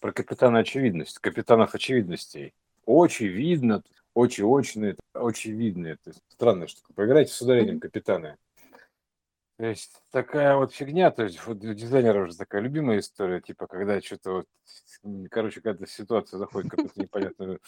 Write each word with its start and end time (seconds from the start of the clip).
про 0.00 0.12
капитана 0.12 0.60
очевидность, 0.60 1.18
капитанов 1.18 1.74
очевидностей. 1.74 2.54
Очень 2.84 3.26
видно, 3.26 3.82
очень 4.14 4.44
очные, 4.44 4.96
очень 5.14 5.52
видно. 5.52 5.88
Это 5.88 6.12
странно, 6.28 6.66
что 6.68 6.80
поиграйте 6.94 7.32
с 7.32 7.40
ударением 7.42 7.80
капитана. 7.80 8.36
То 9.58 9.64
есть 9.64 10.02
такая 10.10 10.54
вот 10.56 10.74
фигня, 10.74 11.10
то 11.10 11.24
есть 11.24 11.44
вот 11.46 11.64
у 11.64 11.72
дизайнеров 11.72 12.30
же 12.30 12.36
такая 12.36 12.60
любимая 12.60 12.98
история, 12.98 13.40
типа 13.40 13.66
когда 13.66 13.98
что-то 14.02 14.32
вот, 14.32 14.46
короче, 15.30 15.62
когда 15.62 15.86
ситуация 15.86 16.36
заходит 16.36 16.66
в 16.66 16.76
какую-то 16.76 17.00
непонятную 17.00 17.60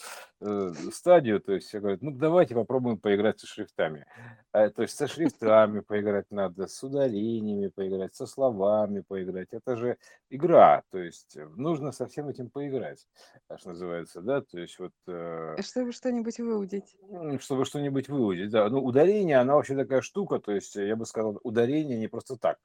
э, 0.42 0.72
стадию, 0.92 1.40
то 1.40 1.52
есть 1.52 1.68
все 1.68 1.80
говорят, 1.80 2.02
ну 2.02 2.10
давайте 2.10 2.54
попробуем 2.54 2.98
поиграть 2.98 3.40
со 3.40 3.46
шрифтами. 3.46 4.04
А, 4.52 4.68
то 4.68 4.82
есть 4.82 4.98
со 4.98 5.06
шрифтами 5.06 5.80
поиграть 5.80 6.26
надо, 6.30 6.66
с 6.66 6.82
ударениями 6.82 7.68
поиграть, 7.68 8.14
со 8.14 8.26
словами 8.26 9.00
поиграть. 9.00 9.48
Это 9.52 9.74
же 9.76 9.96
игра, 10.28 10.82
то 10.90 10.98
есть 10.98 11.38
нужно 11.56 11.92
со 11.92 12.06
всем 12.06 12.28
этим 12.28 12.50
поиграть, 12.50 13.08
что 13.56 13.70
называется, 13.70 14.20
да, 14.20 14.42
то 14.42 14.58
есть 14.58 14.78
вот... 14.78 14.92
Э, 15.06 15.56
Чтобы 15.62 15.92
что-нибудь 15.92 16.38
выудить. 16.38 16.96
чтобы 17.40 17.64
что-нибудь 17.64 18.10
выудить, 18.10 18.50
да. 18.50 18.68
Ну, 18.68 18.84
ударение, 18.84 19.38
она 19.38 19.54
вообще 19.54 19.74
такая 19.74 20.02
штука, 20.02 20.38
то 20.38 20.52
есть 20.52 20.74
я 20.76 20.94
бы 20.94 21.06
сказал, 21.06 21.40
ударение 21.44 21.77
не 21.84 22.08
просто 22.08 22.36
так. 22.36 22.58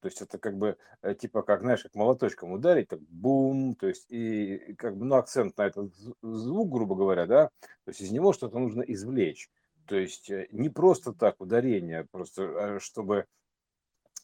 То 0.00 0.08
есть 0.08 0.20
это 0.20 0.38
как 0.38 0.58
бы 0.58 0.76
э, 1.02 1.14
типа 1.14 1.42
как, 1.42 1.60
знаешь, 1.62 1.82
как 1.82 1.94
молоточком 1.94 2.52
ударить, 2.52 2.88
так 2.88 3.00
бум, 3.00 3.74
то 3.74 3.88
есть 3.88 4.04
и 4.10 4.74
как 4.76 4.96
бы, 4.98 5.06
ну, 5.06 5.14
акцент 5.14 5.56
на 5.56 5.62
этот 5.62 5.94
звук, 6.20 6.70
грубо 6.70 6.94
говоря, 6.94 7.26
да, 7.26 7.48
то 7.60 7.88
есть 7.88 8.02
из 8.02 8.10
него 8.10 8.34
что-то 8.34 8.58
нужно 8.58 8.82
извлечь. 8.82 9.48
То 9.86 9.96
есть 9.96 10.30
э, 10.30 10.46
не 10.52 10.68
просто 10.68 11.14
так 11.14 11.40
ударение, 11.40 12.06
просто 12.10 12.76
а 12.76 12.80
чтобы 12.80 13.26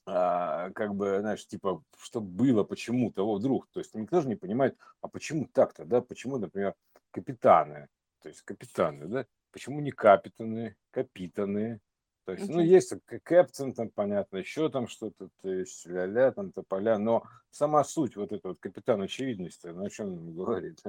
а, 0.06 0.70
как 0.70 0.94
бы, 0.94 1.20
знаешь, 1.20 1.46
типа, 1.46 1.82
чтобы 1.98 2.26
было 2.26 2.64
почему-то, 2.64 3.24
вот 3.24 3.38
вдруг, 3.38 3.68
то 3.72 3.80
есть 3.80 3.94
никто 3.94 4.20
же 4.20 4.28
не 4.28 4.36
понимает, 4.36 4.76
а 5.00 5.08
почему 5.08 5.46
так-то, 5.46 5.84
да, 5.84 6.00
почему, 6.00 6.38
например, 6.38 6.74
капитаны, 7.10 7.88
то 8.22 8.28
есть 8.28 8.42
капитаны, 8.42 9.06
да, 9.06 9.26
почему 9.52 9.80
не 9.80 9.92
капитаны, 9.92 10.76
капитаны, 10.90 11.80
то 12.36 12.42
есть, 12.42 12.48
ну, 12.48 12.60
есть 12.60 12.92
Кэптон, 13.24 13.72
там, 13.72 13.90
понятно, 13.90 14.36
еще 14.36 14.68
там 14.68 14.86
что-то, 14.86 15.28
то 15.42 15.52
есть, 15.52 15.86
ля-ля, 15.86 16.30
там, 16.30 16.52
тополя, 16.52 16.96
но 16.98 17.24
сама 17.50 17.82
суть, 17.82 18.14
вот 18.14 18.32
это 18.32 18.48
вот 18.48 18.60
капитан 18.60 19.02
очевидности, 19.02 19.66
о 19.66 19.90
чем 19.90 20.12
он 20.12 20.34
говорит? 20.34 20.80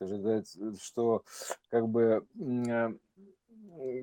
Что, 0.82 1.24
как 1.70 1.88
бы, 1.88 2.26
э, 2.34 2.92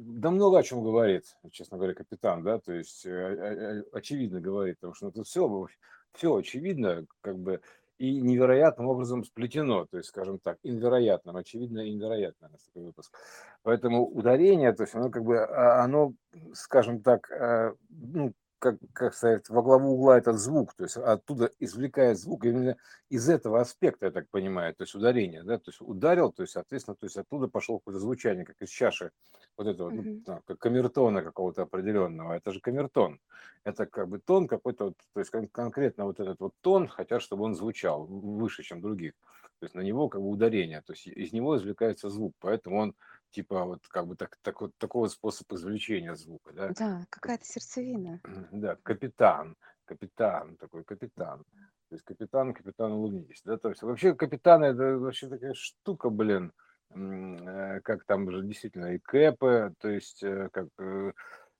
да 0.02 0.32
много 0.32 0.58
о 0.58 0.64
чем 0.64 0.84
говорит, 0.84 1.26
честно 1.52 1.78
говоря, 1.78 1.94
капитан, 1.94 2.42
да, 2.44 2.60
то 2.60 2.73
есть, 2.73 3.06
э, 3.06 3.84
очевидно 3.92 4.42
говорит, 4.42 4.78
потому 4.78 4.95
что 4.95 5.06
ну, 5.06 5.12
это 5.12 5.23
все, 5.23 5.67
все 6.14 6.36
очевидно, 6.36 7.06
как 7.22 7.38
бы, 7.38 7.62
и 8.00 8.22
невероятным 8.22 8.88
образом 8.88 9.25
сплетено, 9.25 9.86
то 9.86 9.97
есть, 9.97 10.09
скажем 10.09 10.39
так, 10.39 10.58
инвероятным, 10.64 11.36
очевидно 11.36 11.80
невероятно, 11.80 12.47
у 12.47 12.52
нас 12.53 12.64
такой 12.64 12.83
выпуск. 12.83 13.14
Поэтому 13.61 14.08
ударение, 14.08 14.73
то 14.73 14.83
есть 14.83 14.95
оно 14.95 15.09
как 15.09 15.23
бы, 15.23 15.39
а, 15.39 15.83
оно, 15.83 16.14
скажем 16.53 17.02
так, 17.02 17.30
э, 17.30 17.73
ну, 17.89 18.33
как, 18.59 18.75
как 18.93 19.13
сказать, 19.13 19.49
во 19.49 19.63
главу 19.63 19.93
угла 19.93 20.17
этот 20.17 20.38
звук, 20.38 20.73
то 20.73 20.83
есть 20.83 20.97
оттуда 20.97 21.52
извлекает 21.59 22.19
звук 22.19 22.45
именно 22.45 22.77
из 23.09 23.29
этого 23.29 23.61
аспекта, 23.61 24.07
я 24.07 24.11
так 24.11 24.29
понимаю, 24.29 24.75
то 24.75 24.83
есть 24.83 24.93
ударение, 24.93 25.43
да, 25.43 25.57
то 25.57 25.69
есть 25.71 25.81
ударил, 25.81 26.31
то 26.31 26.43
есть, 26.43 26.53
соответственно, 26.53 26.95
то 26.95 27.05
есть 27.05 27.17
оттуда 27.17 27.47
пошло 27.47 27.80
какое-то 27.80 27.99
звучание, 27.99 28.45
как 28.45 28.61
из 28.61 28.69
чаши, 28.69 29.11
вот 29.57 29.67
этого, 29.67 29.89
mm-hmm. 29.89 30.03
ну, 30.03 30.21
там, 30.21 30.41
как 30.45 30.59
камертона 30.59 31.23
какого-то 31.23 31.63
определенного, 31.63 32.33
это 32.33 32.52
же 32.52 32.59
камертон, 32.59 33.19
это 33.63 33.85
как 33.85 34.09
бы 34.09 34.19
тон 34.19 34.47
какой-то, 34.47 34.85
вот, 34.85 34.97
то 35.13 35.19
есть 35.19 35.31
кон- 35.31 35.47
конкретно 35.47 36.05
вот 36.05 36.19
этот 36.19 36.39
вот 36.39 36.53
тон, 36.61 36.87
хотят, 36.87 37.21
чтобы 37.21 37.45
он 37.45 37.55
звучал 37.55 38.05
выше, 38.05 38.63
чем 38.63 38.81
других, 38.81 39.13
то 39.59 39.65
есть 39.65 39.75
на 39.75 39.81
него 39.81 40.09
как 40.09 40.21
бы 40.21 40.30
ударение, 40.30 40.81
то 40.81 40.93
есть 40.93 41.07
из 41.07 41.33
него 41.33 41.57
извлекается 41.57 42.09
звук, 42.09 42.33
поэтому 42.39 42.80
он 42.80 42.95
типа 43.31 43.66
вот 43.66 43.88
как 43.88 44.08
бы 44.08 44.16
так, 44.16 44.38
так 44.41 44.61
вот 44.61 44.72
такого 44.77 45.08
способа 45.08 45.55
извлечения 45.55 46.16
звука, 46.16 46.54
да. 46.54 46.71
Да, 46.77 47.05
какая-то 47.09 47.45
сердцевина. 47.45 48.21
Да, 48.52 48.77
капитан, 48.83 49.55
капитан, 49.86 50.58
такой 50.58 50.83
капитан. 50.83 51.43
То 51.89 51.95
есть 51.95 52.04
капитан, 52.04 52.54
капитан 52.54 52.92
улыбнись. 52.92 53.42
Да, 53.43 53.58
то 53.58 53.70
есть 53.70 53.81
вообще 53.81 54.14
капитан 54.14 54.64
это 54.64 54.98
вообще 54.98 55.27
такая 55.27 55.54
штука, 55.54 56.09
блин, 56.09 56.54
э, 56.92 57.80
как 57.81 58.05
там 58.05 58.27
уже 58.27 58.43
действительно 58.43 58.93
и 58.93 58.99
кэпы, 58.99 59.73
то 59.80 59.89
есть 59.89 60.23
э, 60.23 60.49
как 60.52 60.67
э, 60.77 61.11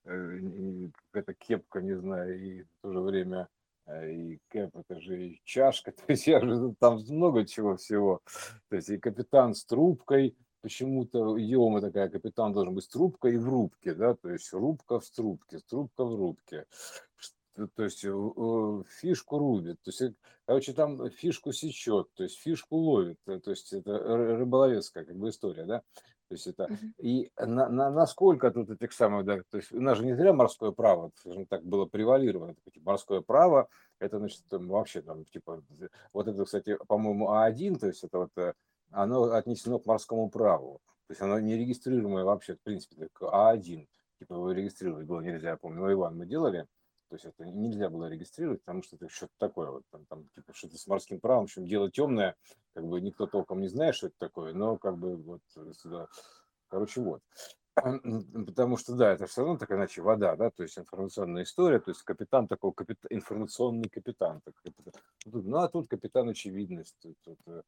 какая-то 0.04 1.34
кепка, 1.34 1.82
не 1.82 1.96
знаю, 1.96 2.40
и 2.40 2.64
в 2.64 2.68
то 2.82 2.94
же 2.94 3.00
время 3.00 3.48
и 3.90 4.40
кэп, 4.50 4.78
это 4.78 5.02
же 5.02 5.28
и 5.28 5.42
чашка, 5.44 5.92
то 5.98 6.04
есть 6.08 6.28
я 6.28 6.40
же 6.42 6.76
там 6.80 7.00
много 7.10 7.46
чего 7.46 7.76
всего. 7.76 8.22
То 8.70 8.76
есть 8.76 8.90
и 8.90 8.98
капитан 8.98 9.54
с 9.54 9.66
трубкой, 9.66 10.38
почему-то 10.62 11.40
идиома 11.42 11.82
такая, 11.82 12.10
капитан 12.10 12.54
должен 12.54 12.76
быть 12.76 12.86
с 12.86 12.90
трубкой 12.90 13.36
и 13.36 13.38
в 13.38 13.48
рубке, 13.48 13.94
да, 13.94 14.16
то 14.16 14.30
есть 14.30 14.52
рубка 14.54 15.00
в 15.00 15.10
трубке, 15.10 15.60
трубка 15.68 16.06
в 16.06 16.16
рубке. 16.16 16.66
То 17.76 17.84
есть 17.84 18.02
фишку 19.02 19.38
рубит, 19.38 19.82
то 19.82 19.92
есть, 19.92 20.16
короче, 20.46 20.74
там 20.74 21.10
фишку 21.10 21.52
сечет, 21.52 22.08
то 22.14 22.24
есть 22.24 22.38
фишку 22.38 22.78
ловит, 22.78 23.18
э, 23.28 23.40
то 23.40 23.52
есть 23.52 23.74
это 23.74 23.98
рыболовецкая 24.38 25.04
как 25.04 25.18
бы 25.18 25.28
история, 25.28 25.66
да, 25.66 25.80
то 26.30 26.36
есть 26.36 26.48
это 26.48 26.70
и 27.00 27.32
на, 27.38 27.68
на, 27.68 27.90
насколько 27.90 28.52
тут 28.52 28.70
этих 28.70 28.94
самых, 28.94 29.26
да, 29.26 29.42
то 29.50 29.58
есть 29.58 29.74
у 29.74 29.82
нас 29.82 29.98
же 29.98 30.06
не 30.06 30.16
зря 30.16 30.32
морское 30.32 30.72
право, 30.72 31.12
скажем 31.16 31.48
так, 31.48 31.66
было 31.66 31.86
превалировано, 31.86 32.56
морское 32.82 33.22
право, 33.22 33.68
это 34.00 34.20
значит 34.20 34.44
там, 34.48 34.68
вообще 34.68 35.02
там 35.02 35.26
типа 35.26 35.64
вот 36.14 36.28
это, 36.28 36.46
кстати, 36.46 36.78
по-моему, 36.88 37.30
А1, 37.30 37.80
то 37.80 37.88
есть 37.88 38.04
это 38.04 38.20
вот 38.20 38.32
э, 38.38 38.54
оно 38.92 39.24
отнесено 39.32 39.80
к 39.80 39.86
морскому 39.86 40.30
праву. 40.30 40.82
То 41.08 41.12
есть 41.12 41.22
оно 41.22 41.40
не 41.40 41.58
регистрируемое 41.58 42.24
вообще, 42.24 42.56
в 42.56 42.62
принципе, 42.62 43.10
как 43.14 43.34
А1. 43.34 43.88
Типа 44.20 44.34
его 44.34 44.52
регистрировать 44.52 45.08
было 45.08 45.22
нельзя, 45.22 45.52
я 45.52 45.58
помню, 45.58 45.80
но 45.80 45.92
Иван 45.92 46.18
мы 46.18 46.26
делали, 46.26 46.68
то 47.10 47.16
есть 47.16 47.26
это 47.26 47.46
нельзя 47.46 47.90
было 47.90 48.10
регистрировать, 48.10 48.62
потому 48.62 48.84
что 48.84 48.98
это 48.98 49.10
что-то 49.10 49.34
такое, 49.40 49.72
вот 49.72 49.84
там, 49.92 50.06
там 50.06 50.28
типа 50.36 50.54
что-то 50.54 50.78
с 50.78 50.86
морским 50.88 51.20
правом, 51.20 51.44
в 51.44 51.46
общем, 51.46 51.66
дело 51.66 51.90
темное, 51.90 52.36
как 52.74 52.86
бы 52.86 53.02
никто 53.02 53.26
толком 53.26 53.62
не 53.62 53.68
знает, 53.68 53.96
что 53.96 54.08
это 54.08 54.16
такое, 54.20 54.54
но 54.54 54.78
как 54.78 54.98
бы 54.98 55.16
вот 55.16 55.42
сюда, 55.74 56.08
короче, 56.68 57.02
вот. 57.02 57.22
Потому 58.46 58.78
что, 58.78 58.96
да, 58.96 59.14
это 59.14 59.26
все 59.26 59.42
равно 59.42 59.58
так 59.58 59.72
иначе 59.72 60.02
вода, 60.02 60.36
да, 60.36 60.52
то 60.52 60.64
есть 60.64 60.78
информационная 60.78 61.44
история, 61.44 61.80
то 61.80 61.92
есть 61.92 62.04
капитан 62.04 62.48
такой, 62.48 62.74
капит... 62.74 63.00
информационный 63.10 63.90
капитан. 63.90 64.42
Так, 64.42 64.54
капитан. 64.64 64.94
Ну, 65.26 65.58
а 65.58 65.68
тут 65.68 65.90
капитан 65.90 66.30
очевидность. 66.30 66.98
Тут, 67.02 67.16
тут, 67.24 67.40
э, 67.48 67.62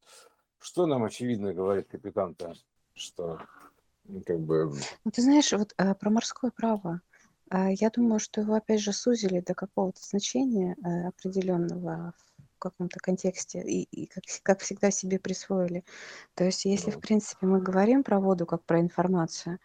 что 0.62 0.86
нам 0.86 1.04
очевидно 1.04 1.52
говорит 1.52 1.88
капитан-то, 1.88 2.54
что 2.94 3.40
ну, 4.04 4.22
как 4.24 4.40
бы... 4.40 4.72
Ну, 5.04 5.10
ты 5.10 5.22
знаешь, 5.22 5.52
вот 5.52 5.74
э, 5.76 5.94
про 5.94 6.10
морское 6.10 6.50
право. 6.50 7.00
Э, 7.50 7.72
я 7.72 7.90
думаю, 7.90 8.20
что 8.20 8.40
его 8.40 8.54
опять 8.54 8.80
же 8.80 8.92
сузили 8.92 9.40
до 9.40 9.54
какого-то 9.54 10.00
значения 10.02 10.76
э, 10.84 11.08
определенного 11.08 12.14
в 12.56 12.58
каком-то 12.58 13.00
контексте 13.00 13.60
и, 13.60 13.82
и 13.82 14.06
как, 14.06 14.24
как 14.42 14.60
всегда 14.60 14.90
себе 14.90 15.18
присвоили. 15.18 15.84
То 16.34 16.44
есть, 16.44 16.64
если 16.64 16.90
в 16.90 17.00
принципе 17.00 17.46
мы 17.46 17.60
говорим 17.60 18.04
про 18.04 18.20
воду 18.20 18.46
как 18.46 18.64
про 18.64 18.80
информацию, 18.80 19.58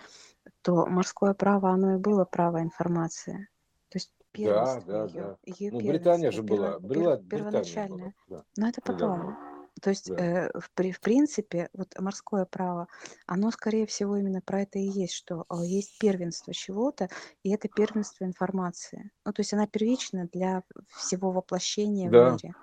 то 0.64 0.88
морское 0.88 1.34
право, 1.34 1.70
оно 1.70 1.96
и 1.96 1.98
было 1.98 2.26
право 2.26 2.62
информации. 2.62 3.48
То 3.90 3.98
есть 3.98 4.12
да, 4.34 4.82
да, 4.82 5.04
ее, 5.06 5.10
да. 5.14 5.38
Ее 5.46 5.72
ну, 5.72 5.80
Британия 5.80 6.32
же 6.32 6.44
была, 6.44 6.80
была 6.80 7.18
первоначальная. 7.18 8.14
Была, 8.28 8.40
да. 8.40 8.46
Но 8.58 8.70
это 8.70 8.82
потом. 8.82 9.20
Да. 9.20 9.47
То 9.82 9.90
есть, 9.92 10.10
Да. 10.10 10.16
э, 10.18 10.52
в, 10.60 10.72
при- 10.72 10.92
в 10.92 11.00
принципе, 11.00 11.70
вот 11.74 11.94
морское 12.00 12.46
право, 12.46 12.88
оно, 13.26 13.52
скорее 13.52 13.86
всего, 13.86 14.18
именно 14.18 14.42
про 14.42 14.62
это 14.62 14.80
и 14.80 14.84
есть, 14.88 15.14
что 15.14 15.46
э, 15.50 15.56
есть 15.66 15.98
первенство 16.00 16.54
чего-то, 16.54 17.10
и 17.44 17.52
это 17.54 17.68
первенство 17.68 18.26
информации. 18.26 19.12
Ну, 19.26 19.34
то 19.34 19.42
есть 19.42 19.54
она 19.54 19.68
первична 19.68 20.28
для 20.32 20.64
всего 20.98 21.32
воплощения 21.32 22.10
в 22.12 22.16
мире. 22.16 22.56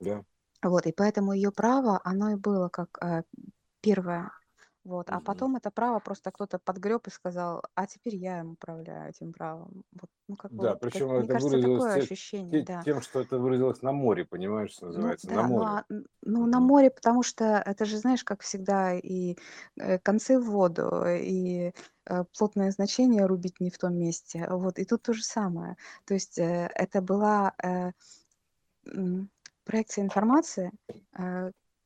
да. 0.00 0.24
Вот, 0.62 0.86
и 0.86 0.92
поэтому 0.92 1.32
ее 1.32 1.52
право, 1.52 2.00
оно 2.04 2.30
и 2.30 2.34
было 2.34 2.68
как 2.68 2.98
э, 3.02 3.22
первое 3.80 4.30
вот. 4.88 5.10
А 5.10 5.20
потом 5.20 5.56
это 5.56 5.70
право 5.70 5.98
просто 5.98 6.30
кто-то 6.30 6.58
подгреб 6.58 7.06
и 7.06 7.10
сказал, 7.10 7.62
а 7.74 7.86
теперь 7.86 8.16
я 8.16 8.40
им 8.40 8.52
управляю 8.52 9.10
этим 9.10 9.32
правом. 9.34 9.84
Вот, 9.92 10.10
ну, 10.28 10.36
как 10.36 10.50
Да, 10.50 10.70
вот, 10.70 10.80
как, 10.80 10.90
причем 10.92 11.08
мне 11.10 11.18
это 11.18 11.28
кажется, 11.34 11.60
такое 11.60 11.94
ощущение, 11.94 12.62
да. 12.64 12.82
тем, 12.82 13.02
что 13.02 13.20
это 13.20 13.38
выразилось 13.38 13.82
на 13.82 13.92
море, 13.92 14.24
понимаешь, 14.24 14.70
что 14.70 14.86
Ну, 14.86 14.92
называется, 14.92 15.26
на 15.28 15.34
да, 15.34 15.42
ну, 15.42 15.54
море. 15.54 15.66
а, 15.66 15.84
ну, 16.22 16.46
на 16.46 16.60
море, 16.60 16.90
потому 16.90 17.22
что 17.22 17.44
это 17.44 17.84
же, 17.84 17.98
знаешь, 17.98 18.24
как 18.24 18.40
всегда, 18.40 18.94
и 18.94 19.36
э, 19.76 19.98
концы 19.98 20.38
в 20.38 20.44
воду, 20.46 21.04
и 21.06 21.72
э, 22.06 22.24
плотное 22.38 22.70
значение 22.70 23.26
рубить 23.26 23.60
не 23.60 23.70
в 23.70 23.76
том 23.78 23.94
месте. 23.94 24.46
Вот, 24.50 24.78
и 24.78 24.86
тут 24.86 25.02
то 25.02 25.12
же 25.12 25.22
самое. 25.22 25.76
То 26.06 26.14
есть 26.14 26.38
э, 26.38 26.70
это 26.74 27.02
была 27.02 27.52
проекция 29.64 30.04
информации, 30.04 30.72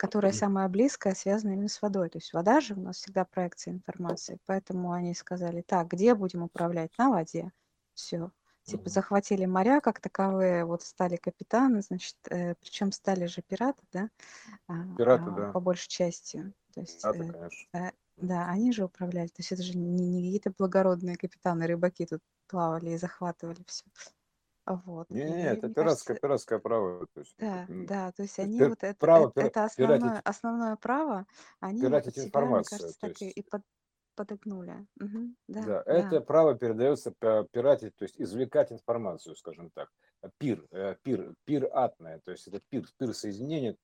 которая 0.02 0.32
самая 0.32 0.68
близкая, 0.68 1.14
связана 1.14 1.52
именно 1.52 1.68
с 1.68 1.80
водой. 1.80 2.08
То 2.08 2.18
есть 2.18 2.32
вода 2.32 2.60
же 2.60 2.74
у 2.74 2.80
нас 2.80 2.96
всегда 2.96 3.24
проекция 3.24 3.72
информации. 3.72 4.40
Поэтому 4.46 4.90
они 4.90 5.14
сказали, 5.14 5.62
так, 5.62 5.86
где 5.86 6.16
будем 6.16 6.42
управлять? 6.42 6.90
На 6.98 7.08
воде. 7.08 7.52
Все. 7.94 8.32
типа 8.64 8.90
захватили 8.90 9.46
моря 9.46 9.80
как 9.80 10.00
таковые, 10.00 10.64
вот 10.64 10.82
стали 10.82 11.14
капитаны, 11.14 11.82
значит, 11.82 12.16
э, 12.30 12.56
причем 12.56 12.90
стали 12.90 13.26
же 13.26 13.42
пираты, 13.42 13.80
да, 13.92 14.08
а, 14.66 14.96
Пираты, 14.96 15.30
а, 15.30 15.30
да. 15.30 15.52
по 15.52 15.60
большей 15.60 15.88
части. 15.88 16.52
То 16.74 16.80
есть, 16.80 17.00
Пираты, 17.00 17.22
э, 17.22 17.32
конечно. 17.32 17.78
э, 17.78 17.92
да, 18.16 18.48
они 18.48 18.72
же 18.72 18.84
управляли. 18.86 19.28
То 19.28 19.38
есть 19.38 19.52
это 19.52 19.62
же 19.62 19.78
не, 19.78 20.08
не 20.08 20.20
какие-то 20.20 20.52
благородные 20.58 21.14
капитаны, 21.14 21.68
рыбаки 21.68 22.06
тут 22.06 22.22
плавали 22.48 22.90
и 22.90 22.96
захватывали 22.98 23.62
все. 23.68 23.84
Вот. 24.66 25.08
Не-не-не, 25.10 25.44
И 25.44 25.54
это 25.54 25.68
мне 25.68 25.74
пиратское, 25.74 26.16
кажется, 26.16 26.20
пиратское 26.20 26.58
право. 26.58 27.06
То 27.12 27.20
есть, 27.20 27.36
да, 27.38 27.68
м, 27.68 27.88
да, 27.88 28.12
то 28.12 28.22
есть 28.22 28.38
то 28.38 28.46
есть 28.46 28.52
они 28.52 28.60
пир- 28.60 28.64
вот 28.64 28.84
это, 28.84 28.98
право 28.98 29.28
это, 29.28 29.30
пира- 29.30 29.54
это 29.54 29.64
пиратить, 29.76 30.14
основное, 30.14 30.20
основное 30.20 30.76
право, 30.76 31.26
они 31.60 31.84
его 31.86 32.00
под 32.00 32.14
пиратить 32.14 32.16
себя, 32.16 32.48
мне 32.50 32.64
информацию. 32.64 32.64
кажется, 32.64 32.98
То 33.00 33.08
так 33.08 33.20
и, 33.20 33.28
есть 33.28 33.30
и 33.30 33.42
под, 33.42 33.62
подогнули. 34.14 34.86
Мгм, 34.96 35.36
да, 35.48 35.74
Да, 35.74 35.82
да. 35.90 36.16
это 36.16 36.20
право 36.20 36.54
передается 36.56 37.12
пи- 37.12 37.46
пиратить, 37.52 37.94
то 37.96 38.04
есть 38.04 38.18
извлекать 38.20 38.72
информацию, 38.72 39.36
скажем 39.36 39.70
так. 39.70 39.90
А 40.22 40.30
Пир, 40.38 40.66
э, 40.70 40.96
пир, 41.02 41.34
пиратное, 41.44 42.20
то 42.24 42.32
есть 42.32 42.48
это 42.48 42.60
пир, 42.68 42.84
пир 42.98 43.14
соединения, 43.14 43.76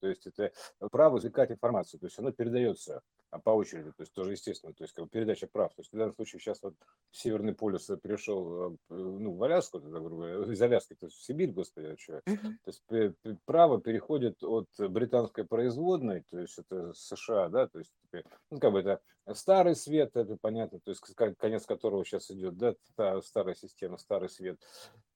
то 0.00 0.08
есть 0.08 0.26
это 0.26 0.52
право 0.92 1.18
извлекать 1.18 1.52
информацию, 1.52 2.00
то 2.00 2.06
есть 2.06 2.18
оно 2.18 2.32
передается 2.32 3.02
по 3.38 3.50
очереди, 3.50 3.90
то 3.90 4.02
есть 4.02 4.12
тоже 4.12 4.32
естественно, 4.32 4.74
то 4.74 4.84
есть 4.84 4.94
как 4.94 5.04
бы 5.04 5.10
передача 5.10 5.46
прав. 5.46 5.74
То 5.74 5.80
есть 5.80 5.92
в 5.92 5.96
данном 5.96 6.14
случае 6.14 6.40
сейчас 6.40 6.62
вот 6.62 6.74
Северный 7.10 7.54
полюс 7.54 7.90
перешел 8.02 8.74
э, 8.74 8.76
ну, 8.90 9.34
в 9.34 9.42
Аляску, 9.42 9.80
грубо 9.80 10.08
говоря, 10.08 10.52
из 10.52 10.60
Аляски, 10.60 10.94
то 10.94 11.06
есть 11.06 11.16
в 11.16 11.24
Сибирь, 11.24 11.52
господи, 11.52 11.86
а 11.86 11.96
что? 11.96 12.20
То 12.24 12.36
есть 12.66 13.38
право 13.44 13.80
переходит 13.80 14.42
от 14.42 14.68
британской 14.78 15.44
производной, 15.44 16.24
то 16.30 16.38
есть 16.38 16.58
это 16.58 16.92
США, 16.94 17.48
да, 17.48 17.68
то 17.68 17.78
есть 17.78 17.92
теперь, 18.02 18.24
ну, 18.50 18.58
как 18.58 18.72
бы 18.72 18.80
это 18.80 19.00
старый 19.34 19.76
свет, 19.76 20.16
это 20.16 20.36
понятно, 20.40 20.80
то 20.80 20.90
есть 20.90 21.02
конец 21.38 21.66
которого 21.66 22.04
сейчас 22.04 22.30
идет, 22.30 22.56
да, 22.56 22.74
та 22.96 23.20
старая 23.22 23.54
система, 23.54 23.98
старый 23.98 24.28
свет, 24.28 24.58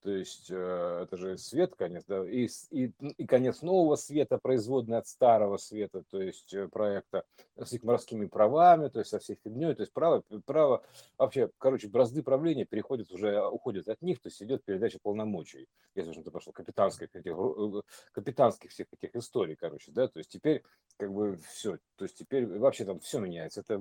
то 0.02 0.10
есть 0.10 0.50
э, 0.50 1.00
это 1.02 1.16
же 1.16 1.36
свет, 1.36 1.74
конец, 1.74 2.04
да, 2.06 2.24
и, 2.28 2.48
и, 2.70 2.92
и 3.00 3.26
конец 3.26 3.62
нового 3.62 3.96
света, 3.96 4.38
производный 4.38 4.98
от 4.98 5.08
старого 5.08 5.56
света, 5.56 6.04
то 6.08 6.20
есть 6.20 6.54
э, 6.54 6.68
проекта 6.68 7.24
с 7.56 7.72
их 7.72 7.82
морскими 7.82 8.26
правами, 8.26 8.88
то 8.88 9.00
есть 9.00 9.10
со 9.10 9.18
всей 9.18 9.36
фигней, 9.42 9.74
то 9.74 9.82
есть 9.82 9.92
право, 9.92 10.22
право, 10.44 10.84
вообще, 11.18 11.50
короче, 11.58 11.88
бразды 11.88 12.22
правления 12.22 12.64
переходят 12.64 13.10
уже, 13.10 13.44
уходят 13.44 13.88
от 13.88 14.00
них, 14.02 14.20
то 14.20 14.28
есть 14.28 14.40
идет 14.42 14.64
передача 14.64 15.00
полномочий, 15.02 15.66
если 15.96 16.10
уж 16.10 16.18
это 16.18 16.30
пошло, 16.30 16.52
капитанских 16.52 17.08
этих, 17.12 17.32
э, 17.36 17.82
капитанских 18.12 18.70
всех 18.70 18.86
этих 18.92 19.16
историй, 19.16 19.56
короче, 19.56 19.90
да, 19.90 20.06
то 20.06 20.20
есть 20.20 20.30
теперь 20.30 20.62
как 20.96 21.12
бы 21.12 21.36
все, 21.50 21.78
то 21.96 22.04
есть 22.04 22.16
теперь 22.16 22.46
вообще 22.46 22.84
там 22.84 23.00
все 23.00 23.18
меняется, 23.18 23.60
это 23.60 23.76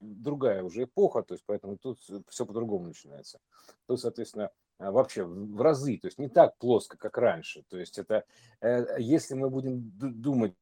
другая 0.00 0.62
уже 0.62 0.84
эпоха, 0.84 1.22
то 1.22 1.34
есть 1.34 1.44
поэтому 1.46 1.76
тут 1.76 1.98
все 2.28 2.46
по-другому 2.46 2.88
начинается. 2.88 3.38
Тут, 3.86 4.00
соответственно, 4.00 4.50
а, 4.78 4.90
вообще 4.90 5.24
в 5.24 5.60
разы, 5.60 5.98
то 5.98 6.06
есть 6.06 6.18
не 6.18 6.28
так 6.28 6.56
плоско, 6.58 6.98
как 6.98 7.16
раньше, 7.18 7.64
то 7.68 7.78
есть 7.78 7.98
это, 7.98 8.24
э, 8.60 8.96
если 8.98 9.34
мы 9.34 9.48
будем 9.48 9.90
ду- 9.90 10.10
думать 10.10 10.54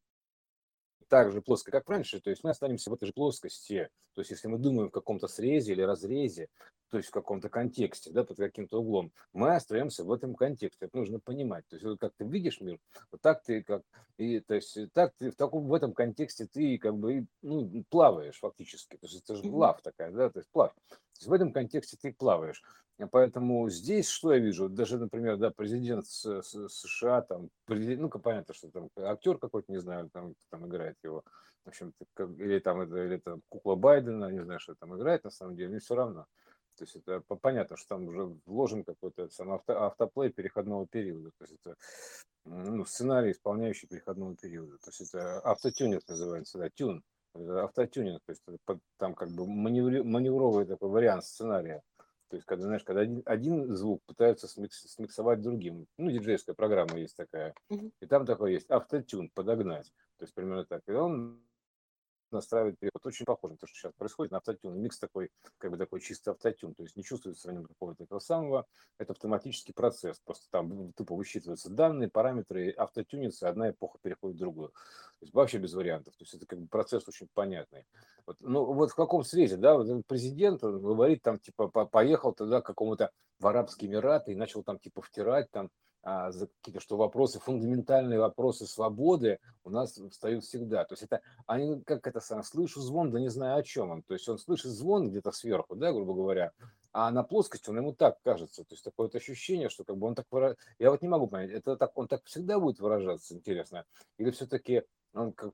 так 1.15 1.31
же 1.31 1.43
плоско, 1.43 1.71
как 1.71 1.89
раньше, 1.89 2.21
то 2.21 2.31
есть 2.31 2.43
мы 2.43 2.51
останемся 2.51 2.91
в 2.91 2.95
этой 2.95 3.07
же 3.07 3.13
плоскости. 3.13 3.89
То 4.15 4.23
есть 4.23 4.33
если 4.33 4.49
мы 4.49 4.59
думаем 4.59 4.89
в 4.89 4.91
каком-то 4.91 5.29
срезе 5.29 5.71
или 5.71 5.83
разрезе, 5.83 6.49
то 6.91 6.97
есть 6.97 7.09
в 7.09 7.13
каком-то 7.13 7.49
контексте, 7.49 8.11
да, 8.11 8.25
под 8.25 8.37
каким-то 8.37 8.81
углом, 8.81 9.13
мы 9.33 9.55
остаемся 9.55 10.03
в 10.03 10.11
этом 10.11 10.35
контексте. 10.35 10.87
Это 10.87 10.97
нужно 10.97 11.21
понимать. 11.21 11.65
То 11.69 11.77
есть 11.77 11.85
вот 11.85 12.01
как 12.01 12.15
ты 12.17 12.25
видишь 12.25 12.61
мир, 12.61 12.81
вот 13.13 13.21
так 13.21 13.45
ты 13.45 13.63
как 13.63 13.83
и 14.17 14.41
то 14.41 14.57
есть 14.57 14.77
так 14.93 15.13
ты 15.17 15.31
в 15.31 15.37
таком 15.37 15.69
в 15.69 15.75
этом 15.75 15.93
контексте 15.93 16.49
ты 16.53 16.79
как 16.79 16.97
бы 16.97 17.27
ну, 17.43 17.85
плаваешь 17.91 18.41
фактически. 18.41 18.97
То 18.97 19.07
есть 19.07 19.23
это 19.23 19.37
же 19.37 19.49
плав 19.49 19.83
такая, 19.83 20.11
да, 20.11 20.31
то 20.31 20.41
есть 20.41 20.51
плав. 20.51 20.75
То 20.89 20.97
есть 21.21 21.29
в 21.29 21.33
этом 21.33 21.53
контексте 21.53 21.97
ты 21.97 22.13
плаваешь. 22.13 22.61
А 22.99 23.07
Поэтому 23.09 23.69
здесь 23.71 24.09
что 24.09 24.33
я 24.33 24.39
вижу? 24.39 24.69
Даже, 24.69 24.99
например, 24.99 25.37
да, 25.37 25.51
президент 25.51 26.07
США, 26.07 27.23
там, 27.23 27.51
ну, 27.67 28.09
понятно, 28.09 28.55
что 28.55 28.71
там 28.71 28.89
актер 28.97 29.39
какой-то, 29.39 29.73
не 29.73 29.81
знаю, 29.81 30.09
там, 30.13 30.35
там 30.51 30.67
играет 30.69 30.97
его, 31.03 31.25
в 31.65 31.69
общем, 31.69 31.93
или 32.39 32.61
там, 32.61 32.83
это, 32.83 33.05
или 33.05 33.17
там 33.19 33.43
кукла 33.49 33.75
Байдена, 33.75 34.31
не 34.31 34.43
знаю, 34.43 34.61
что 34.61 34.75
там 34.77 34.97
играет 34.97 35.25
на 35.25 35.31
самом 35.31 35.57
деле, 35.57 35.71
мне 35.71 35.81
все 35.81 35.97
равно. 35.97 36.27
То 36.77 36.85
есть 36.85 36.97
это 36.97 37.21
по- 37.21 37.37
понятно, 37.37 37.77
что 37.77 37.89
там 37.89 38.09
уже 38.09 38.37
вложен 38.47 38.85
какой-то 38.85 39.29
сам 39.31 39.53
авто, 39.53 39.85
автоплей 39.85 40.31
переходного 40.31 40.87
периода. 40.87 41.31
То 41.39 41.45
есть 41.45 41.57
это 41.65 41.77
ну, 42.45 42.85
сценарий, 42.85 43.33
исполняющий 43.33 43.87
переходного 43.87 44.37
периода. 44.37 44.77
То 44.79 44.91
есть 44.91 45.01
это 45.01 45.41
автотюнинг 45.41 46.07
называется, 46.09 46.59
да, 46.59 46.69
тюн. 46.71 47.03
Это 47.35 47.65
автотюнинг, 47.65 48.21
то 48.25 48.31
есть 48.31 48.43
под- 48.65 48.81
там 48.99 49.15
как 49.15 49.31
бы 49.31 49.47
маневри- 49.47 50.03
маневровый 50.03 50.67
такой 50.67 50.89
вариант 50.89 51.25
сценария. 51.25 51.83
То 52.35 52.39
есть, 52.39 52.47
когда, 52.49 52.65
знаешь, 52.65 52.83
когда 52.83 53.03
один, 53.03 53.23
один 53.27 53.77
звук 53.77 54.03
пытаются 54.07 54.49
смикс- 54.49 54.89
смиксовать 54.89 55.41
другим. 55.41 55.87
Ну, 55.99 56.11
диджейская 56.11 56.57
программа 56.57 56.99
есть 56.99 57.17
такая. 57.17 57.55
мгм. 57.69 57.93
И 58.01 58.07
там 58.07 58.27
такой 58.27 58.55
есть 58.55 58.69
автотюн, 58.73 59.31
подогнать. 59.33 59.93
То 60.19 60.25
есть, 60.25 60.35
примерно 60.35 60.65
так. 60.65 60.83
И 60.89 60.91
он 60.91 61.41
настраивает 62.35 62.79
переход. 62.79 63.07
Очень 63.07 63.25
похоже 63.25 63.55
на 63.55 63.59
то, 63.59 63.67
что 63.67 63.77
сейчас 63.77 63.93
происходит 63.97 64.33
на 64.33 64.39
автотюн. 64.39 64.79
Микс 64.81 64.99
такой, 64.99 65.31
как 65.59 65.71
бы 65.71 65.77
такой 65.77 66.01
чисто 66.01 66.33
автотюн. 66.33 66.75
То 66.75 66.83
есть 66.83 66.97
не 66.97 67.03
чувствуется 67.03 67.49
в 67.49 67.53
нем 67.53 67.65
какого-то 67.65 68.05
этого 68.05 68.19
самого. 68.19 68.67
Это 68.99 69.13
автоматический 69.13 69.73
процесс. 69.73 70.21
Просто 70.25 70.47
там 70.51 70.93
тупо 70.93 71.15
высчитываются 71.15 71.71
данные, 71.71 72.11
параметры, 72.11 72.71
автотюнится, 72.71 73.49
одна 73.49 73.71
эпоха 73.71 73.99
переходит 74.03 74.37
в 74.37 74.41
другую. 74.41 74.69
То 74.69 75.23
есть 75.23 75.35
вообще 75.35 75.59
без 75.59 75.75
вариантов. 75.75 76.15
То 76.17 76.23
есть 76.23 76.35
это 76.35 76.47
как 76.47 76.61
бы 76.61 76.67
процесс 76.69 77.07
очень 77.09 77.29
понятный. 77.33 77.87
Вот, 78.27 78.37
ну 78.41 78.65
вот 78.65 78.91
в 78.91 78.95
каком 78.95 79.25
срезе, 79.25 79.57
да, 79.57 79.75
вот 79.75 80.07
президент 80.07 80.63
говорит 80.63 81.23
там 81.23 81.39
типа 81.39 81.69
по- 81.69 81.87
поехал 81.87 82.33
туда 82.33 82.61
к 82.61 82.67
какому-то 82.67 83.11
в 83.39 83.47
Арабские 83.47 83.91
Эмираты 83.91 84.33
и 84.33 84.37
начал 84.37 84.63
там 84.63 84.79
типа 84.79 85.03
втирать 85.03 85.51
там 85.51 85.71
а, 86.07 86.31
за 86.33 86.49
какие-то 86.49 86.81
что 86.81 86.99
вопросы, 86.99 87.41
фундаментальные 87.41 88.19
вопросы 88.19 88.67
свободы 88.67 89.39
у 89.65 89.71
нас 89.71 89.99
встают 90.11 90.45
всегда. 90.45 90.85
То 90.85 90.93
есть 90.93 91.03
это 91.03 91.23
они 91.47 91.81
как 91.83 92.07
это 92.07 92.21
сам 92.21 92.43
слышу 92.43 92.83
звон, 92.83 93.11
да 93.11 93.19
не 93.19 93.31
знаю 93.31 93.59
о 93.59 93.63
чем 93.63 93.91
он. 93.91 94.03
То 94.03 94.13
есть 94.13 94.29
он 94.29 94.39
слышит 94.39 94.71
звон 94.71 95.09
где-то 95.09 95.33
сверху, 95.33 95.77
да, 95.77 95.93
грубо 95.93 96.13
говоря, 96.13 96.53
а 96.93 97.11
на 97.11 97.23
плоскости 97.23 97.71
он 97.71 97.79
ему 97.79 97.95
так 97.95 98.21
кажется. 98.23 98.65
То 98.65 98.75
есть 98.75 98.85
такое 98.85 99.07
вот 99.07 99.15
ощущение, 99.15 99.71
что 99.71 99.85
как 99.85 99.97
бы 99.97 100.07
он 100.07 100.15
так 100.15 100.27
выра- 100.31 100.57
Я 100.79 100.91
вот 100.91 101.01
не 101.01 101.09
могу 101.09 101.27
понять, 101.27 101.51
это 101.51 101.77
так 101.77 101.97
он 101.97 102.07
так 102.07 102.23
всегда 102.25 102.61
будет 102.61 102.81
выражаться, 102.81 103.35
интересно, 103.35 103.87
или 104.19 104.31
все-таки 104.31 104.83
он 105.15 105.33
как, 105.33 105.53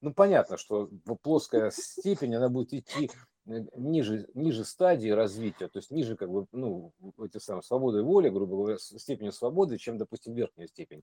ну 0.00 0.12
понятно, 0.12 0.56
что 0.56 0.90
плоская 1.22 1.70
степень 1.70 2.34
она 2.34 2.48
будет 2.48 2.72
идти 2.72 3.10
ниже, 3.46 4.28
ниже 4.34 4.64
стадии 4.64 5.08
развития, 5.08 5.68
то 5.68 5.78
есть 5.78 5.90
ниже 5.90 6.16
как 6.16 6.30
бы, 6.30 6.46
ну, 6.52 6.92
эти 7.22 7.38
самые 7.38 7.62
свободы 7.62 8.02
воли, 8.02 8.28
грубо 8.28 8.56
говоря, 8.56 8.78
степени 8.78 9.30
свободы, 9.30 9.78
чем, 9.78 9.98
допустим, 9.98 10.34
верхняя 10.34 10.68
степень. 10.68 11.02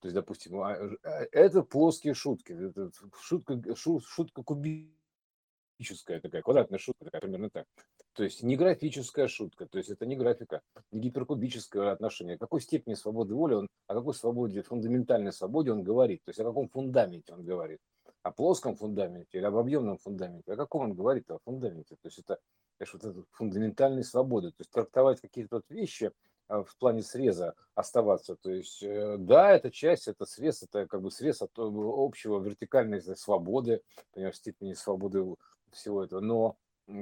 То 0.00 0.08
есть, 0.08 0.14
допустим, 0.14 0.60
а, 0.60 0.74
э, 0.74 0.96
э, 1.04 1.26
это 1.30 1.62
плоские 1.62 2.14
шутки, 2.14 2.52
это 2.52 2.90
шутка, 3.20 3.60
шу- 3.76 4.00
шутка 4.00 4.42
кубическая 4.42 6.20
такая, 6.20 6.42
квадратная 6.42 6.78
шутка 6.78 7.04
такая, 7.04 7.20
примерно 7.20 7.50
так. 7.50 7.66
То 8.14 8.24
есть 8.24 8.42
не 8.42 8.56
графическая 8.56 9.28
шутка, 9.28 9.66
то 9.66 9.78
есть 9.78 9.90
это 9.90 10.04
не 10.04 10.16
графика, 10.16 10.60
не 10.90 11.00
гиперкубическое 11.00 11.92
отношение. 11.92 12.34
О 12.34 12.38
какой 12.38 12.60
степени 12.60 12.94
свободы 12.94 13.34
воли 13.34 13.54
он, 13.54 13.68
о 13.86 13.94
какой 13.94 14.14
свободе, 14.14 14.62
фундаментальной 14.62 15.32
свободе 15.32 15.72
он 15.72 15.82
говорит, 15.82 16.22
то 16.24 16.30
есть 16.30 16.40
о 16.40 16.44
каком 16.44 16.68
фундаменте 16.68 17.32
он 17.32 17.44
говорит. 17.44 17.78
О 18.22 18.30
плоском 18.30 18.76
фундаменте 18.76 19.38
или 19.38 19.44
об 19.44 19.56
объемном 19.56 19.98
фундаменте. 19.98 20.52
О 20.52 20.56
каком 20.56 20.82
он 20.82 20.94
говорит 20.94 21.30
о 21.30 21.38
фундаменте. 21.44 21.96
То 21.96 22.06
есть 22.06 22.18
это, 22.18 22.38
конечно, 22.78 23.00
вот 23.02 23.10
это 23.10 23.24
фундаментальной 23.32 24.04
свободы. 24.04 24.50
То 24.50 24.60
есть 24.60 24.70
трактовать 24.70 25.20
какие-то 25.20 25.56
вот 25.56 25.64
вещи 25.68 26.12
а, 26.48 26.62
в 26.62 26.76
плане 26.76 27.02
среза 27.02 27.54
оставаться. 27.74 28.36
То 28.36 28.50
есть, 28.50 28.82
э, 28.82 29.16
да, 29.18 29.52
это 29.52 29.70
часть, 29.70 30.06
это 30.06 30.26
срез, 30.26 30.62
это 30.62 30.86
как 30.86 31.02
бы 31.02 31.10
срез 31.10 31.42
от 31.42 31.50
э, 31.58 31.62
общего 31.62 32.40
вертикальной 32.40 33.00
свободы, 33.16 33.82
понимаешь, 34.12 34.36
степени 34.36 34.74
свободы 34.74 35.24
всего 35.70 36.04
этого. 36.04 36.20
Но 36.20 36.56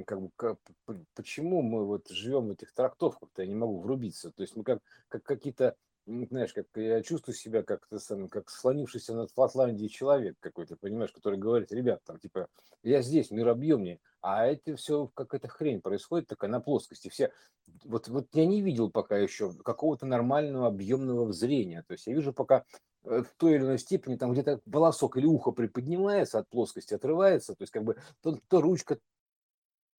как 0.05 0.21
бы 0.21 0.29
ка- 0.35 0.57
п- 0.85 1.03
почему 1.15 1.61
мы 1.61 1.85
вот 1.85 2.07
живем 2.09 2.47
в 2.47 2.51
этих 2.51 2.73
трактовках-то, 2.73 3.41
я 3.41 3.47
не 3.47 3.55
могу 3.55 3.79
врубиться. 3.79 4.31
То 4.31 4.41
есть 4.43 4.55
мы 4.55 4.63
как, 4.63 4.79
как 5.07 5.23
какие-то, 5.23 5.75
знаешь, 6.05 6.53
как 6.53 6.65
я 6.75 7.01
чувствую 7.01 7.35
себя 7.35 7.63
как 7.63 7.87
самое, 7.97 8.29
как 8.29 8.49
слонившийся 8.49 9.13
над 9.13 9.31
Флатландией 9.31 9.89
человек 9.89 10.35
какой-то, 10.39 10.75
понимаешь, 10.75 11.11
который 11.11 11.37
говорит, 11.37 11.71
ребят, 11.71 12.01
там 12.05 12.19
типа, 12.19 12.47
я 12.83 13.01
здесь, 13.01 13.31
мир 13.31 13.49
объемнее, 13.49 13.99
а 14.21 14.45
это 14.45 14.75
все 14.75 15.07
какая-то 15.13 15.47
хрень 15.47 15.81
происходит 15.81 16.27
такая 16.27 16.49
на 16.49 16.59
плоскости. 16.59 17.09
Все, 17.09 17.31
вот, 17.83 18.07
вот 18.07 18.27
я 18.33 18.45
не 18.45 18.61
видел 18.61 18.89
пока 18.89 19.17
еще 19.17 19.53
какого-то 19.63 20.05
нормального 20.05 20.67
объемного 20.67 21.31
зрения. 21.33 21.83
То 21.87 21.93
есть 21.93 22.07
я 22.07 22.13
вижу 22.13 22.33
пока 22.33 22.63
э, 23.03 23.23
в 23.23 23.33
той 23.37 23.55
или 23.55 23.61
иной 23.61 23.79
степени 23.79 24.15
там 24.15 24.33
где-то 24.33 24.61
волосок 24.65 25.17
или 25.17 25.25
ухо 25.25 25.51
приподнимается 25.51 26.39
от 26.39 26.49
плоскости, 26.49 26.93
отрывается, 26.93 27.53
то 27.55 27.63
есть 27.63 27.71
как 27.71 27.83
бы 27.83 27.97
то, 28.21 28.37
то 28.47 28.61
ручка 28.61 28.97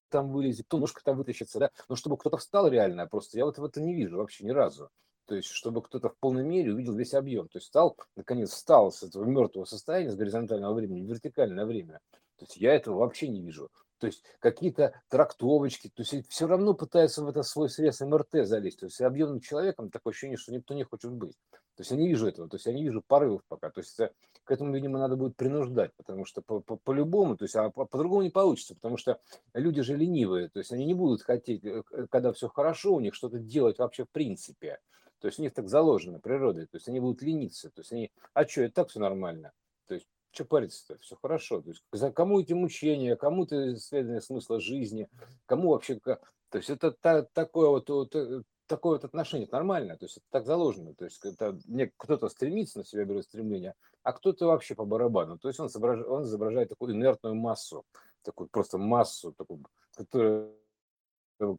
там 0.08 0.30
вылезет, 0.30 0.68
то 0.68 0.78
ножка 0.78 1.02
там 1.02 1.16
вытащится, 1.16 1.58
да, 1.58 1.70
но 1.88 1.96
чтобы 1.96 2.18
кто-то 2.18 2.36
встал 2.36 2.68
реально, 2.68 3.06
просто 3.06 3.38
я 3.38 3.46
вот 3.46 3.58
в 3.58 3.64
это 3.64 3.80
не 3.80 3.94
вижу 3.94 4.18
вообще 4.18 4.44
ни 4.44 4.50
разу. 4.50 4.90
То 5.26 5.36
есть, 5.36 5.48
чтобы 5.48 5.82
кто-то 5.82 6.08
в 6.08 6.16
полной 6.18 6.44
мере 6.44 6.72
увидел 6.72 6.94
весь 6.94 7.14
объем. 7.14 7.48
То 7.48 7.58
есть, 7.58 7.66
встал, 7.66 7.96
наконец, 8.16 8.50
встал 8.50 8.90
с 8.90 9.02
этого 9.02 9.24
мертвого 9.24 9.64
состояния, 9.64 10.10
с 10.10 10.16
горизонтального 10.16 10.74
времени, 10.74 11.02
в 11.06 11.08
вертикальное 11.08 11.64
время. 11.64 12.00
То 12.38 12.44
есть, 12.44 12.56
я 12.56 12.74
этого 12.74 12.98
вообще 12.98 13.28
не 13.28 13.40
вижу. 13.40 13.70
то 14.02 14.08
есть 14.08 14.24
какие-то 14.40 15.00
трактовочки, 15.08 15.88
то 15.94 16.02
есть 16.02 16.28
все 16.28 16.48
равно 16.48 16.74
пытаются 16.74 17.22
в 17.22 17.28
это 17.28 17.44
свой 17.44 17.70
срез 17.70 18.00
МРТ 18.00 18.44
залезть, 18.48 18.80
то 18.80 18.86
есть 18.86 19.00
объемным 19.00 19.38
человеком 19.38 19.90
такое 19.90 20.10
ощущение, 20.10 20.36
что 20.36 20.52
никто 20.52 20.74
не 20.74 20.82
хочет 20.82 21.12
быть. 21.12 21.36
То 21.76 21.82
есть 21.82 21.92
я 21.92 21.96
не 21.96 22.08
вижу 22.08 22.26
этого, 22.26 22.48
то 22.48 22.56
есть 22.56 22.66
я 22.66 22.72
не 22.72 22.82
вижу 22.82 23.00
порывов 23.06 23.42
пока, 23.46 23.70
то 23.70 23.80
есть 23.80 23.96
к 23.96 24.50
этому, 24.50 24.74
видимо, 24.74 24.98
надо 24.98 25.14
будет 25.14 25.36
принуждать, 25.36 25.92
потому 25.96 26.24
что 26.24 26.42
по-любому, 26.42 27.36
то 27.36 27.44
есть 27.44 27.54
а 27.54 27.70
по-другому 27.70 28.22
не 28.22 28.30
получится, 28.30 28.74
потому 28.74 28.96
что 28.96 29.20
люди 29.54 29.82
же 29.82 29.94
ленивые, 29.94 30.48
то 30.48 30.58
есть 30.58 30.72
они 30.72 30.84
не 30.84 30.94
будут 30.94 31.22
хотеть, 31.22 31.64
э, 31.64 31.84
когда 32.10 32.32
все 32.32 32.48
хорошо 32.48 32.94
у 32.94 33.00
них, 33.00 33.14
что-то 33.14 33.38
делать 33.38 33.78
вообще 33.78 34.04
в 34.04 34.10
принципе. 34.10 34.80
То 35.22 35.28
есть 35.28 35.38
у 35.38 35.42
них 35.42 35.54
так 35.54 35.68
заложено 35.68 36.18
природой, 36.18 36.66
то 36.66 36.76
есть 36.76 36.88
они 36.88 36.98
будут 36.98 37.22
лениться, 37.22 37.70
то 37.70 37.82
есть 37.82 37.92
они, 37.92 38.10
а 38.34 38.44
что, 38.44 38.62
это 38.62 38.74
так 38.74 38.88
все 38.88 38.98
нормально. 38.98 39.52
То 39.86 39.94
есть 39.94 40.08
что 40.32 40.44
париться-то, 40.44 40.98
все 40.98 41.16
хорошо. 41.22 41.62
То 41.62 41.70
есть 41.70 41.84
за 41.92 42.10
кому 42.10 42.40
эти 42.40 42.54
мучения, 42.54 43.14
кому-то 43.14 43.72
исследование 43.74 44.20
смысла 44.20 44.58
жизни, 44.58 45.08
кому 45.46 45.70
вообще... 45.70 46.00
То 46.00 46.18
есть 46.54 46.70
это 46.70 46.90
та, 46.90 47.22
такое 47.22 47.68
вот, 47.68 47.88
вот 47.88 48.16
э, 48.16 48.42
такое 48.66 48.94
вот 48.94 49.04
отношение 49.04 49.46
это 49.46 49.56
нормально, 49.56 49.96
то 49.96 50.06
есть 50.06 50.16
это 50.16 50.26
так 50.30 50.44
заложено, 50.44 50.92
то 50.92 51.04
есть 51.04 51.24
это 51.24 51.56
мне 51.66 51.92
кто-то 51.96 52.28
стремится 52.28 52.78
на 52.78 52.84
себя 52.84 53.04
берет 53.04 53.24
стремление, 53.24 53.74
а 54.02 54.12
кто-то 54.12 54.46
вообще 54.46 54.74
по 54.74 54.84
барабану, 54.84 55.38
то 55.38 55.48
есть 55.48 55.60
он 55.60 55.68
изображает, 55.68 56.08
он 56.08 56.24
изображает 56.24 56.68
такую 56.68 56.94
инертную 56.94 57.36
массу, 57.36 57.84
такую 58.22 58.48
просто 58.48 58.76
массу, 58.76 59.32
такую, 59.32 59.62
которая, 59.94 60.50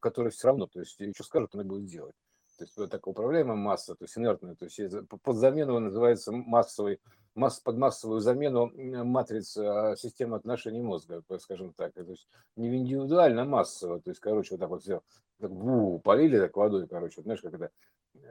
которая 0.01 0.31
все 0.31 0.47
равно, 0.47 0.67
то 0.67 0.79
есть 0.79 0.99
что 1.15 1.23
скажут, 1.23 1.55
она 1.55 1.63
будет 1.63 1.85
делать. 1.85 2.15
То 2.57 2.63
есть 2.63 2.75
такая 2.75 3.11
управляемая 3.11 3.55
масса, 3.55 3.95
то 3.95 4.05
есть 4.05 4.17
инертная, 4.17 4.55
то 4.55 4.65
есть 4.65 4.79
под 5.23 5.35
замену 5.35 5.79
называется 5.79 6.31
массовой 6.31 6.99
масс, 7.35 7.59
под 7.59 7.77
массовую 7.77 8.19
замену 8.19 8.71
матриц 9.03 9.57
а, 9.57 9.95
системы 9.95 10.37
отношений 10.37 10.81
мозга, 10.81 11.23
скажем 11.39 11.73
так. 11.73 11.93
То 11.93 12.01
есть 12.01 12.27
не 12.55 12.75
индивидуально, 12.75 13.43
а 13.43 13.45
массово. 13.45 13.99
То 14.01 14.11
есть, 14.11 14.19
короче, 14.19 14.53
вот 14.53 14.59
так 14.59 14.69
вот 14.69 14.81
все, 14.83 15.01
так, 15.39 15.51
бу, 15.51 15.99
полили 15.99 16.39
так 16.39 16.55
водой, 16.55 16.87
короче, 16.87 17.15
вот, 17.17 17.25
знаешь, 17.25 17.41
как 17.41 17.53
это, 17.53 17.71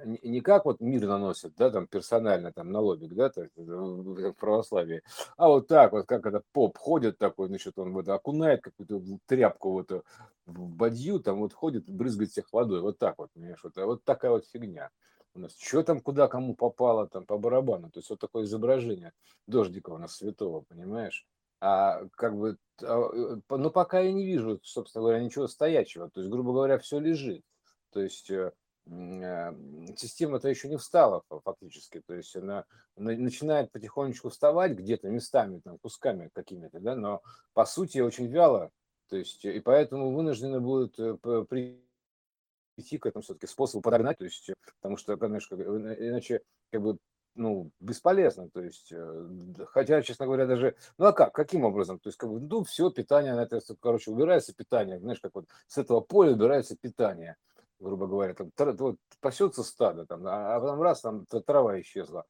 не 0.04 0.40
как 0.40 0.64
вот 0.64 0.80
мир 0.80 1.06
наносит, 1.06 1.54
да, 1.56 1.70
там 1.70 1.86
персонально, 1.86 2.52
там 2.52 2.70
на 2.70 2.80
да, 2.96 3.30
так, 3.30 3.50
в 3.56 4.32
православии, 4.32 5.02
а 5.36 5.48
вот 5.48 5.68
так 5.68 5.92
вот, 5.92 6.06
как 6.06 6.26
это 6.26 6.42
поп 6.52 6.78
ходит 6.78 7.18
такой, 7.18 7.48
значит, 7.48 7.78
он 7.78 7.92
вот 7.92 8.08
окунает 8.08 8.62
какую-то 8.62 9.02
тряпку 9.26 9.72
вот 9.72 9.90
в 10.46 10.68
бадью, 10.68 11.20
там 11.20 11.40
вот 11.40 11.52
ходит, 11.52 11.88
брызгает 11.88 12.30
всех 12.30 12.52
водой, 12.52 12.80
вот 12.80 12.98
так 12.98 13.18
вот, 13.18 13.30
понимаешь, 13.32 13.62
вот, 13.62 13.76
вот 13.76 14.04
такая 14.04 14.30
вот 14.30 14.46
фигня 14.46 14.90
у 15.34 15.40
нас, 15.40 15.56
что 15.58 15.82
там, 15.82 16.00
куда 16.00 16.28
кому 16.28 16.54
попало, 16.54 17.08
там 17.08 17.24
по 17.24 17.38
барабану. 17.38 17.90
То 17.90 18.00
есть 18.00 18.10
вот 18.10 18.20
такое 18.20 18.44
изображение 18.44 19.12
дождика 19.46 19.90
у 19.90 19.98
нас 19.98 20.16
святого, 20.16 20.60
понимаешь? 20.60 21.26
А 21.60 22.02
как 22.16 22.36
бы, 22.36 22.58
а, 22.82 23.08
э, 23.12 23.36
ну 23.48 23.70
пока 23.70 24.00
я 24.00 24.12
не 24.12 24.26
вижу, 24.26 24.60
собственно 24.62 25.02
говоря, 25.02 25.22
ничего 25.22 25.46
стоячего. 25.46 26.10
То 26.10 26.20
есть, 26.20 26.30
грубо 26.30 26.52
говоря, 26.52 26.78
все 26.78 26.98
лежит. 26.98 27.44
То 27.92 28.00
есть 28.00 28.30
э, 28.30 28.52
система-то 28.86 30.48
еще 30.48 30.68
не 30.68 30.76
встала 30.76 31.22
фактически, 31.44 32.00
то 32.00 32.14
есть 32.14 32.34
она 32.36 32.64
начинает 32.96 33.70
потихонечку 33.70 34.28
вставать 34.28 34.72
где-то 34.72 35.08
местами, 35.08 35.60
там, 35.60 35.78
кусками 35.78 36.30
какими-то, 36.32 36.80
да, 36.80 36.96
но 36.96 37.22
по 37.52 37.64
сути 37.64 37.98
очень 37.98 38.26
вяло, 38.26 38.70
то 39.08 39.16
есть 39.16 39.44
и 39.44 39.60
поэтому 39.60 40.12
вынуждены 40.12 40.60
будут 40.60 40.96
при 41.48 41.80
идти 42.76 42.98
к 42.98 43.06
этому 43.06 43.22
все-таки 43.22 43.46
способу 43.46 43.82
подогнать, 43.82 44.18
то 44.18 44.24
есть, 44.24 44.50
потому 44.80 44.96
что, 44.96 45.16
конечно, 45.16 45.54
иначе 45.54 46.40
как 46.70 46.82
бы 46.82 46.98
ну, 47.34 47.70
бесполезно, 47.80 48.50
то 48.50 48.60
есть, 48.60 48.92
э, 48.92 49.28
хотя, 49.68 50.02
честно 50.02 50.26
говоря, 50.26 50.46
даже, 50.46 50.74
ну, 50.98 51.06
а 51.06 51.12
как, 51.12 51.32
каким 51.32 51.64
образом, 51.64 51.98
то 51.98 52.08
есть, 52.08 52.18
как 52.18 52.30
бы, 52.30 52.40
ну, 52.40 52.62
все, 52.62 52.90
питание, 52.90 53.34
на 53.34 53.44
это, 53.44 53.60
короче, 53.80 54.10
убирается 54.10 54.54
питание, 54.54 54.98
знаешь, 54.98 55.20
как 55.20 55.34
вот 55.34 55.46
с 55.66 55.78
этого 55.78 56.00
поля 56.00 56.32
убирается 56.32 56.76
питание, 56.76 57.36
грубо 57.82 58.06
говоря, 58.06 58.34
там, 58.34 58.50
вот, 58.56 58.96
пасется 59.20 59.62
стадо, 59.62 60.06
там, 60.06 60.26
а, 60.26 60.56
а 60.56 60.60
потом 60.60 60.82
раз, 60.82 61.00
там, 61.00 61.26
трава 61.26 61.80
исчезла, 61.80 62.24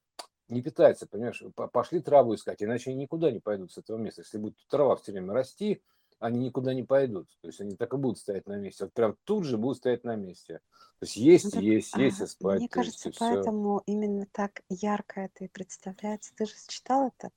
не 0.49 0.63
питается, 0.63 1.07
понимаешь, 1.07 1.43
пошли 1.73 2.01
траву 2.01 2.35
искать, 2.35 2.63
иначе 2.63 2.91
они 2.91 3.03
никуда 3.03 3.31
не 3.31 3.41
пойдут 3.41 3.73
с 3.73 3.79
этого 3.79 3.99
места, 3.99 4.23
если 4.23 4.39
будет 4.39 4.57
трава 4.69 4.97
все 4.97 5.13
время 5.13 5.33
расти, 5.33 5.83
они 6.19 6.39
никуда 6.39 6.73
не 6.73 6.85
пойдут. 6.85 7.29
То 7.41 7.49
есть 7.49 7.61
они 7.61 7.75
так 7.75 7.93
и 7.95 7.97
будут 7.97 8.19
стоять 8.19 8.47
на 8.47 8.55
месте. 8.55 8.85
Вот 8.85 8.93
прям 8.93 9.17
тут 9.25 9.45
же 9.45 9.59
будут 9.59 9.79
стоять 9.79 10.05
на 10.05 10.15
месте. 10.15 10.61
То 11.01 11.07
есть 11.07 11.17
есть, 11.17 11.55
ну, 11.55 11.61
есть, 11.61 11.97
есть 11.97 12.21
и 12.21 12.27
спать. 12.27 12.61
Мне 12.61 12.69
кажется, 12.69 13.09
есть, 13.09 13.19
поэтому 13.19 13.81
все. 13.81 13.93
именно 13.93 14.27
так 14.31 14.63
ярко 14.69 15.23
это 15.23 15.45
и 15.45 15.49
представляется. 15.49 16.33
Ты 16.37 16.47
же 16.47 16.53
читал 16.69 17.09
это 17.09 17.33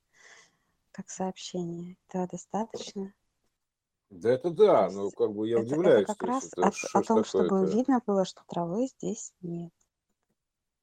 как 0.92 1.10
сообщение. 1.10 1.96
Этого 2.08 2.28
достаточно? 2.28 3.12
Да 4.10 4.30
это 4.30 4.50
да, 4.50 4.88
но 4.90 5.10
как 5.10 5.32
бы 5.32 5.48
я 5.48 5.56
это, 5.56 5.66
удивляюсь. 5.66 6.04
Это 6.04 6.14
как 6.14 6.22
раз 6.28 6.48
это, 6.52 6.72
о, 6.92 6.98
о 6.98 7.02
том, 7.02 7.24
чтобы 7.24 7.66
видно 7.66 8.00
было, 8.06 8.24
что 8.24 8.42
травы 8.46 8.86
здесь 8.86 9.32
нет. 9.40 9.72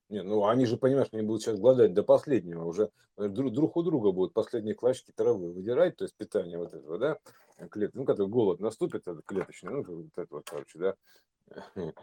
Не, 0.09 0.21
ну 0.21 0.45
они 0.45 0.65
же, 0.65 0.77
понимаешь, 0.77 1.07
они 1.11 1.23
будут 1.23 1.41
сейчас 1.41 1.59
голодать 1.59 1.93
до 1.93 2.03
последнего, 2.03 2.65
уже 2.65 2.91
э, 3.17 3.27
друг, 3.27 3.53
друг 3.53 3.77
у 3.77 3.83
друга 3.83 4.11
будут 4.11 4.33
последние 4.33 4.75
клочки 4.75 5.11
травы 5.11 5.51
выдирать, 5.51 5.95
то 5.95 6.03
есть 6.03 6.15
питание 6.15 6.57
вот 6.57 6.73
этого, 6.73 6.99
да, 6.99 7.17
клет, 7.69 7.91
ну, 7.95 8.05
когда 8.05 8.25
голод 8.25 8.59
наступит, 8.59 9.07
это 9.07 9.21
клеточный, 9.25 9.71
ну, 9.71 9.83
вот 9.83 10.07
это 10.15 10.27
вот, 10.35 10.47
короче, 10.47 10.77
да, 10.77 10.95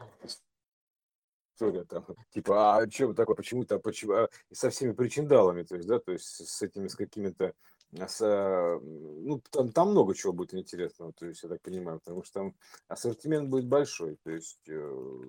история 1.60 1.84
там, 1.84 2.06
типа, 2.30 2.78
а 2.78 2.90
что 2.90 3.12
такое, 3.12 3.36
почему-то, 3.36 3.78
почему, 3.78 4.14
а, 4.14 4.28
со 4.50 4.70
всеми 4.70 4.92
причиндалами, 4.92 5.62
то 5.62 5.76
есть, 5.76 5.86
да, 5.86 5.98
то 5.98 6.12
есть 6.12 6.24
с 6.24 6.62
этими, 6.62 6.88
с 6.88 6.96
какими-то, 6.96 7.52
с, 7.92 8.80
ну, 8.82 9.40
там, 9.50 9.72
там 9.72 9.90
много 9.90 10.14
чего 10.14 10.32
будет 10.32 10.54
интересного, 10.54 11.12
то 11.12 11.26
есть, 11.26 11.42
я 11.42 11.48
так 11.48 11.60
понимаю, 11.62 11.98
потому 11.98 12.22
что 12.22 12.40
там 12.40 12.54
ассортимент 12.88 13.48
будет 13.48 13.66
большой, 13.66 14.16
то 14.22 14.30
есть, 14.30 14.68
э, 14.68 15.22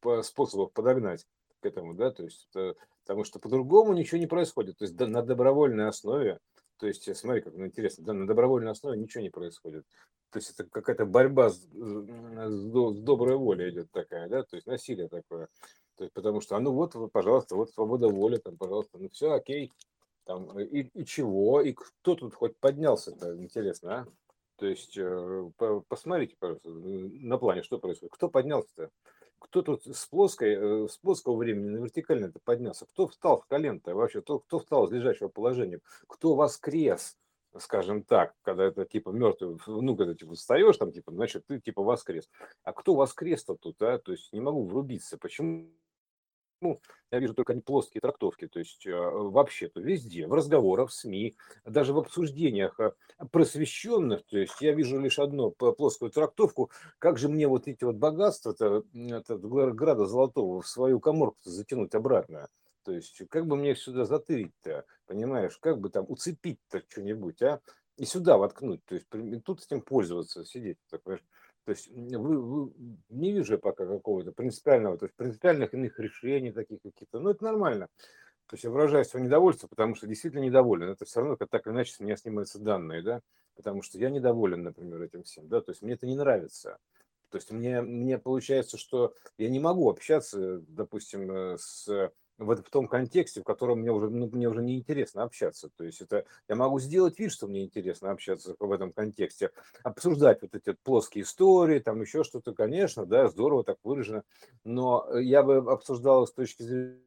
по 0.00 0.22
способам 0.22 0.70
подогнать 0.72 1.26
к 1.60 1.66
этому, 1.66 1.94
да, 1.94 2.10
то 2.10 2.24
есть, 2.24 2.48
это, 2.50 2.74
потому 3.02 3.24
что 3.24 3.38
по-другому 3.38 3.94
ничего 3.94 4.18
не 4.18 4.26
происходит, 4.26 4.78
то 4.78 4.84
есть 4.84 4.98
на 4.98 5.22
добровольной 5.22 5.88
основе, 5.88 6.38
то 6.78 6.86
есть, 6.86 7.16
смотри, 7.16 7.40
как 7.40 7.54
ну, 7.54 7.66
интересно, 7.66 8.04
да, 8.04 8.12
на 8.12 8.26
добровольной 8.26 8.72
основе 8.72 8.98
ничего 8.98 9.22
не 9.22 9.30
происходит. 9.30 9.84
То 10.30 10.38
есть 10.38 10.50
это 10.50 10.64
какая-то 10.68 11.06
борьба 11.06 11.50
с, 11.50 11.58
с, 11.58 11.68
с 11.68 13.00
доброй 13.00 13.36
волей 13.36 13.70
идет 13.70 13.90
такая, 13.92 14.28
да, 14.28 14.42
то 14.42 14.56
есть 14.56 14.66
насилие 14.66 15.08
такое. 15.08 15.48
То 15.96 16.04
есть, 16.04 16.12
потому 16.12 16.40
что, 16.40 16.56
а 16.56 16.60
ну 16.60 16.72
вот, 16.72 16.94
пожалуйста, 17.12 17.54
вот 17.54 17.70
свобода 17.70 18.08
воли, 18.08 18.38
там, 18.38 18.56
пожалуйста, 18.56 18.98
ну 18.98 19.08
все, 19.10 19.32
окей, 19.32 19.72
там, 20.24 20.58
и, 20.58 20.82
и 20.82 21.04
чего, 21.04 21.60
и 21.60 21.72
кто 21.72 22.14
тут 22.14 22.34
хоть 22.34 22.56
поднялся-то, 22.58 23.36
интересно, 23.36 24.00
а? 24.00 24.06
То 24.56 24.66
есть, 24.66 24.96
э, 24.96 25.50
посмотрите, 25.88 26.36
пожалуйста, 26.38 26.68
на 26.70 27.38
плане, 27.38 27.62
что 27.62 27.78
происходит. 27.78 28.12
Кто 28.14 28.28
поднялся-то? 28.28 28.90
кто 29.44 29.62
тут 29.62 29.84
с 29.86 30.06
плоской, 30.06 30.54
э, 30.54 30.88
с 30.88 30.96
плоского 30.96 31.36
времени 31.36 31.68
на 31.68 31.76
вертикальное 31.84 32.30
это 32.30 32.40
поднялся, 32.42 32.86
кто 32.86 33.06
встал 33.06 33.40
в 33.40 33.46
колено 33.46 33.78
вообще, 33.84 34.22
кто, 34.22 34.38
кто 34.38 34.58
встал 34.58 34.86
из 34.86 34.92
лежачего 34.92 35.28
положения, 35.28 35.80
кто 36.08 36.34
воскрес, 36.34 37.16
скажем 37.58 38.02
так, 38.02 38.34
когда 38.42 38.64
это 38.64 38.84
типа 38.84 39.10
мертвый, 39.10 39.58
ну, 39.66 39.96
когда 39.96 40.14
типа 40.14 40.34
встаешь 40.34 40.76
там, 40.76 40.92
типа, 40.92 41.12
значит, 41.12 41.46
ты 41.46 41.60
типа 41.60 41.82
воскрес. 41.82 42.28
А 42.62 42.72
кто 42.72 42.94
воскрес-то 42.94 43.54
тут, 43.54 43.80
а? 43.82 43.98
То 43.98 44.12
есть 44.12 44.32
не 44.32 44.40
могу 44.40 44.64
врубиться. 44.64 45.18
Почему 45.18 45.68
ну, 46.60 46.78
я 47.10 47.18
вижу 47.18 47.34
только 47.34 47.54
не 47.54 47.60
плоские 47.60 48.00
трактовки, 48.00 48.46
то 48.48 48.58
есть 48.58 48.86
а, 48.86 49.10
вообще-то 49.10 49.80
везде, 49.80 50.26
в 50.26 50.32
разговорах, 50.32 50.90
в 50.90 50.94
СМИ, 50.94 51.36
даже 51.64 51.92
в 51.92 51.98
обсуждениях 51.98 52.78
а, 52.80 52.94
просвещенных, 53.30 54.24
то 54.26 54.38
есть 54.38 54.60
я 54.60 54.72
вижу 54.72 54.98
лишь 54.98 55.18
одну 55.18 55.50
плоскую 55.50 56.10
трактовку, 56.10 56.70
как 56.98 57.18
же 57.18 57.28
мне 57.28 57.46
вот 57.48 57.68
эти 57.68 57.84
вот 57.84 57.96
богатства-то, 57.96 58.84
града 58.92 60.06
золотого 60.06 60.60
в 60.60 60.68
свою 60.68 61.00
коморку 61.00 61.38
затянуть 61.44 61.94
обратно, 61.94 62.48
то 62.84 62.92
есть 62.92 63.22
как 63.28 63.46
бы 63.46 63.56
мне 63.56 63.76
сюда 63.76 64.04
затырить-то, 64.04 64.84
понимаешь, 65.06 65.58
как 65.58 65.80
бы 65.80 65.90
там 65.90 66.06
уцепить-то 66.08 66.82
что-нибудь, 66.88 67.42
а, 67.42 67.60
и 67.96 68.04
сюда 68.04 68.38
воткнуть, 68.38 68.84
то 68.86 68.94
есть 68.96 69.06
тут 69.44 69.62
этим 69.62 69.80
пользоваться, 69.80 70.44
сидеть, 70.44 70.78
так, 70.90 71.02
понимаешь? 71.02 71.24
То 71.64 71.70
есть 71.70 71.90
вы, 71.90 72.40
вы, 72.40 72.72
не 73.08 73.32
вижу 73.32 73.58
пока 73.58 73.86
какого-то 73.86 74.32
принципиального, 74.32 74.98
то 74.98 75.06
есть 75.06 75.16
принципиальных 75.16 75.72
иных 75.72 75.98
решений 75.98 76.52
таких 76.52 76.82
каких-то. 76.82 77.20
Но 77.20 77.30
это 77.30 77.44
нормально. 77.44 77.88
То 78.46 78.54
есть 78.54 78.64
я 78.64 78.70
выражаю 78.70 79.04
свое 79.04 79.24
недовольство, 79.24 79.66
потому 79.68 79.94
что 79.94 80.06
действительно 80.06 80.42
недоволен. 80.42 80.90
Это 80.90 81.06
все 81.06 81.20
равно 81.20 81.36
как 81.36 81.48
так 81.48 81.66
или 81.66 81.72
иначе 81.72 81.92
с 81.94 82.00
меня 82.00 82.16
снимаются 82.16 82.58
данные, 82.58 83.02
да, 83.02 83.22
потому 83.56 83.82
что 83.82 83.98
я 83.98 84.10
недоволен, 84.10 84.62
например, 84.62 85.02
этим 85.02 85.22
всем, 85.22 85.48
да, 85.48 85.62
то 85.62 85.72
есть 85.72 85.80
мне 85.80 85.94
это 85.94 86.06
не 86.06 86.16
нравится. 86.16 86.78
То 87.30 87.38
есть 87.38 87.50
мне, 87.50 87.80
мне 87.80 88.18
получается, 88.18 88.76
что 88.78 89.14
я 89.38 89.48
не 89.48 89.58
могу 89.58 89.90
общаться, 89.90 90.60
допустим, 90.68 91.30
э, 91.30 91.56
с 91.58 92.12
в, 92.38 92.56
в 92.56 92.70
том 92.70 92.88
контексте, 92.88 93.40
в 93.40 93.44
котором 93.44 93.80
мне 93.80 93.92
уже, 93.92 94.10
ну, 94.10 94.28
мне 94.32 94.48
уже 94.48 94.62
не 94.62 94.78
интересно 94.78 95.22
общаться. 95.22 95.70
То 95.76 95.84
есть 95.84 96.00
это 96.00 96.24
я 96.48 96.56
могу 96.56 96.80
сделать 96.80 97.18
вид, 97.18 97.32
что 97.32 97.46
мне 97.46 97.64
интересно 97.64 98.10
общаться 98.10 98.56
в 98.58 98.72
этом 98.72 98.92
контексте, 98.92 99.50
обсуждать 99.82 100.42
вот 100.42 100.54
эти 100.54 100.76
плоские 100.82 101.24
истории, 101.24 101.78
там 101.78 102.00
еще 102.00 102.24
что-то, 102.24 102.52
конечно, 102.52 103.06
да, 103.06 103.28
здорово 103.28 103.64
так 103.64 103.78
выражено, 103.84 104.24
но 104.64 105.18
я 105.18 105.42
бы 105.42 105.56
обсуждал 105.56 106.26
с 106.26 106.32
точки 106.32 106.98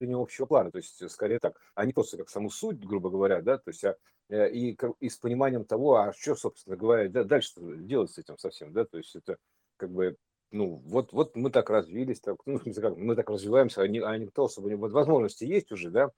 не 0.00 0.14
общего 0.14 0.46
плана, 0.46 0.72
то 0.72 0.78
есть 0.78 1.08
скорее 1.10 1.38
так, 1.38 1.60
а 1.74 1.84
не 1.84 1.92
просто 1.92 2.16
как 2.16 2.28
саму 2.28 2.50
суть, 2.50 2.84
грубо 2.84 3.08
говоря, 3.08 3.40
да, 3.40 3.58
то 3.58 3.68
есть 3.68 3.84
а, 3.84 3.96
э, 4.28 4.50
и, 4.50 4.76
и 4.98 5.08
с 5.08 5.16
пониманием 5.16 5.64
того, 5.64 5.94
а 5.94 6.12
что, 6.12 6.34
собственно 6.34 6.76
говоря, 6.76 7.08
да, 7.08 7.22
дальше 7.22 7.52
делать 7.60 8.10
с 8.10 8.18
этим 8.18 8.36
совсем, 8.36 8.72
да, 8.72 8.84
то 8.84 8.98
есть 8.98 9.14
это 9.14 9.38
как 9.76 9.90
бы 9.90 10.16
ну, 10.52 10.82
вот, 10.86 11.12
вот 11.12 11.34
мы 11.34 11.50
так 11.50 11.70
развились, 11.70 12.20
так, 12.20 12.36
ну, 12.46 12.58
в 12.58 12.62
смысле, 12.62 12.82
как, 12.82 12.96
мы 12.96 13.16
так 13.16 13.30
развиваемся, 13.30 13.82
а, 13.82 13.88
не, 13.88 14.00
а 14.00 14.16
никто 14.16 14.44
особо 14.44 14.68
не... 14.68 14.76
Вот 14.76 14.92
возможности 14.92 15.44
есть 15.44 15.72
уже, 15.72 15.90
да, 15.90 16.10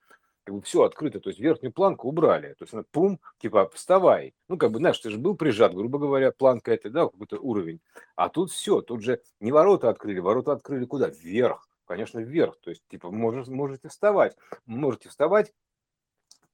как 0.43 0.55
бы 0.55 0.61
все 0.61 0.83
открыто, 0.83 1.19
то 1.19 1.29
есть 1.29 1.39
верхнюю 1.39 1.73
планку 1.73 2.07
убрали, 2.07 2.53
то 2.53 2.63
есть 2.63 2.73
она 2.73 2.83
пум, 2.91 3.19
типа 3.39 3.69
вставай, 3.73 4.35
ну 4.47 4.57
как 4.57 4.71
бы, 4.71 4.77
знаешь, 4.77 4.99
ты 4.99 5.09
же 5.09 5.17
был 5.17 5.35
прижат, 5.35 5.73
грубо 5.73 5.97
говоря, 5.97 6.31
планка 6.31 6.71
это, 6.71 6.89
да, 6.91 7.05
какой-то 7.05 7.39
уровень, 7.39 7.79
а 8.15 8.29
тут 8.29 8.51
все, 8.51 8.81
тут 8.81 9.01
же 9.01 9.21
не 9.39 9.51
ворота 9.51 9.89
открыли, 9.89 10.19
ворота 10.19 10.51
открыли 10.51 10.85
куда? 10.85 11.09
Вверх, 11.09 11.67
конечно, 11.85 12.19
вверх, 12.19 12.57
то 12.61 12.69
есть 12.69 12.83
типа 12.89 13.09
можешь, 13.09 13.47
можете 13.47 13.89
вставать, 13.89 14.37
можете 14.67 15.09
вставать 15.09 15.51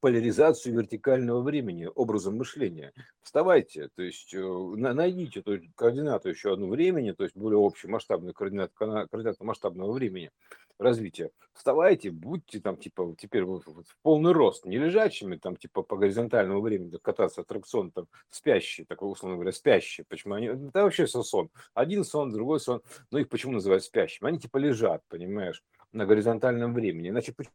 поляризацию 0.02 0.76
вертикального 0.76 1.42
времени 1.42 1.88
образом 1.96 2.36
мышления. 2.38 2.92
Вставайте, 3.22 3.90
то 3.96 4.02
есть 4.02 4.34
э, 4.34 4.40
найдите 4.42 5.42
то 5.42 5.54
есть, 5.54 5.68
координату 5.76 6.30
еще 6.30 6.54
одну 6.54 6.70
времени, 6.70 7.12
то 7.12 7.24
есть 7.24 7.38
более 7.38 7.60
общий 7.60 7.88
масштабный 7.88 8.34
координат, 8.34 8.72
координат 8.74 9.40
масштабного 9.40 9.92
времени 9.94 10.32
развития. 10.80 11.30
Вставайте, 11.54 12.10
будьте 12.10 12.60
там 12.60 12.78
типа 12.78 13.16
теперь 13.18 13.44
вот 13.44 13.66
в 13.66 13.84
полный 14.02 14.32
рост, 14.32 14.66
не 14.66 14.78
лежачими 14.78 15.36
там 15.36 15.56
типа 15.56 15.84
по 15.84 15.96
горизонтальному 15.96 16.62
времени 16.62 16.98
кататься 17.02 17.42
аттракцион 17.42 17.92
там 17.92 18.08
спящие, 18.32 18.88
такой 18.88 19.12
условно 19.12 19.38
говоря, 19.38 19.52
спящие. 19.52 20.06
Почему 20.10 20.34
они? 20.34 20.48
Это 20.48 20.84
вообще 20.84 21.06
все 21.06 21.22
сон. 21.22 21.50
Один 21.76 22.04
сон, 22.04 22.32
другой 22.32 22.60
сон. 22.60 22.82
Но 23.12 23.20
их 23.20 23.30
почему 23.30 23.54
называют 23.54 23.84
спящими? 23.84 24.30
Они 24.30 24.40
типа 24.40 24.58
лежат, 24.58 25.04
понимаешь, 25.08 25.64
на 25.92 26.06
горизонтальном 26.06 26.74
времени. 26.74 27.10
Иначе 27.10 27.34
Почему 27.34 27.54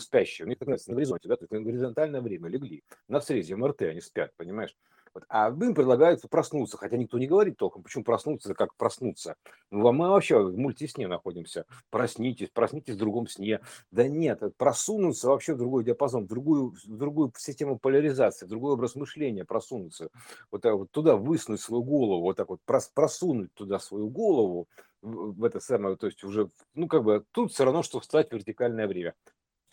спящие? 0.00 0.46
У 0.46 0.48
них 0.48 0.58
как 0.58 0.68
на 0.68 0.94
горизонте, 0.94 1.28
да, 1.28 1.36
то 1.36 1.44
есть 1.44 1.52
на 1.52 1.60
горизонтальное 1.60 2.20
время 2.20 2.48
легли. 2.48 2.82
На 3.08 3.20
срезе 3.20 3.56
МРТ 3.56 3.82
они 3.82 4.00
спят, 4.00 4.32
понимаешь? 4.36 4.76
Вот. 5.14 5.24
А 5.28 5.48
им 5.48 5.74
предлагают 5.74 6.22
проснуться, 6.28 6.76
хотя 6.76 6.96
никто 6.96 7.18
не 7.18 7.26
говорит 7.26 7.56
толком, 7.56 7.82
почему 7.82 8.04
проснуться, 8.04 8.54
как 8.54 8.74
проснуться. 8.76 9.36
Ну, 9.70 9.90
мы 9.92 10.08
вообще 10.08 10.38
в 10.38 10.56
мультисне 10.56 11.08
находимся. 11.08 11.64
Проснитесь, 11.90 12.50
проснитесь 12.50 12.94
в 12.94 12.98
другом 12.98 13.26
сне. 13.26 13.60
Да 13.90 14.06
нет, 14.06 14.42
просунуться 14.56 15.28
вообще 15.28 15.54
в 15.54 15.58
другой 15.58 15.84
диапазон, 15.84 16.24
в 16.24 16.28
другую, 16.28 16.74
в 16.86 16.96
другую 16.96 17.32
систему 17.36 17.78
поляризации, 17.78 18.46
в 18.46 18.48
другой 18.48 18.74
образ 18.74 18.94
мышления 18.94 19.44
просунуться. 19.44 20.08
Вот, 20.50 20.62
так 20.62 20.74
вот 20.74 20.90
туда 20.90 21.16
высунуть 21.16 21.60
свою 21.60 21.82
голову, 21.82 22.22
вот 22.22 22.36
так 22.36 22.48
вот 22.48 22.60
просунуть 22.94 23.52
туда 23.54 23.78
свою 23.78 24.08
голову, 24.08 24.68
в 25.00 25.44
это 25.44 25.60
самое, 25.60 25.96
то 25.96 26.06
есть 26.06 26.24
уже, 26.24 26.50
ну, 26.74 26.88
как 26.88 27.04
бы, 27.04 27.24
тут 27.30 27.52
все 27.52 27.64
равно, 27.64 27.84
что 27.84 28.00
встать 28.00 28.30
в 28.30 28.32
вертикальное 28.32 28.88
время 28.88 29.14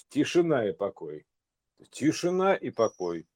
тишина 0.09 0.67
и 0.67 0.73
покой. 0.73 1.25
Тишина 1.91 2.55
и 2.55 2.69
покой. 2.69 3.27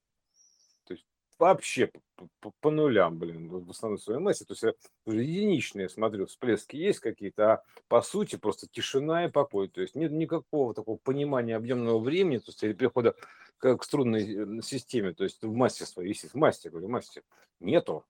То 0.84 0.94
есть 0.94 1.06
вообще 1.38 1.90
по, 2.16 2.28
по, 2.40 2.52
по 2.60 2.70
нулям, 2.70 3.18
блин, 3.18 3.48
в 3.48 3.70
основной 3.70 3.98
своей 3.98 4.20
массе. 4.20 4.44
То 4.44 4.54
есть 4.54 4.78
единичные, 5.06 5.88
смотрю, 5.88 6.26
всплески 6.26 6.76
есть 6.76 7.00
какие-то, 7.00 7.52
а 7.52 7.62
по 7.88 8.02
сути 8.02 8.36
просто 8.36 8.66
тишина 8.68 9.26
и 9.26 9.30
покой. 9.30 9.68
То 9.68 9.80
есть 9.80 9.94
нет 9.94 10.12
никакого 10.12 10.74
такого 10.74 10.96
понимания 10.96 11.56
объемного 11.56 11.98
времени, 11.98 12.38
то 12.38 12.48
есть 12.48 12.60
перехода 12.60 13.14
к, 13.58 13.76
к 13.76 13.84
струнной 13.84 14.58
э, 14.58 14.62
системе, 14.62 15.12
то 15.12 15.24
есть 15.24 15.42
в 15.42 15.52
массе 15.52 15.84
своей, 15.86 16.14
в 16.14 16.34
массе, 16.34 16.70
говорю, 16.70 16.88
массе. 16.88 17.22
Нету, 17.60 18.04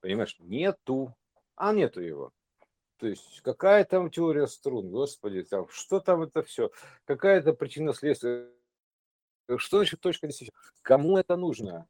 понимаешь, 0.00 0.36
нету, 0.38 1.14
а 1.56 1.72
нету 1.72 2.00
его. 2.00 2.32
То 3.02 3.08
есть 3.08 3.40
какая 3.40 3.84
там 3.84 4.12
теория 4.12 4.46
струн, 4.46 4.88
господи, 4.88 5.42
там, 5.42 5.66
что 5.70 5.98
там 5.98 6.22
это 6.22 6.44
все, 6.44 6.70
какая-то 7.04 7.52
причина 7.52 7.94
следствия, 7.94 8.48
что 9.56 9.78
значит 9.78 10.00
точка 10.00 10.28
несечения, 10.28 10.52
кому 10.82 11.18
это 11.18 11.34
нужно? 11.34 11.88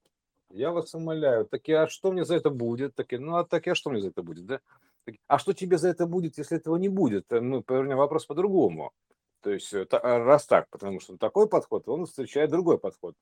Я 0.49 0.71
вас 0.71 0.95
умоляю, 0.95 1.45
таки, 1.45 1.73
а 1.73 1.87
что 1.87 2.13
мне 2.13 2.25
за 2.25 2.37
это 2.37 2.49
будет? 2.49 2.95
Таки, 2.95 3.19
ну, 3.19 3.37
а 3.37 3.45
таки, 3.45 3.69
а 3.69 3.75
что 3.75 3.91
мне 3.91 4.01
за 4.01 4.09
это 4.09 4.23
будет, 4.23 4.47
да? 4.47 4.61
Таки, 5.05 5.21
а 5.29 5.39
что 5.39 5.53
тебе 5.53 5.77
за 5.77 5.91
это 5.91 6.07
будет, 6.07 6.39
если 6.39 6.57
этого 6.57 6.77
не 6.77 6.89
будет? 6.89 7.31
Э, 7.31 7.43
мы 7.43 7.63
повернем 7.63 7.99
вопрос 7.99 8.25
по-другому. 8.25 8.95
То 9.43 9.51
есть, 9.51 9.71
э, 9.75 9.87
а, 9.91 10.19
раз 10.19 10.47
так, 10.47 10.71
потому 10.71 10.99
что 10.99 11.19
такой 11.19 11.47
подход, 11.47 11.91
он 11.91 12.07
встречает 12.07 12.49
другой 12.49 12.79
подход. 12.79 13.17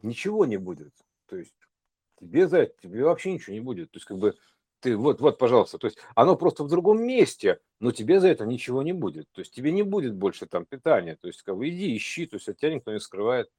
Ничего 0.00 0.46
не 0.46 0.56
будет. 0.56 0.94
То 1.26 1.36
есть, 1.36 1.54
тебе 2.18 2.48
за 2.48 2.60
это, 2.60 2.74
тебе 2.80 3.04
вообще 3.04 3.34
ничего 3.34 3.52
не 3.52 3.60
будет. 3.60 3.90
То 3.90 3.98
есть, 3.98 4.06
как 4.06 4.16
бы, 4.16 4.34
ты 4.80 4.96
вот, 4.96 5.20
вот, 5.20 5.38
пожалуйста, 5.38 5.78
то 5.78 5.86
есть 5.86 5.98
оно 6.14 6.36
просто 6.36 6.64
в 6.64 6.68
другом 6.68 7.02
месте, 7.02 7.60
но 7.80 7.90
тебе 7.90 8.20
за 8.20 8.28
это 8.28 8.46
ничего 8.46 8.82
не 8.82 8.92
будет. 8.92 9.26
То 9.32 9.40
есть 9.40 9.54
тебе 9.54 9.72
не 9.72 9.82
будет 9.82 10.14
больше 10.14 10.46
там 10.46 10.64
питания. 10.66 11.16
То 11.16 11.26
есть 11.26 11.42
как 11.42 11.56
бы 11.56 11.68
иди 11.68 11.96
ищи, 11.96 12.26
то 12.26 12.36
есть 12.36 12.48
от 12.48 12.56
тебя 12.58 12.74
никто 12.74 12.92
не 12.92 13.00
скрывает. 13.00 13.50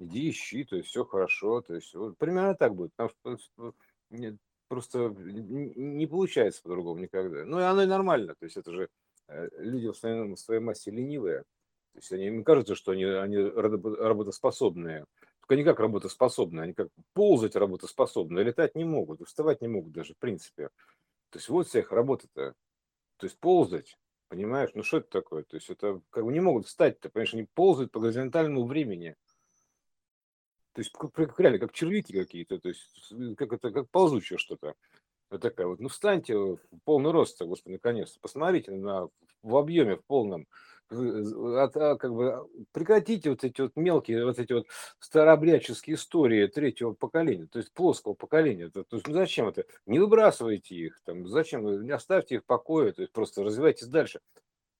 Иди 0.00 0.30
ищи, 0.30 0.64
то 0.64 0.76
есть 0.76 0.88
все 0.88 1.04
хорошо. 1.04 1.60
То 1.60 1.74
есть 1.74 1.94
вот, 1.94 2.18
примерно 2.18 2.54
так 2.54 2.74
будет. 2.74 2.92
Потому 2.96 3.72
нет, 4.10 4.36
просто 4.68 5.14
не 5.16 6.06
получается 6.06 6.62
по-другому 6.62 7.00
никогда. 7.00 7.44
Ну 7.44 7.60
и 7.60 7.62
оно 7.62 7.82
и 7.82 7.86
нормально. 7.86 8.34
То 8.34 8.44
есть 8.44 8.56
это 8.56 8.72
же 8.72 8.88
э, 9.28 9.48
люди 9.58 9.86
в 9.86 9.90
основном 9.90 10.34
в 10.34 10.40
своей 10.40 10.60
массе 10.60 10.90
ленивые. 10.90 11.44
То 11.92 11.98
есть 11.98 12.12
они, 12.12 12.26
им 12.26 12.42
кажется, 12.42 12.74
что 12.74 12.92
они, 12.92 13.04
они 13.04 13.36
работоспособные. 13.36 15.04
Только 15.44 15.54
они 15.56 15.64
как 15.64 15.78
работоспособны, 15.78 16.62
они 16.62 16.72
как 16.72 16.88
ползать 17.12 17.54
работоспособны, 17.54 18.40
летать 18.40 18.74
не 18.74 18.84
могут, 18.84 19.20
вставать 19.28 19.60
не 19.60 19.68
могут 19.68 19.92
даже, 19.92 20.14
в 20.14 20.18
принципе. 20.18 20.70
То 21.28 21.38
есть 21.38 21.50
вот 21.50 21.68
вся 21.68 21.80
их 21.80 21.92
работа-то. 21.92 22.54
То 23.18 23.26
есть 23.26 23.38
ползать, 23.38 23.98
понимаешь? 24.28 24.70
Ну 24.72 24.82
что 24.82 24.98
это 24.98 25.10
такое? 25.10 25.42
То 25.42 25.56
есть 25.56 25.68
это 25.68 26.00
как 26.08 26.24
бы 26.24 26.32
не 26.32 26.40
могут 26.40 26.66
встать-то, 26.66 27.10
понимаешь, 27.10 27.34
они 27.34 27.46
ползают 27.52 27.92
по 27.92 28.00
горизонтальному 28.00 28.64
времени. 28.64 29.16
То 30.72 30.80
есть 30.80 30.92
как, 30.92 31.38
реально, 31.38 31.58
как 31.58 31.72
червяки 31.72 32.14
какие-то, 32.14 32.58
то 32.58 32.68
есть 32.68 33.12
как 33.36 33.52
это, 33.52 33.70
как 33.70 33.90
ползучее 33.90 34.38
что-то. 34.38 34.74
Вот 35.28 35.42
такая 35.42 35.66
вот. 35.66 35.78
Ну 35.78 35.88
встаньте 35.88 36.36
в 36.36 36.58
полный 36.84 37.10
рост, 37.10 37.38
господи, 37.42 37.74
наконец-то. 37.74 38.18
Посмотрите 38.20 38.72
на, 38.72 39.08
в 39.42 39.56
объеме, 39.56 39.96
в 39.96 40.04
полном 40.06 40.46
от, 40.90 41.76
а, 41.76 41.96
как 41.96 42.12
бы 42.12 42.48
прекратите 42.72 43.30
вот 43.30 43.44
эти 43.44 43.60
вот 43.60 43.72
мелкие, 43.76 44.24
вот 44.24 44.38
эти 44.38 44.52
вот 44.52 44.66
старообрядческие 44.98 45.96
истории 45.96 46.46
третьего 46.46 46.92
поколения, 46.92 47.46
то 47.46 47.58
есть 47.58 47.72
плоского 47.72 48.14
поколения. 48.14 48.68
То, 48.70 48.84
есть, 48.90 49.06
ну 49.06 49.14
зачем 49.14 49.48
это? 49.48 49.64
Не 49.86 49.98
выбрасывайте 49.98 50.74
их, 50.74 51.00
там, 51.04 51.26
зачем? 51.26 51.82
Не 51.82 51.92
оставьте 51.92 52.36
их 52.36 52.42
в 52.42 52.46
покое, 52.46 52.92
то 52.92 53.02
есть 53.02 53.12
просто 53.12 53.42
развивайтесь 53.42 53.86
дальше. 53.86 54.20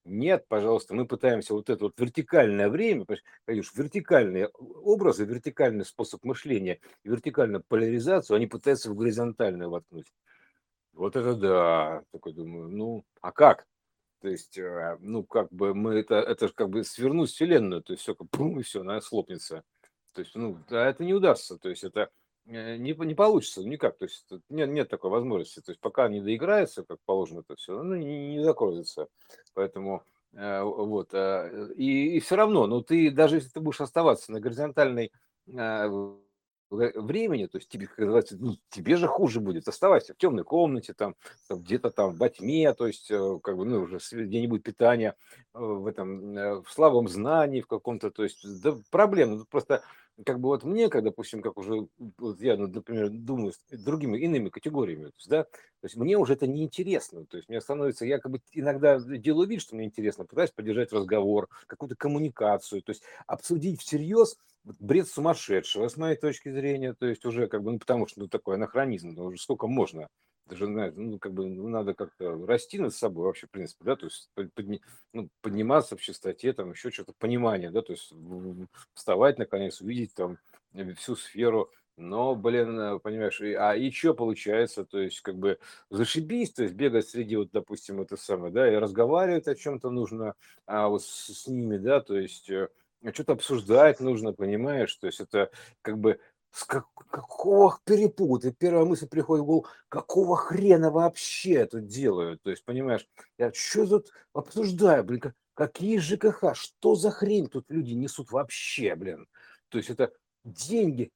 Нет, 0.05 0.45
пожалуйста, 0.49 0.95
мы 0.95 1.07
пытаемся 1.07 1.55
вот 1.55 1.71
это 1.71 1.85
вот 1.85 1.99
вертикальное 1.99 2.69
время, 2.69 3.07
конечно, 3.47 3.83
вертикальные 3.83 4.49
образы, 4.49 5.25
вертикальный 5.25 5.87
способ 5.87 6.23
мышления, 6.25 6.81
вертикальную 7.05 7.65
поляризацию, 7.67 8.37
они 8.37 8.47
пытаются 8.47 8.91
в 8.91 8.97
горизонтальную 8.97 9.71
воткнуть. 9.71 10.13
Вот 10.93 11.17
это 11.17 11.35
да, 11.35 12.03
такой 12.13 12.35
думаю, 12.35 12.69
ну, 12.69 13.05
а 13.23 13.33
как? 13.33 13.67
То 14.25 14.31
есть, 14.31 14.57
э, 14.57 14.97
ну, 15.01 15.23
как 15.23 15.53
бы 15.53 15.75
мы 15.75 15.97
это, 15.97 16.15
это 16.15 16.49
же 16.49 16.55
как 16.55 16.71
бы 16.71 16.83
свернуть 16.83 17.29
вселенную, 17.29 17.83
то 17.83 17.93
есть 17.93 18.05
все, 18.05 18.15
как 18.15 18.31
пум, 18.31 18.59
и 18.59 18.63
все, 18.63 18.81
она 18.81 18.99
слопнется. 19.03 19.65
То 20.15 20.23
есть, 20.23 20.35
ну, 20.35 20.59
это 20.71 21.05
не 21.05 21.13
удастся, 21.13 21.59
то 21.59 21.69
есть 21.69 21.85
это 21.85 22.09
э, 22.47 22.79
не, 22.79 22.95
не 22.95 23.15
получится 23.15 23.63
никак, 23.63 23.99
то 23.99 24.07
есть 24.07 24.27
нет, 24.49 24.71
нет 24.71 24.89
такой 24.89 25.11
возможности, 25.11 25.61
то 25.61 25.73
есть 25.73 25.81
пока 25.83 26.09
не 26.09 26.23
доиграется, 26.23 26.85
как 26.85 27.01
положено 27.05 27.41
это 27.41 27.55
все, 27.57 27.83
ну, 27.83 27.97
не, 27.97 28.37
не 28.37 28.43
закроется. 28.43 29.09
Поэтому 29.53 30.05
э, 30.33 30.63
вот, 30.63 31.13
и, 31.13 32.17
и 32.17 32.21
все 32.21 32.37
равно, 32.37 32.67
ну, 32.67 32.81
ты 32.81 33.11
даже 33.11 33.37
если 33.37 33.51
ты 33.51 33.61
будешь 33.61 33.83
оставаться 33.83 34.33
на 34.33 34.41
горизонтальной 34.41 35.13
времени, 36.75 37.47
то 37.47 37.59
есть 37.59 37.69
тебе, 37.69 37.89
ну, 37.97 38.57
тебе 38.71 38.97
же 38.97 39.07
хуже 39.07 39.41
будет. 39.41 39.69
Оставайся 39.69 40.15
в 40.15 40.17
темной 40.17 40.45
комнате, 40.45 40.95
там, 40.95 41.15
там 41.49 41.61
где-то 41.61 41.91
там 41.91 42.15
во 42.15 42.29
тьме, 42.29 42.73
то 42.75 42.87
есть 42.87 43.11
э, 43.11 43.39
как 43.43 43.57
бы, 43.57 43.65
ну, 43.65 43.83
уже 43.83 43.99
где-нибудь 44.13 44.63
питания, 44.63 45.17
э, 45.55 45.59
в 45.59 45.87
этом, 45.87 46.37
э, 46.37 46.63
в 46.63 46.71
слабом 46.71 47.09
знании 47.09 47.61
в 47.61 47.67
каком-то, 47.67 48.11
то 48.11 48.25
есть, 48.25 48.45
да, 48.63 48.77
проблем, 48.91 49.37
ну, 49.37 49.45
просто 49.45 49.83
как 50.25 50.39
бы 50.41 50.49
вот 50.49 50.65
мне, 50.65 50.89
как, 50.89 51.03
допустим, 51.03 51.43
как 51.43 51.57
уже, 51.59 51.89
вот 52.19 52.41
я, 52.41 52.57
ну, 52.57 52.69
например, 52.69 53.11
думаю 53.11 53.53
другими 53.71 54.19
иными 54.19 54.49
категориями, 54.49 55.07
то 55.07 55.13
есть, 55.17 55.29
да, 55.29 55.45
то 55.45 55.87
есть 55.87 55.97
мне 55.97 56.17
уже 56.17 56.35
это 56.35 56.47
неинтересно, 56.47 57.27
то 57.27 57.37
есть 57.37 57.49
мне 57.49 57.61
становится, 57.61 58.07
я 58.07 58.19
как 58.19 58.31
бы 58.31 58.41
иногда 58.53 59.01
делаю 59.01 59.49
вид, 59.49 59.61
что 59.61 59.75
мне 59.75 59.87
интересно, 59.87 60.25
пытаюсь 60.25 60.53
поддержать 60.53 60.93
разговор, 60.93 61.49
какую-то 61.67 61.97
коммуникацию, 61.97 62.83
то 62.83 62.91
есть 62.91 63.03
обсудить 63.27 63.81
всерьез 63.81 64.37
бред 64.63 65.09
сумасшедшего, 65.09 65.89
с 65.89 65.97
моей 65.97 66.17
точки 66.17 66.51
зрения, 66.51 66.95
то 66.95 67.07
есть 67.07 67.25
уже 67.25 67.49
как 67.49 67.63
бы, 67.63 67.73
ну, 67.73 67.79
потому 67.79 68.07
что 68.07 68.21
ну, 68.21 68.29
такой 68.29 68.55
анахронизм, 68.55 69.11
ну, 69.11 69.25
уже 69.25 69.39
сколько 69.39 69.67
можно, 69.67 70.09
даже, 70.47 70.67
ну, 70.67 71.19
как 71.19 71.33
бы, 71.33 71.47
ну, 71.47 71.69
надо 71.69 71.95
как-то 71.95 72.45
расти 72.47 72.79
над 72.79 72.95
собой 72.95 73.27
вообще, 73.27 73.47
в 73.47 73.51
принципе, 73.51 73.85
да, 73.85 73.97
то 73.97 74.07
есть 74.07 74.31
подни, 74.55 74.83
ну, 75.13 75.29
подниматься 75.41 75.97
в 75.97 76.03
чистоте, 76.03 76.53
там, 76.53 76.73
еще 76.73 76.91
что-то, 76.91 77.13
понимание, 77.19 77.71
да, 77.71 77.83
то 77.83 77.93
есть 77.93 78.13
вставать, 78.95 79.39
наконец, 79.39 79.81
увидеть 79.81 80.15
там 80.15 80.39
всю 80.97 81.17
сферу 81.17 81.71
Но, 81.97 82.35
блин, 82.35 82.79
э, 82.79 82.99
понимаешь, 82.99 83.41
а 83.41 83.77
и 83.77 83.91
что 83.93 84.15
получается? 84.15 84.85
То 84.85 84.99
есть, 84.99 85.21
как 85.21 85.37
бы, 85.37 85.59
зашибись, 85.91 86.53
то 86.53 86.65
есть 86.65 86.75
бегать 86.75 87.09
среди, 87.09 87.37
вот, 87.37 87.51
допустим, 87.53 88.01
это 88.01 88.17
самое, 88.17 88.53
да, 88.53 88.73
и 88.73 88.77
разговаривать 88.77 89.47
о 89.47 89.55
чем-то 89.55 89.91
нужно 89.91 90.35
а, 90.67 90.89
вот 90.89 91.03
с, 91.05 91.33
с 91.33 91.47
ними, 91.47 91.77
да, 91.77 92.01
то 92.01 92.19
есть 92.19 92.51
э, 92.51 92.69
что-то 93.13 93.35
обсуждать 93.35 94.01
нужно, 94.01 94.33
понимаешь? 94.33 94.93
То 94.97 95.07
есть 95.07 95.21
это 95.21 95.51
как 95.83 95.99
бы 95.99 96.19
с 96.55 96.65
как, 96.65 96.87
какого 97.11 97.81
перепуга? 97.85 98.53
Первая 98.53 98.85
мысль 98.85 99.09
приходит 99.09 99.43
в 99.43 99.47
голову, 99.47 99.67
какого 99.89 100.37
хрена 100.37 100.93
вообще 100.93 101.67
тут 101.67 101.89
делают? 101.89 102.43
То 102.43 102.51
есть, 102.51 102.65
понимаешь, 102.65 103.09
я 103.39 103.53
что 103.53 103.87
тут 103.87 104.13
обсуждаю, 104.33 105.03
блин, 105.03 105.21
как, 105.21 105.35
какие 105.55 105.99
ЖКХ, 105.99 106.55
что 106.55 106.95
за 106.95 107.11
хрень 107.11 107.49
тут 107.49 107.65
люди 107.71 107.93
несут 107.93 108.31
вообще, 108.31 108.95
блин? 108.95 109.27
То 109.69 109.79
есть 109.79 109.91
это 109.91 110.13
деньги, 110.45 111.11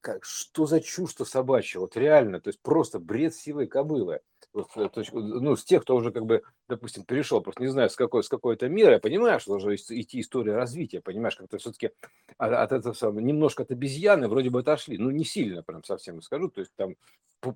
как, 0.00 0.24
что 0.24 0.66
за 0.66 0.80
чушь-то 0.80 1.24
собачья, 1.24 1.80
вот 1.80 1.96
реально, 1.96 2.40
то 2.40 2.48
есть 2.48 2.60
просто 2.60 2.98
бред 2.98 3.34
сивой 3.34 3.66
кобылы. 3.66 4.20
Вот, 4.52 4.68
э, 4.76 4.88
то 4.88 5.00
есть, 5.00 5.12
ну, 5.12 5.56
с 5.56 5.64
тех, 5.64 5.82
кто 5.82 5.96
уже, 5.96 6.12
как 6.12 6.26
бы, 6.26 6.42
допустим, 6.68 7.04
перешел, 7.04 7.40
просто 7.40 7.62
не 7.62 7.68
знаю, 7.68 7.90
с 7.90 7.96
какой, 7.96 8.22
с 8.22 8.28
какой-то 8.28 8.68
меры, 8.68 8.92
я 8.92 8.98
понимаю, 9.00 9.40
что 9.40 9.52
должна 9.52 9.74
идти 9.74 10.20
история 10.20 10.54
развития, 10.54 11.00
понимаешь, 11.00 11.36
как-то 11.36 11.58
все-таки 11.58 11.90
от, 12.38 12.52
от 12.52 12.72
этого 12.72 12.92
самого, 12.92 13.18
немножко 13.18 13.64
от 13.64 13.72
обезьяны 13.72 14.28
вроде 14.28 14.50
бы 14.50 14.60
отошли, 14.60 14.96
ну, 14.96 15.10
не 15.10 15.24
сильно 15.24 15.62
прям 15.62 15.82
совсем 15.82 16.22
скажу, 16.22 16.48
то 16.50 16.60
есть 16.60 16.72
там 16.76 16.94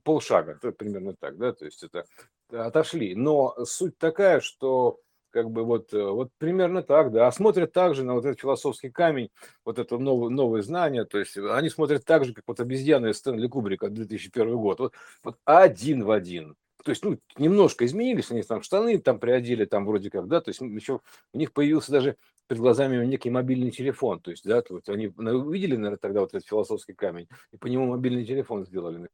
полшага, 0.04 0.58
примерно 0.72 1.14
так, 1.14 1.38
да, 1.38 1.52
то 1.52 1.64
есть 1.64 1.82
это 1.82 2.04
отошли, 2.50 3.14
но 3.14 3.54
суть 3.64 3.96
такая, 3.96 4.40
что 4.40 5.00
как 5.30 5.50
бы 5.50 5.64
вот, 5.64 5.92
э, 5.92 6.02
вот 6.02 6.30
примерно 6.38 6.82
так, 6.82 7.12
да. 7.12 7.26
А 7.26 7.32
смотрят 7.32 7.72
также 7.72 8.04
на 8.04 8.14
вот 8.14 8.24
этот 8.24 8.40
философский 8.40 8.90
камень, 8.90 9.30
вот 9.64 9.78
это 9.78 9.98
новое, 9.98 10.30
новое 10.30 10.62
знание, 10.62 11.04
то 11.04 11.18
есть 11.18 11.36
они 11.36 11.68
смотрят 11.70 12.04
так 12.04 12.24
же, 12.24 12.34
как 12.34 12.44
вот 12.46 12.60
обезьяны 12.60 13.12
Стэнли 13.14 13.46
Кубрика 13.48 13.88
2001 13.88 14.56
год, 14.56 14.80
вот, 14.80 14.94
вот 15.22 15.36
один 15.44 16.04
в 16.04 16.10
один. 16.10 16.54
То 16.84 16.90
есть, 16.90 17.04
ну, 17.04 17.18
немножко 17.36 17.84
изменились, 17.84 18.30
они 18.30 18.42
там 18.42 18.62
штаны 18.62 18.98
там 18.98 19.18
приодели, 19.18 19.64
там 19.64 19.84
вроде 19.84 20.10
как, 20.10 20.28
да, 20.28 20.40
то 20.40 20.50
есть 20.50 20.60
еще 20.60 21.00
у 21.32 21.38
них 21.38 21.52
появился 21.52 21.92
даже 21.92 22.16
перед 22.46 22.60
глазами 22.60 23.04
некий 23.04 23.30
мобильный 23.30 23.70
телефон, 23.70 24.20
то 24.20 24.30
есть, 24.30 24.44
да, 24.44 24.62
то 24.62 24.74
вот 24.74 24.88
они 24.88 25.08
увидели, 25.08 25.76
наверное, 25.76 25.98
тогда 25.98 26.20
вот 26.20 26.34
этот 26.34 26.46
философский 26.48 26.94
камень, 26.94 27.28
и 27.52 27.56
по 27.56 27.66
нему 27.66 27.86
мобильный 27.86 28.24
телефон 28.24 28.64
сделали 28.64 29.08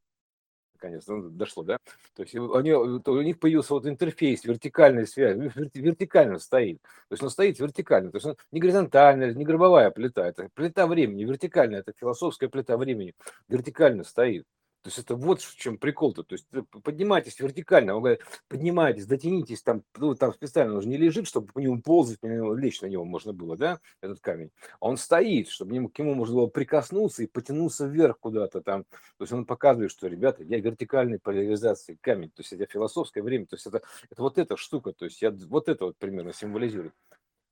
наконец 0.75 1.07
ну, 1.07 1.29
дошло, 1.29 1.63
да? 1.63 1.77
То 2.15 2.23
есть 2.23 2.35
они, 2.35 2.73
у 2.73 3.21
них 3.21 3.39
появился 3.39 3.73
вот 3.73 3.85
интерфейс, 3.85 4.43
вертикальная 4.43 5.05
связь, 5.05 5.37
вертикально 5.73 6.39
стоит. 6.39 6.81
То 6.81 7.13
есть 7.13 7.23
он 7.23 7.29
стоит 7.29 7.59
вертикально, 7.59 8.11
то 8.11 8.17
есть 8.17 8.25
он 8.25 8.35
не 8.51 8.59
горизонтальная, 8.59 9.33
не 9.33 9.45
гробовая 9.45 9.91
плита, 9.91 10.27
это 10.27 10.49
плита 10.53 10.87
времени, 10.87 11.23
вертикальная, 11.23 11.79
это 11.79 11.93
философская 11.97 12.49
плита 12.49 12.77
времени, 12.77 13.13
вертикально 13.47 14.03
стоит. 14.03 14.45
То 14.85 14.89
есть 14.89 14.99
это 14.99 15.15
вот 15.15 15.41
в 15.41 15.57
чем 15.57 15.79
прикол-то. 15.79 16.21
То 16.21 16.33
есть 16.33 16.45
поднимайтесь 16.83 17.39
вертикально, 17.39 17.95
он 17.95 18.03
говорит, 18.03 18.21
поднимайтесь, 18.47 19.07
дотянитесь, 19.07 19.63
там, 19.63 19.81
ну, 19.97 20.13
там 20.13 20.31
специально 20.31 20.77
уже 20.77 20.87
не 20.87 20.97
лежит, 20.97 21.27
чтобы 21.27 21.51
по 21.51 21.57
нему 21.57 21.81
ползать, 21.81 22.19
лечь 22.21 22.81
на 22.81 22.85
него 22.85 23.03
можно 23.03 23.33
было, 23.33 23.57
да, 23.57 23.79
этот 24.01 24.19
камень. 24.19 24.51
А 24.79 24.85
он 24.85 24.97
стоит, 24.97 25.49
чтобы 25.49 25.73
нему, 25.73 25.89
к 25.89 25.97
нему 25.97 26.13
можно 26.13 26.35
было 26.35 26.45
прикоснуться 26.45 27.23
и 27.23 27.25
потянуться 27.25 27.87
вверх 27.87 28.19
куда-то 28.19 28.61
там. 28.61 28.83
То 28.83 29.23
есть 29.23 29.33
он 29.33 29.47
показывает, 29.47 29.89
что, 29.89 30.05
ребята, 30.05 30.43
я 30.43 30.59
вертикальной 30.59 31.17
поляризации 31.17 31.97
камень, 31.99 32.29
то 32.29 32.43
есть 32.43 32.53
это 32.53 32.67
философское 32.67 33.23
время, 33.23 33.47
то 33.47 33.55
есть 33.55 33.65
это, 33.65 33.81
это 34.11 34.21
вот 34.21 34.37
эта 34.37 34.55
штука, 34.55 34.93
то 34.93 35.05
есть 35.05 35.19
я 35.19 35.31
вот 35.31 35.67
это 35.67 35.85
вот 35.85 35.97
примерно 35.97 36.31
символизирует 36.31 36.93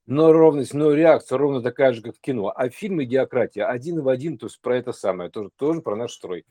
но 0.05 0.31
ровность, 0.33 0.73
но 0.73 0.91
реакция 0.91 1.37
ровно 1.37 1.61
такая 1.61 1.93
же, 1.93 2.01
как 2.01 2.15
в 2.15 2.19
кино. 2.19 2.51
А 2.55 2.69
фильм 2.69 3.01
«Идиократия» 3.03 3.65
один 3.65 4.01
в 4.01 4.09
один, 4.09 4.37
то 4.37 4.47
есть 4.47 4.59
про 4.59 4.77
это 4.77 4.91
самое, 4.91 5.29
тоже, 5.29 5.49
тоже 5.55 5.81
про 5.81 5.95
наш 5.95 6.13
строй. 6.13 6.45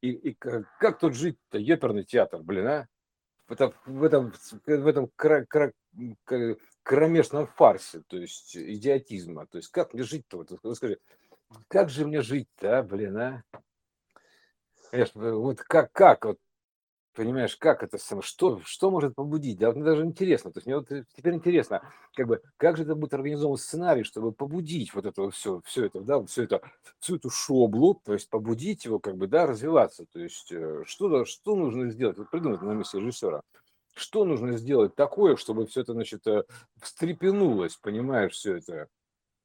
И, 0.00 0.10
и 0.10 0.34
как, 0.34 0.64
как 0.78 0.98
тут 0.98 1.14
жить-то, 1.14 1.58
еперный 1.58 2.04
театр, 2.04 2.42
блин, 2.42 2.66
а? 2.66 2.88
В 3.48 3.52
этом, 3.52 3.74
в 3.86 4.02
этом, 4.02 4.32
в 4.66 4.86
этом 4.88 5.08
кра, 5.14 5.44
кра, 5.44 5.72
кромешном 6.82 7.46
фарсе, 7.46 8.02
то 8.08 8.16
есть 8.16 8.56
идиотизма. 8.56 9.46
То 9.46 9.58
есть 9.58 9.70
как 9.70 9.94
мне 9.94 10.02
жить-то? 10.02 10.38
Вот, 10.38 10.76
скажи, 10.76 10.98
как 11.68 11.88
же 11.88 12.06
мне 12.06 12.22
жить-то, 12.22 12.78
а, 12.78 12.82
блин, 12.82 13.16
а? 13.16 13.44
Вот 15.14 15.60
как, 15.60 15.92
как, 15.92 16.24
вот 16.24 16.38
Понимаешь, 17.16 17.56
как 17.56 17.82
это 17.82 17.96
самое, 17.96 18.22
что, 18.22 18.60
что 18.62 18.90
может 18.90 19.14
побудить? 19.14 19.56
Да, 19.58 19.72
мне 19.72 19.82
даже 19.82 20.04
интересно, 20.04 20.52
то 20.52 20.58
есть 20.58 20.66
мне 20.66 20.76
вот 20.76 20.92
э, 20.92 21.06
теперь 21.16 21.32
интересно, 21.32 21.80
как 22.14 22.26
бы, 22.26 22.42
как 22.58 22.76
же 22.76 22.82
это 22.82 22.94
будет 22.94 23.14
организован 23.14 23.56
сценарий, 23.56 24.02
чтобы 24.02 24.32
побудить 24.32 24.92
вот 24.92 25.06
это 25.06 25.30
все, 25.30 25.62
все 25.64 25.86
это, 25.86 26.02
да, 26.02 26.22
все 26.26 26.42
это, 26.42 26.60
всю 26.98 27.16
эту 27.16 27.30
шоблу, 27.30 27.98
то 28.04 28.12
есть 28.12 28.28
побудить 28.28 28.84
его, 28.84 28.98
как 28.98 29.16
бы, 29.16 29.28
да, 29.28 29.46
развиваться, 29.46 30.04
то 30.12 30.20
есть 30.20 30.52
э, 30.52 30.82
что, 30.84 31.24
что 31.24 31.56
нужно 31.56 31.88
сделать, 31.88 32.18
вот 32.18 32.28
придумать 32.28 32.60
на 32.60 32.72
месте 32.72 32.98
режиссера, 32.98 33.40
что 33.94 34.26
нужно 34.26 34.58
сделать 34.58 34.94
такое, 34.94 35.36
чтобы 35.36 35.66
все 35.66 35.80
это, 35.80 35.94
значит, 35.94 36.26
э, 36.26 36.44
встрепенулось, 36.82 37.76
понимаешь, 37.78 38.32
все 38.34 38.56
это, 38.56 38.88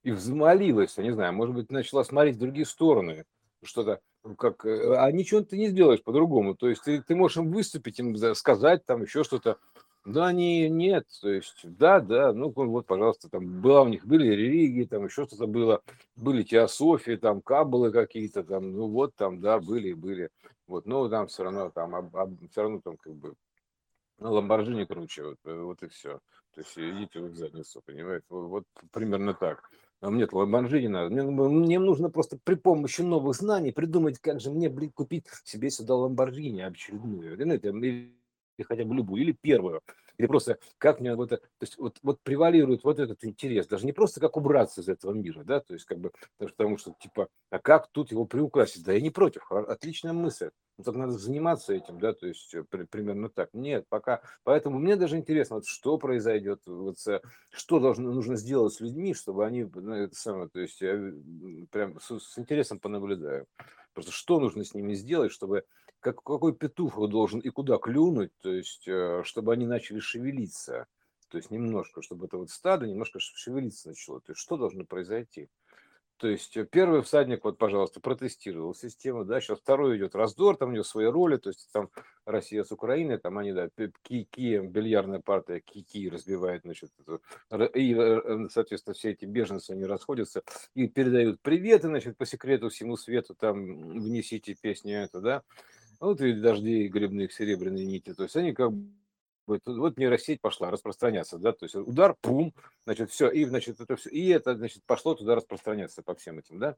и 0.04 0.12
взмолилось, 0.12 0.98
я 0.98 1.04
не 1.04 1.12
знаю, 1.12 1.32
может 1.32 1.56
быть, 1.56 1.72
начала 1.72 2.04
смотреть 2.04 2.36
в 2.36 2.40
другие 2.40 2.66
стороны, 2.66 3.24
что-то, 3.64 4.02
как, 4.38 4.66
э, 4.66 4.96
а 4.98 5.12
ничего 5.12 5.42
ты 5.42 5.58
не 5.58 5.70
сделаешь 5.70 6.04
по-другому. 6.04 6.56
То 6.56 6.70
есть 6.70 6.84
ты, 6.84 7.02
ты 7.02 7.16
можешь 7.16 7.38
им 7.38 7.52
выступить, 7.52 8.00
им 8.00 8.16
сказать 8.36 8.86
там 8.86 9.04
еще 9.04 9.24
что-то. 9.24 9.58
Да, 10.04 10.32
не, 10.32 10.68
нет, 10.68 11.06
то 11.22 11.30
есть, 11.30 11.60
да, 11.64 12.00
да, 12.00 12.34
ну 12.34 12.52
вот, 12.56 12.88
пожалуйста, 12.88 13.30
там 13.30 13.62
была 13.62 13.84
у 13.84 13.88
них, 13.88 14.04
были 14.04 14.30
религии, 14.30 14.86
там 14.86 15.06
еще 15.06 15.28
что-то 15.28 15.46
было, 15.46 15.84
были 16.16 16.42
теософии, 16.42 17.18
там 17.18 17.40
каббалы 17.40 17.92
какие-то, 17.92 18.44
там, 18.44 18.72
ну 18.72 18.88
вот 18.88 19.14
там, 19.16 19.40
да, 19.42 19.60
были, 19.60 19.94
были, 19.94 20.30
вот, 20.66 20.88
но 20.88 21.08
там 21.08 21.28
все 21.28 21.44
равно, 21.44 21.70
там, 21.70 21.94
об, 21.94 22.18
об, 22.18 22.34
все 22.50 22.64
равно 22.64 22.82
там 22.84 22.98
как 22.98 23.14
бы, 23.14 23.36
ну, 24.18 24.34
Ламборджини 24.34 24.86
круче, 24.86 25.24
вот, 25.24 25.38
э, 25.46 25.62
вот 25.62 25.84
и 25.84 25.88
все. 25.88 26.20
То 26.56 26.62
есть 26.62 26.76
идите 26.78 27.20
в 27.20 27.36
задницу, 27.36 27.84
понимаете, 27.86 28.26
вот, 28.30 28.48
вот 28.48 28.64
примерно 28.92 29.36
так. 29.36 29.70
А 30.02 30.10
мне 30.10 30.28
ламборджини 30.32 30.88
надо. 30.88 31.14
Мне, 31.14 31.24
мне 31.24 31.80
нужно 31.80 32.10
просто 32.10 32.38
при 32.44 32.56
помощи 32.56 33.02
новых 33.02 33.36
знаний 33.36 33.72
придумать, 33.72 34.18
как 34.20 34.40
же 34.40 34.50
мне, 34.50 34.68
блин, 34.68 34.92
купить 34.92 35.28
себе 35.44 35.70
сюда 35.70 35.96
ламборджини 35.96 36.62
очередную. 36.62 37.34
Или, 37.34 38.16
хотя 38.64 38.84
бы 38.84 38.96
любую, 38.96 39.22
или 39.22 39.38
первую. 39.40 39.82
Или 40.22 40.28
просто 40.28 40.60
как 40.78 41.00
мне 41.00 41.16
вот 41.16 41.32
это, 41.32 41.42
то 41.42 41.64
есть 41.64 41.80
вот, 41.80 41.98
вот 42.04 42.22
превалирует 42.22 42.84
вот 42.84 43.00
этот 43.00 43.26
интерес, 43.26 43.66
даже 43.66 43.88
не 43.88 43.92
просто 43.92 44.20
как 44.20 44.38
убраться 44.38 44.82
из 44.82 44.88
этого 44.88 45.14
мира, 45.14 45.44
да, 45.44 45.62
то 45.62 45.74
есть 45.74 45.86
как 45.86 45.98
бы, 45.98 46.12
потому 46.38 46.78
что 46.78 46.94
типа, 47.00 47.28
а 47.50 47.58
как 47.58 47.88
тут 47.92 48.12
его 48.12 48.26
приукрасить? 48.26 48.84
Да 48.84 48.94
я 48.94 49.02
не 49.02 49.10
против, 49.10 49.52
отличная 49.52 50.14
мысль, 50.14 50.52
но 50.78 50.84
только 50.84 51.00
надо 51.00 51.14
заниматься 51.14 51.74
этим, 51.74 51.98
да, 52.00 52.14
то 52.14 52.28
есть 52.28 52.54
э, 52.54 52.64
при, 52.70 52.84
примерно 52.84 53.30
так. 53.30 53.50
Нет, 53.54 53.86
пока, 53.90 54.22
поэтому 54.44 54.78
мне 54.78 54.96
даже 54.96 55.18
интересно, 55.18 55.56
вот 55.56 55.66
что 55.66 55.98
произойдет, 55.98 56.62
вот, 56.68 56.98
что 57.50 57.80
должно, 57.80 58.12
нужно 58.12 58.36
сделать 58.36 58.74
с 58.74 58.80
людьми, 58.80 59.16
чтобы 59.16 59.44
они, 59.44 59.64
ну, 59.64 59.96
это 59.96 60.14
самое, 60.14 60.50
то 60.50 60.60
есть 60.60 60.80
я 60.82 61.00
прям 61.72 62.00
с, 62.00 62.20
с 62.20 62.38
интересом 62.38 62.80
понаблюдаю. 62.80 63.48
Просто 63.94 64.12
что 64.12 64.40
нужно 64.40 64.64
с 64.64 64.76
ними 64.76 64.94
сделать, 64.94 65.32
чтобы 65.32 65.64
как, 66.02 66.22
какой 66.24 66.54
петух 66.54 66.98
должен 67.10 67.40
и 67.40 67.50
куда 67.50 67.78
клюнуть, 67.78 68.32
то 68.42 68.52
есть, 68.52 68.88
э, 68.88 69.22
чтобы 69.24 69.54
они 69.54 69.66
начали 69.66 70.00
шевелиться, 70.00 70.88
то 71.30 71.38
есть 71.38 71.52
немножко, 71.52 72.02
чтобы 72.02 72.26
это 72.26 72.38
вот 72.38 72.50
стадо 72.50 72.88
немножко 72.88 73.20
шевелиться 73.20 73.90
начало. 73.90 74.20
То 74.20 74.34
есть 74.34 74.42
что 74.42 74.58
должно 74.58 74.84
произойти? 74.84 75.50
То 76.22 76.28
есть 76.28 76.56
э, 76.56 76.68
первый 76.70 77.02
всадник, 77.02 77.44
вот, 77.44 77.58
пожалуйста, 77.58 78.00
протестировал 78.00 78.76
систему, 78.76 79.26
да, 79.26 79.42
сейчас 79.42 79.58
второй 79.58 79.98
идет 79.98 80.14
раздор, 80.14 80.56
там 80.56 80.70
у 80.70 80.72
него 80.72 80.84
свои 80.84 81.08
роли, 81.08 81.38
то 81.38 81.50
есть 81.50 81.68
там 81.72 81.90
Россия 82.26 82.64
с 82.64 82.72
Украиной, 82.72 83.18
там 83.18 83.40
они, 83.40 83.54
да, 83.54 83.70
Кики, 84.04 84.60
бильярдная 84.60 85.20
партия 85.20 85.62
Кики 85.62 86.08
разбивает, 86.10 86.62
значит, 86.62 86.92
и, 87.74 87.96
э, 87.96 88.48
соответственно, 88.52 88.94
все 88.94 89.12
эти 89.12 89.26
беженцы, 89.26 89.72
они 89.72 89.86
расходятся 89.86 90.44
и 90.76 90.88
передают 90.88 91.42
приветы, 91.42 91.88
значит, 91.88 92.18
по 92.18 92.28
секрету 92.28 92.70
всему 92.70 92.98
свету, 92.98 93.34
там, 93.34 94.00
внесите 94.00 94.54
песню 94.54 94.98
эту, 94.98 95.22
да, 95.22 95.42
вот 96.02 96.20
и 96.22 96.34
дождей 96.34 96.88
грибных 96.88 97.32
серебряные 97.32 97.86
нити, 97.86 98.14
то 98.14 98.24
есть 98.24 98.36
они 98.36 98.54
как 98.54 98.72
бы 98.72 99.60
вот 99.66 99.98
нейросеть 99.98 100.42
пошла 100.42 100.72
распространяться, 100.72 101.38
да, 101.38 101.52
то 101.54 101.66
есть 101.66 101.76
удар, 101.76 102.16
пум, 102.22 102.54
значит, 102.86 103.12
все, 103.12 103.30
и, 103.30 103.46
значит, 103.46 103.80
это 103.80 103.96
все, 103.96 104.10
и 104.10 104.28
это, 104.30 104.56
значит, 104.56 104.84
пошло 104.86 105.16
туда 105.16 105.36
распространяться 105.36 106.02
по 106.02 106.16
всем 106.16 106.40
этим, 106.40 106.60
да, 106.60 106.76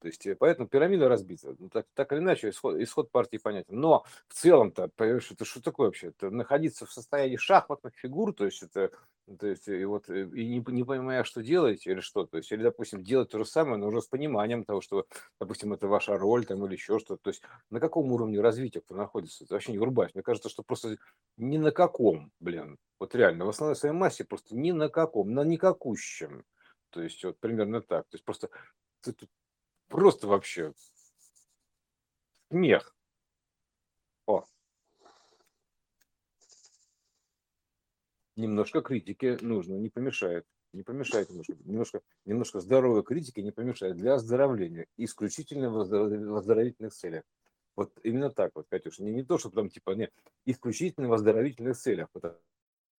то 0.00 0.08
есть, 0.08 0.26
э, 0.26 0.34
поэтому 0.34 0.68
пирамида 0.68 1.08
разбита. 1.08 1.54
Ну, 1.58 1.68
так, 1.68 1.86
так 1.94 2.12
или 2.12 2.20
иначе, 2.20 2.50
исход, 2.50 2.76
исход 2.80 3.10
партии 3.10 3.36
понятен. 3.36 3.78
Но 3.78 4.04
в 4.28 4.34
целом-то, 4.34 4.88
понимаешь, 4.96 5.30
это 5.30 5.44
что 5.44 5.62
такое 5.62 5.88
вообще? 5.88 6.08
Это 6.08 6.30
находиться 6.30 6.86
в 6.86 6.92
состоянии 6.92 7.36
шахматных 7.36 7.94
фигур, 7.94 8.32
то 8.32 8.46
есть 8.46 8.62
это, 8.62 8.90
то 9.38 9.46
есть, 9.46 9.68
и 9.68 9.84
вот, 9.84 10.08
э, 10.08 10.22
и 10.34 10.48
не, 10.48 10.64
не 10.72 10.84
понимая, 10.84 11.22
что 11.24 11.42
делать 11.42 11.86
или 11.86 12.00
что, 12.00 12.26
то 12.26 12.38
есть, 12.38 12.50
или, 12.50 12.62
допустим, 12.62 13.04
делать 13.04 13.28
то 13.28 13.38
же 13.38 13.44
самое, 13.44 13.76
но 13.76 13.88
уже 13.88 14.00
с 14.00 14.06
пониманием 14.06 14.64
того, 14.64 14.80
что, 14.80 15.06
допустим, 15.38 15.72
это 15.74 15.86
ваша 15.86 16.16
роль 16.16 16.46
там 16.46 16.64
или 16.64 16.72
еще 16.72 16.98
что-то. 16.98 17.22
То 17.22 17.30
есть, 17.30 17.42
на 17.68 17.78
каком 17.78 18.10
уровне 18.10 18.40
развития 18.40 18.80
кто 18.80 18.94
находится? 18.94 19.44
Это 19.44 19.54
вообще 19.54 19.72
не 19.72 19.78
врубать. 19.78 20.14
Мне 20.14 20.22
кажется, 20.22 20.48
что 20.48 20.62
просто 20.62 20.96
ни 21.36 21.58
на 21.58 21.72
каком, 21.72 22.32
блин, 22.40 22.78
вот 22.98 23.14
реально, 23.14 23.44
в 23.44 23.50
основной 23.50 23.76
своей 23.76 23.94
массе 23.94 24.24
просто 24.24 24.56
ни 24.56 24.72
на 24.72 24.88
каком, 24.88 25.32
на 25.34 25.44
никакущем. 25.44 26.44
То 26.90 27.02
есть, 27.02 27.22
вот 27.22 27.38
примерно 27.38 27.82
так. 27.82 28.04
То 28.08 28.14
есть, 28.16 28.24
просто 28.24 28.50
просто 29.90 30.28
вообще 30.28 30.72
смех. 32.50 32.96
О. 34.26 34.44
Немножко 38.36 38.80
критики 38.80 39.36
нужно, 39.42 39.74
не 39.74 39.90
помешает. 39.90 40.46
Не 40.72 40.84
помешает 40.84 41.28
немножко. 41.28 41.56
Немножко, 41.64 42.00
немножко 42.24 42.60
здоровой 42.60 43.02
критики 43.02 43.40
не 43.40 43.50
помешает 43.50 43.96
для 43.96 44.14
оздоровления. 44.14 44.86
Исключительно 44.96 45.68
в 45.70 46.36
оздоровительных 46.36 46.94
целях. 46.94 47.24
Вот 47.74 47.92
именно 48.04 48.30
так 48.30 48.52
вот, 48.54 48.68
Катюша. 48.68 49.02
Не, 49.02 49.12
не 49.12 49.24
то, 49.24 49.36
что 49.36 49.50
там 49.50 49.68
типа, 49.68 49.90
не, 49.92 50.10
исключительно 50.46 51.08
в 51.08 51.12
оздоровительных 51.12 51.76
целях. 51.76 52.08
Потому, 52.12 52.36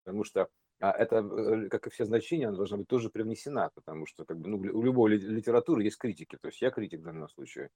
потому 0.03 0.23
что 0.25 0.49
а 0.81 0.91
это, 0.91 1.17
э, 1.17 1.69
как 1.69 1.87
и 1.87 1.89
все 1.91 2.05
значения, 2.05 2.47
она 2.47 2.57
должна 2.57 2.77
быть 2.77 2.87
тоже 2.87 3.09
привнесена, 3.09 3.69
потому 3.75 4.07
что 4.07 4.25
как 4.25 4.39
бы, 4.39 4.49
ну, 4.49 4.57
у 4.57 4.83
любой 4.83 5.11
литературы 5.11 5.83
есть 5.83 5.97
критики. 5.97 6.37
То 6.41 6.47
есть 6.47 6.61
я 6.61 6.71
критик 6.71 7.01
в 7.01 7.03
данном 7.03 7.29
случае. 7.29 7.69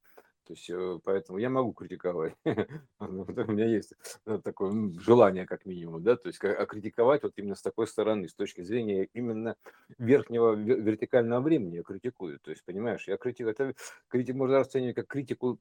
То 0.46 0.54
есть 0.54 0.70
э, 0.70 1.00
поэтому 1.04 1.38
я 1.38 1.50
могу 1.50 1.74
критиковать. 1.74 2.36
У 3.00 3.06
меня 3.06 3.66
есть 3.68 3.94
э, 4.26 4.40
такое 4.44 4.72
желание, 5.00 5.46
как 5.46 5.66
минимум, 5.66 6.04
да, 6.04 6.16
то 6.16 6.28
есть 6.28 6.44
а 6.44 6.66
критиковать 6.66 7.24
вот 7.24 7.34
именно 7.36 7.56
с 7.56 7.62
такой 7.62 7.88
стороны, 7.88 8.28
с 8.28 8.34
точки 8.34 8.62
зрения 8.62 9.08
именно 9.14 9.56
верхнего 9.98 10.54
вертикального 10.54 11.42
времени 11.42 11.78
я 11.78 11.84
критикую. 11.84 12.40
То 12.40 12.52
есть, 12.52 12.66
понимаешь, 12.66 13.08
я 13.08 13.18
критик, 13.18 13.48
это 13.48 13.74
критик 14.08 14.36
можно 14.36 14.60
расценивать 14.60 14.96
как 14.96 15.08
критику 15.08 15.60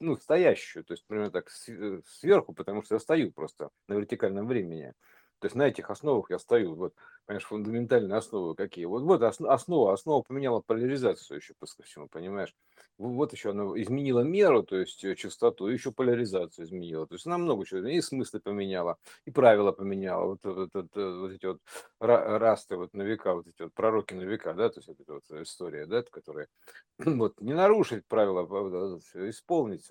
ну, 0.00 0.16
стоящую, 0.16 0.84
то 0.84 0.92
есть, 0.92 1.04
примерно 1.06 1.30
так, 1.30 1.50
сверху, 1.50 2.52
потому 2.52 2.82
что 2.82 2.94
я 2.94 2.98
стою 2.98 3.32
просто 3.32 3.70
на 3.88 3.94
вертикальном 3.94 4.46
времени. 4.46 4.94
То 5.38 5.46
есть 5.46 5.54
на 5.54 5.64
этих 5.68 5.90
основах 5.90 6.30
я 6.30 6.38
стою. 6.38 6.74
Вот, 6.74 6.94
понимаешь, 7.26 7.44
фундаментальные 7.44 8.16
основы 8.16 8.54
какие. 8.54 8.86
Вот, 8.86 9.02
вот 9.02 9.22
основа, 9.22 9.92
основа 9.92 10.22
поменяла 10.22 10.60
поляризацию 10.60 11.38
еще 11.38 11.54
по 11.58 11.66
всему, 11.82 12.08
понимаешь. 12.08 12.54
Вот 12.98 13.32
еще 13.32 13.50
она 13.50 13.64
изменила 13.80 14.20
меру, 14.20 14.62
то 14.62 14.76
есть 14.76 15.04
э, 15.04 15.14
частоту, 15.14 15.66
еще 15.66 15.92
поляризацию 15.92 16.64
изменила. 16.64 17.06
То 17.06 17.14
есть 17.14 17.26
она 17.26 17.36
много 17.36 17.66
чего, 17.66 17.86
и 17.86 18.00
смыслы 18.00 18.40
поменяла, 18.40 18.96
и 19.26 19.30
правила 19.30 19.72
поменяла. 19.72 20.26
Вот, 20.26 20.44
вот, 20.44 20.70
вот, 20.72 20.96
э, 20.96 21.18
вот 21.18 21.30
эти 21.32 21.46
вот 21.46 21.60
расты 22.00 22.76
вот 22.76 22.94
на 22.94 23.02
века, 23.02 23.34
вот 23.34 23.46
эти 23.46 23.62
вот 23.62 23.74
пророки 23.74 24.14
на 24.14 24.22
века, 24.22 24.54
да, 24.54 24.70
то 24.70 24.80
есть 24.80 24.88
эта 24.88 25.12
вот 25.12 25.24
история, 25.42 25.86
да, 25.86 26.02
которая 26.02 26.48
вот 26.98 27.40
не 27.40 27.52
нарушить 27.52 28.06
правила, 28.06 28.46
а 28.50 29.28
исполнить, 29.28 29.86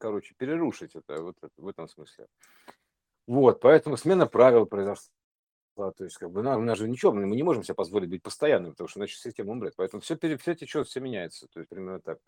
короче, 0.00 0.34
перерушить 0.38 0.94
это 0.94 1.22
вот 1.22 1.36
в 1.56 1.68
этом 1.68 1.88
смысле. 1.88 2.26
Вот, 3.26 3.60
поэтому 3.60 3.96
смена 3.96 4.26
правил 4.26 4.66
произошла. 4.66 5.10
То 5.76 6.04
есть, 6.04 6.18
как 6.18 6.30
бы, 6.30 6.42
нам, 6.42 6.64
нас 6.64 6.78
же 6.78 6.88
ничего, 6.88 7.12
мы 7.12 7.34
не 7.34 7.42
можем 7.42 7.64
себе 7.64 7.74
позволить 7.74 8.08
быть 8.08 8.22
постоянным, 8.22 8.72
потому 8.72 8.86
что 8.86 9.00
иначе 9.00 9.16
система 9.16 9.52
умрет. 9.52 9.74
Поэтому 9.76 10.02
все, 10.02 10.14
пере, 10.14 10.36
все 10.36 10.54
течет, 10.54 10.86
все 10.86 11.00
меняется. 11.00 11.48
То 11.52 11.60
есть, 11.60 11.68
примерно 11.68 12.00
так. 12.00 12.18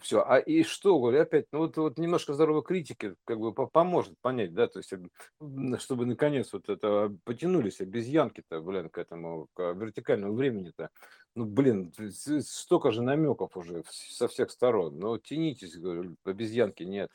Все. 0.00 0.24
А 0.26 0.38
и 0.38 0.62
что, 0.62 0.98
говорю, 0.98 1.20
опять, 1.20 1.46
ну 1.52 1.58
вот, 1.58 1.76
вот 1.76 1.98
немножко 1.98 2.32
здоровой 2.32 2.62
критики 2.62 3.16
как 3.24 3.38
бы 3.38 3.52
поможет 3.52 4.14
понять, 4.22 4.54
да, 4.54 4.66
то 4.66 4.78
есть, 4.78 4.94
чтобы 5.82 6.06
наконец 6.06 6.52
вот 6.52 6.70
это 6.70 7.14
потянулись 7.24 7.80
обезьянки-то, 7.80 8.60
блин, 8.62 8.88
к 8.88 8.96
этому, 8.96 9.48
к 9.52 9.72
вертикальному 9.72 10.34
времени-то. 10.34 10.88
Ну, 11.36 11.44
блин, 11.44 11.92
столько 12.40 12.92
же 12.92 13.02
намеков 13.02 13.56
уже 13.56 13.84
со 13.90 14.26
всех 14.26 14.50
сторон. 14.50 14.98
Ну, 14.98 15.18
тянитесь, 15.18 15.76
говорю, 15.76 16.16
обезьянки 16.24 16.82
нет 16.84 17.10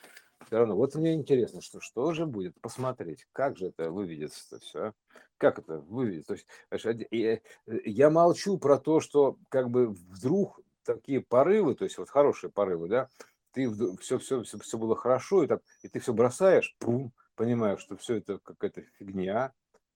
все 0.45 0.57
равно. 0.57 0.75
Вот 0.75 0.95
мне 0.95 1.13
интересно, 1.13 1.61
что, 1.61 1.79
что 1.79 2.13
же 2.13 2.25
будет, 2.25 2.59
посмотреть, 2.61 3.27
как 3.31 3.57
же 3.57 3.67
это 3.67 3.91
выведется 3.91 4.43
это 4.51 4.63
все, 4.63 4.79
а? 4.79 4.93
как 5.37 5.59
это 5.59 5.79
выведется. 5.79 6.35
То 6.69 6.83
есть, 6.83 7.07
я, 7.11 7.39
я 7.65 8.09
молчу 8.09 8.57
про 8.57 8.77
то, 8.77 8.99
что 8.99 9.37
как 9.49 9.69
бы 9.69 9.87
вдруг 9.87 10.59
такие 10.83 11.21
порывы, 11.21 11.75
то 11.75 11.83
есть 11.83 11.97
вот 11.97 12.09
хорошие 12.09 12.51
порывы, 12.51 12.87
да, 12.87 13.09
ты 13.51 13.69
все, 13.99 14.19
все, 14.19 14.43
все, 14.43 14.59
все 14.59 14.77
было 14.77 14.95
хорошо, 14.95 15.43
и, 15.43 15.47
так, 15.47 15.61
и 15.81 15.87
ты 15.87 15.99
все 15.99 16.13
бросаешь, 16.13 16.75
пум, 16.79 17.11
понимаешь, 17.35 17.79
что 17.79 17.97
все 17.97 18.15
это 18.15 18.39
какая-то 18.39 18.81
фигня, 18.97 19.53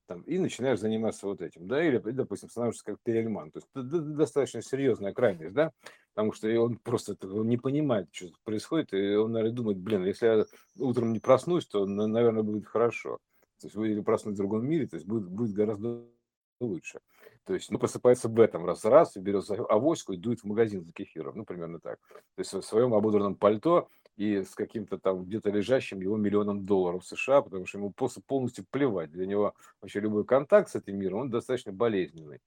там, 0.09 0.21
и 0.23 0.39
начинаешь 0.39 0.79
заниматься 0.79 1.27
вот 1.27 1.39
этим, 1.39 1.67
да, 1.67 1.87
или, 1.87 1.99
допустим, 1.99 2.49
становишься 2.49 2.83
как 2.83 2.97
Перельман, 3.03 3.51
то 3.51 3.59
есть 3.59 4.15
достаточно 4.15 4.63
серьезная 4.63 5.13
крайность, 5.13 5.53
да, 5.53 5.71
потому 6.15 6.33
что 6.33 6.47
он 6.59 6.77
просто 6.77 7.15
он 7.27 7.47
не 7.47 7.57
понимает, 7.57 8.07
что 8.11 8.29
происходит, 8.43 8.91
и 8.95 9.15
он, 9.15 9.33
наверное, 9.33 9.55
думает, 9.55 9.77
блин, 9.77 10.03
если 10.03 10.25
я 10.25 10.45
утром 10.79 11.13
не 11.13 11.19
проснусь, 11.19 11.67
то, 11.67 11.85
наверное, 11.85 12.41
будет 12.41 12.65
хорошо. 12.65 13.19
То 13.61 13.67
есть 13.67 13.75
или 13.75 14.01
проснуть 14.01 14.33
в 14.33 14.37
другом 14.37 14.67
мире, 14.67 14.87
то 14.87 14.95
есть 14.95 15.05
будет, 15.05 15.29
будет 15.29 15.53
гораздо 15.53 16.03
лучше. 16.59 17.01
То 17.45 17.53
есть, 17.53 17.69
ну, 17.69 17.77
просыпается 17.77 18.29
в 18.29 18.39
этом 18.39 18.65
раз 18.65 18.85
раз, 18.85 19.15
и 19.15 19.19
берет 19.19 19.45
авоську 19.51 20.13
и 20.13 20.17
дует 20.17 20.39
в 20.39 20.45
магазин 20.45 20.83
за 20.83 20.91
кефиром, 20.91 21.37
ну, 21.37 21.45
примерно 21.45 21.79
так. 21.79 21.99
То 22.35 22.39
есть 22.39 22.51
в 22.51 22.61
своем 22.63 22.95
ободранном 22.95 23.35
пальто 23.35 23.89
и 24.19 24.43
с 24.43 24.53
каким-то 24.53 24.97
там 24.97 25.23
где-то 25.23 25.49
лежащим 25.49 26.01
его 26.01 26.17
миллионом 26.17 26.65
долларов 26.65 27.05
США, 27.05 27.41
потому 27.41 27.65
что 27.65 27.77
ему 27.77 27.91
просто 27.91 28.21
полностью 28.21 28.65
плевать. 28.69 29.11
Для 29.11 29.25
него 29.25 29.53
вообще 29.81 30.01
любой 30.01 30.25
контакт 30.25 30.69
с 30.69 30.75
этим 30.75 30.97
миром, 30.97 31.19
он 31.19 31.29
достаточно 31.29 31.71
болезненный. 31.71 32.41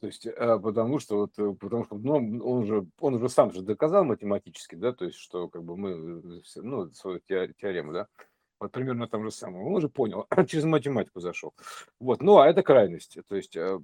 То 0.00 0.08
есть, 0.08 0.26
а, 0.26 0.58
потому 0.58 0.98
что, 0.98 1.18
вот, 1.18 1.38
э, 1.38 1.54
потому 1.54 1.84
что 1.84 1.96
ну, 1.98 2.14
он, 2.42 2.66
же, 2.66 2.86
он 2.98 3.14
уже 3.14 3.28
сам 3.28 3.52
же 3.52 3.62
доказал 3.62 4.02
математически, 4.02 4.74
да, 4.74 4.92
то 4.92 5.04
есть, 5.04 5.16
что 5.16 5.48
как 5.48 5.62
бы 5.62 5.76
мы, 5.76 5.90
э, 5.90 6.60
ну, 6.62 6.90
свою 6.90 7.20
теорему, 7.20 7.92
да, 7.92 8.08
вот 8.58 8.72
примерно 8.72 9.06
там 9.06 9.22
же 9.22 9.30
самое. 9.30 9.64
Он 9.64 9.76
уже 9.76 9.88
понял, 9.88 10.26
через 10.48 10.64
математику 10.64 11.20
зашел. 11.20 11.54
Вот, 12.00 12.22
ну, 12.22 12.38
а 12.38 12.48
это 12.48 12.64
крайность. 12.64 13.18
То 13.28 13.36
есть, 13.36 13.54
э, 13.54 13.78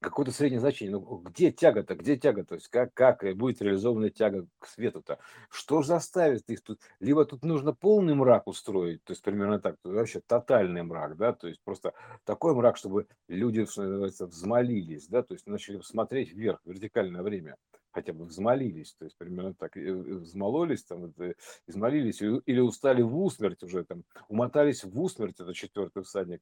какое-то 0.00 0.32
среднее 0.32 0.60
значение. 0.60 0.92
Ну, 0.92 1.18
где 1.18 1.50
тяга-то, 1.50 1.94
где 1.94 2.16
тяга? 2.16 2.44
То 2.44 2.54
есть 2.54 2.68
как, 2.68 2.94
как 2.94 3.24
будет 3.36 3.60
реализована 3.60 4.10
тяга 4.10 4.46
к 4.58 4.66
свету-то? 4.66 5.18
Что 5.50 5.82
заставит 5.82 6.48
их 6.48 6.62
тут? 6.62 6.80
Либо 7.00 7.24
тут 7.24 7.44
нужно 7.44 7.72
полный 7.72 8.14
мрак 8.14 8.46
устроить, 8.46 9.02
то 9.04 9.12
есть 9.12 9.22
примерно 9.22 9.58
так, 9.58 9.76
то 9.82 9.90
вообще 9.90 10.20
тотальный 10.20 10.82
мрак, 10.82 11.16
да, 11.16 11.32
то 11.32 11.48
есть 11.48 11.60
просто 11.64 11.94
такой 12.24 12.54
мрак, 12.54 12.76
чтобы 12.76 13.06
люди, 13.28 13.64
что 13.64 13.82
называется, 13.82 14.26
взмолились, 14.26 15.08
да, 15.08 15.22
то 15.22 15.34
есть 15.34 15.46
начали 15.46 15.80
смотреть 15.80 16.32
вверх, 16.32 16.60
вертикальное 16.64 17.22
время 17.22 17.56
хотя 17.90 18.12
бы 18.12 18.26
взмолились, 18.26 18.94
то 18.94 19.06
есть 19.06 19.16
примерно 19.16 19.54
так, 19.54 19.74
взмололись, 19.74 20.84
там, 20.84 21.12
измолились, 21.66 22.20
или 22.20 22.60
устали 22.60 23.02
в 23.02 23.18
усмерть 23.18 23.62
уже, 23.64 23.84
там, 23.84 24.04
умотались 24.28 24.84
в 24.84 25.00
усмерть, 25.00 25.40
это 25.40 25.52
четвертый 25.52 26.04
всадник, 26.04 26.40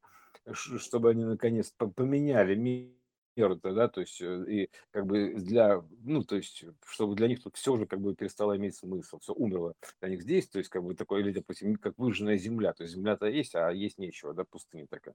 чтобы 0.52 1.10
они 1.10 1.24
наконец 1.24 1.72
поменяли 1.94 2.56
мир 2.56 2.90
меру 3.36 3.56
да, 3.56 3.88
то 3.88 4.00
есть 4.00 4.20
э, 4.20 4.44
и 4.48 4.70
как 4.90 5.06
бы 5.06 5.34
для, 5.34 5.82
ну, 6.02 6.22
то 6.24 6.36
есть, 6.36 6.64
чтобы 6.86 7.14
для 7.14 7.28
них 7.28 7.42
тут 7.42 7.56
все 7.56 7.72
уже 7.72 7.86
как 7.86 8.00
бы 8.00 8.14
перестало 8.14 8.56
иметь 8.56 8.76
смысл, 8.76 9.18
все 9.18 9.32
умерло 9.34 9.74
для 10.00 10.10
них 10.10 10.22
здесь, 10.22 10.48
то 10.48 10.58
есть 10.58 10.70
как 10.70 10.82
бы 10.82 10.94
такое, 10.94 11.20
или, 11.20 11.32
допустим, 11.32 11.76
как 11.76 11.98
выжженная 11.98 12.38
земля, 12.38 12.72
то 12.72 12.82
есть 12.82 12.94
земля-то 12.94 13.26
есть, 13.26 13.54
а 13.54 13.70
есть 13.70 13.98
нечего, 13.98 14.34
да, 14.34 14.44
пустыня 14.44 14.86
такая. 14.86 15.14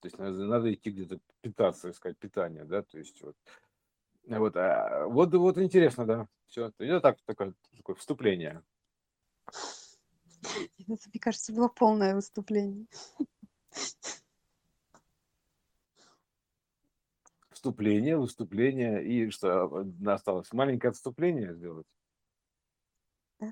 То 0.00 0.06
есть 0.06 0.18
надо, 0.18 0.44
надо 0.44 0.72
идти 0.72 0.90
где-то 0.90 1.18
питаться, 1.40 1.90
искать 1.90 2.18
питание, 2.18 2.64
да, 2.64 2.82
то 2.82 2.98
есть 2.98 3.22
вот. 3.22 3.36
Вот, 4.26 4.56
а, 4.56 5.06
вот, 5.06 5.34
вот 5.34 5.58
интересно, 5.58 6.06
да, 6.06 6.28
все. 6.46 6.72
Это 6.78 7.00
так, 7.00 7.18
такое, 7.26 7.54
такое 7.76 7.96
вступление. 7.96 8.62
Мне 10.78 11.20
кажется, 11.20 11.52
было 11.52 11.68
полное 11.68 12.14
выступление. 12.14 12.86
вступление, 17.64 18.18
выступление 18.18 19.02
и 19.02 19.30
что 19.30 19.86
осталось? 20.06 20.52
Маленькое 20.52 20.90
отступление 20.90 21.54
сделать? 21.54 21.86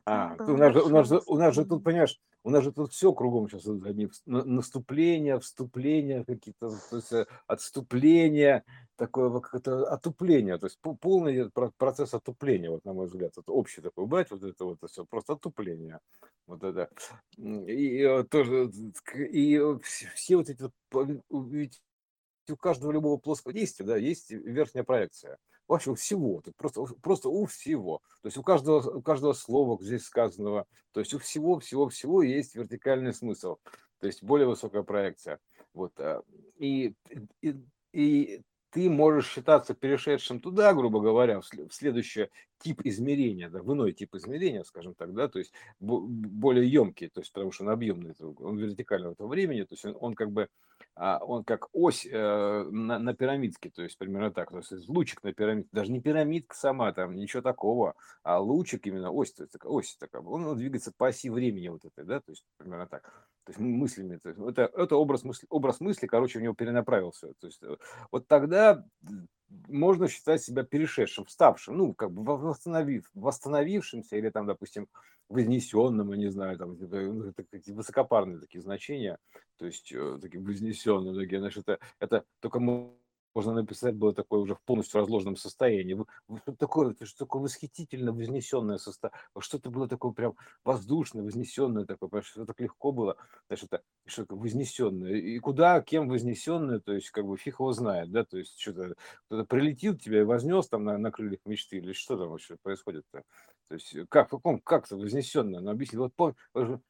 А, 0.04 0.36
у 0.38 0.56
нас, 0.56 0.72
же, 0.74 0.82
у, 0.82 0.88
нас 0.88 1.08
же, 1.08 1.22
у 1.26 1.36
нас 1.36 1.54
же 1.54 1.64
тут, 1.64 1.82
понимаешь, 1.82 2.18
у 2.44 2.50
нас 2.50 2.62
же 2.62 2.72
тут 2.72 2.92
все 2.92 3.12
кругом 3.12 3.48
сейчас 3.48 3.66
одни 3.66 4.08
наступления, 4.26 5.38
вступления 5.38 6.24
какие-то, 6.24 6.70
то 6.90 6.96
есть 6.96 7.12
э, 7.12 7.26
отступления, 7.46 8.64
такое 8.96 9.40
какое-то 9.40 9.86
отупление, 9.90 10.58
то 10.58 10.66
есть 10.66 10.78
полный 11.00 11.50
процесс 11.78 12.14
отупления, 12.14 12.70
вот 12.70 12.84
на 12.84 12.92
мой 12.92 13.06
взгляд, 13.06 13.32
это 13.36 13.50
общий 13.50 13.80
такой 13.80 14.06
брать, 14.06 14.30
вот 14.30 14.42
это 14.42 14.64
вот 14.64 14.78
все, 14.88 15.04
просто 15.04 15.34
отупление, 15.34 15.98
вот 16.46 16.62
это, 16.62 16.88
и, 17.36 18.02
и 18.02 18.22
тоже, 18.24 18.70
и 19.14 19.60
все 19.82 20.36
вот 20.36 20.48
эти, 20.48 20.70
ведь 21.30 21.80
у 22.50 22.56
каждого 22.56 22.92
любого 22.92 23.18
плоского 23.18 23.52
действия, 23.52 23.86
да, 23.86 23.96
есть 23.96 24.30
верхняя 24.30 24.84
проекция. 24.84 25.38
Вообще 25.68 25.92
у 25.92 25.94
всего, 25.94 26.42
просто, 26.56 26.84
просто 27.00 27.28
у 27.28 27.46
всего. 27.46 28.00
То 28.22 28.26
есть 28.26 28.36
у 28.36 28.42
каждого, 28.42 28.98
у 28.98 29.02
каждого 29.02 29.32
слова 29.32 29.82
здесь 29.82 30.04
сказанного, 30.04 30.66
то 30.92 31.00
есть 31.00 31.14
у 31.14 31.18
всего, 31.18 31.58
всего, 31.60 31.88
всего 31.88 32.22
есть 32.22 32.54
вертикальный 32.54 33.14
смысл. 33.14 33.56
То 34.00 34.06
есть 34.06 34.22
более 34.22 34.48
высокая 34.48 34.82
проекция. 34.82 35.38
Вот. 35.72 35.92
А, 35.98 36.22
и, 36.58 36.94
и, 37.40 37.56
и 37.92 38.42
ты 38.72 38.88
можешь 38.88 39.30
считаться 39.30 39.74
перешедшим 39.74 40.40
туда, 40.40 40.72
грубо 40.72 41.00
говоря, 41.00 41.40
в 41.40 41.72
следующий 41.72 42.28
тип 42.58 42.80
измерения, 42.84 43.50
да, 43.50 43.62
в 43.62 43.72
иной 43.72 43.92
тип 43.92 44.14
измерения, 44.14 44.64
скажем 44.64 44.94
так, 44.94 45.12
да, 45.12 45.28
то 45.28 45.38
есть 45.38 45.52
более 45.78 46.66
емкий, 46.66 47.08
то 47.08 47.20
есть 47.20 47.32
потому 47.32 47.52
что 47.52 47.64
он 47.64 47.70
объемный, 47.70 48.14
он 48.20 48.56
вертикального 48.56 49.12
этого 49.12 49.28
времени, 49.28 49.62
то 49.62 49.74
есть 49.74 49.84
он, 49.84 49.96
он 50.00 50.14
как 50.14 50.30
бы 50.30 50.48
он 50.94 51.44
как 51.44 51.68
ось 51.72 52.06
э, 52.06 52.64
на, 52.70 52.98
на 52.98 53.14
пирамидке, 53.14 53.70
то 53.70 53.82
есть 53.82 53.96
примерно 53.96 54.30
так, 54.30 54.50
то 54.50 54.58
есть 54.58 54.88
лучик 54.88 55.22
на 55.22 55.32
пирамидке, 55.32 55.70
даже 55.72 55.90
не 55.90 56.00
пирамидка 56.00 56.54
сама, 56.54 56.92
там 56.92 57.16
ничего 57.16 57.42
такого, 57.42 57.94
а 58.22 58.38
лучик 58.38 58.86
именно 58.86 59.10
ось, 59.10 59.32
то 59.32 59.42
есть 59.44 59.54
ось 59.64 59.96
такая, 59.96 60.22
он 60.22 60.56
двигается 60.56 60.92
по 60.96 61.08
оси 61.08 61.30
времени 61.30 61.68
вот 61.68 61.84
этой, 61.84 62.04
да, 62.04 62.20
то 62.20 62.32
есть 62.32 62.44
примерно 62.58 62.86
так, 62.86 63.26
то 63.44 63.50
есть 63.50 63.60
мыслями, 63.60 64.18
то 64.22 64.28
есть 64.28 64.40
это, 64.40 64.70
это 64.74 64.96
образ 64.96 65.24
мысли, 65.24 65.46
образ 65.50 65.80
мысли, 65.80 66.06
короче, 66.06 66.38
у 66.38 66.42
него 66.42 66.54
перенаправился, 66.54 67.32
то 67.40 67.46
есть 67.46 67.62
э, 67.62 67.76
вот 68.10 68.28
тогда 68.28 68.84
можно 69.68 70.08
считать 70.08 70.42
себя 70.42 70.62
перешедшим, 70.62 71.24
вставшим, 71.24 71.76
ну, 71.76 71.94
как 71.94 72.12
бы 72.12 72.36
восстановив, 72.36 73.10
восстановившимся 73.14 74.16
или 74.16 74.30
там, 74.30 74.46
допустим, 74.46 74.88
вознесенным, 75.28 76.10
я 76.12 76.16
не 76.16 76.30
знаю, 76.30 76.58
там, 76.58 76.76
ну, 76.78 77.24
это 77.24 77.44
какие 77.44 77.74
высокопарные 77.74 78.38
такие 78.38 78.62
значения, 78.62 79.18
то 79.58 79.66
есть 79.66 79.92
э, 79.92 80.18
такие 80.20 80.42
вознесенные, 80.42 81.14
такие, 81.14 81.40
значит, 81.40 81.68
это, 81.68 81.80
это 81.98 82.24
только 82.40 82.60
можно 83.34 83.52
написать 83.54 83.94
было 83.94 84.14
такое 84.14 84.40
уже 84.40 84.54
в 84.54 84.62
полностью 84.62 85.00
разложенном 85.00 85.36
состоянии. 85.36 86.04
Что 86.42 86.52
такое, 86.54 86.94
что 87.02 87.24
такое 87.24 87.42
восхитительно 87.42 88.12
вознесенное 88.12 88.78
состояние, 88.78 89.18
что-то 89.38 89.70
было 89.70 89.88
такое 89.88 90.12
прям 90.12 90.34
воздушное, 90.64 91.22
вознесенное 91.22 91.84
такое, 91.84 92.08
понимаешь, 92.08 92.28
что 92.28 92.44
так 92.44 92.60
легко 92.60 92.92
было, 92.92 93.16
знаешь, 93.48 93.62
это 93.64 93.82
что 94.06 94.22
такое 94.22 94.38
вознесенное. 94.38 95.12
И 95.14 95.38
куда, 95.38 95.80
кем 95.82 96.08
вознесенное, 96.08 96.80
то 96.80 96.92
есть 96.92 97.10
как 97.10 97.26
бы 97.26 97.36
фиг 97.36 97.54
его 97.60 97.72
знает, 97.72 98.10
да, 98.10 98.24
то 98.24 98.38
есть 98.38 98.58
что-то 98.58 98.94
кто-то 99.26 99.44
прилетел 99.44 99.96
тебя 99.96 100.20
и 100.20 100.24
вознес 100.24 100.68
там 100.68 100.84
на, 100.84 100.98
на 100.98 101.10
крыльях 101.10 101.40
мечты, 101.44 101.78
или 101.78 101.92
что 101.92 102.16
там 102.16 102.30
вообще 102.30 102.56
происходит-то? 102.62 103.22
То 103.68 103.74
есть 103.74 103.96
как, 104.08 104.28
в 104.28 104.30
каком, 104.32 104.60
как 104.60 104.86
это 104.86 104.96
вознесенное? 104.96 105.60
Ну, 105.60 105.70
объясни, 105.70 105.98
вот 105.98 106.14
пом, 106.14 106.34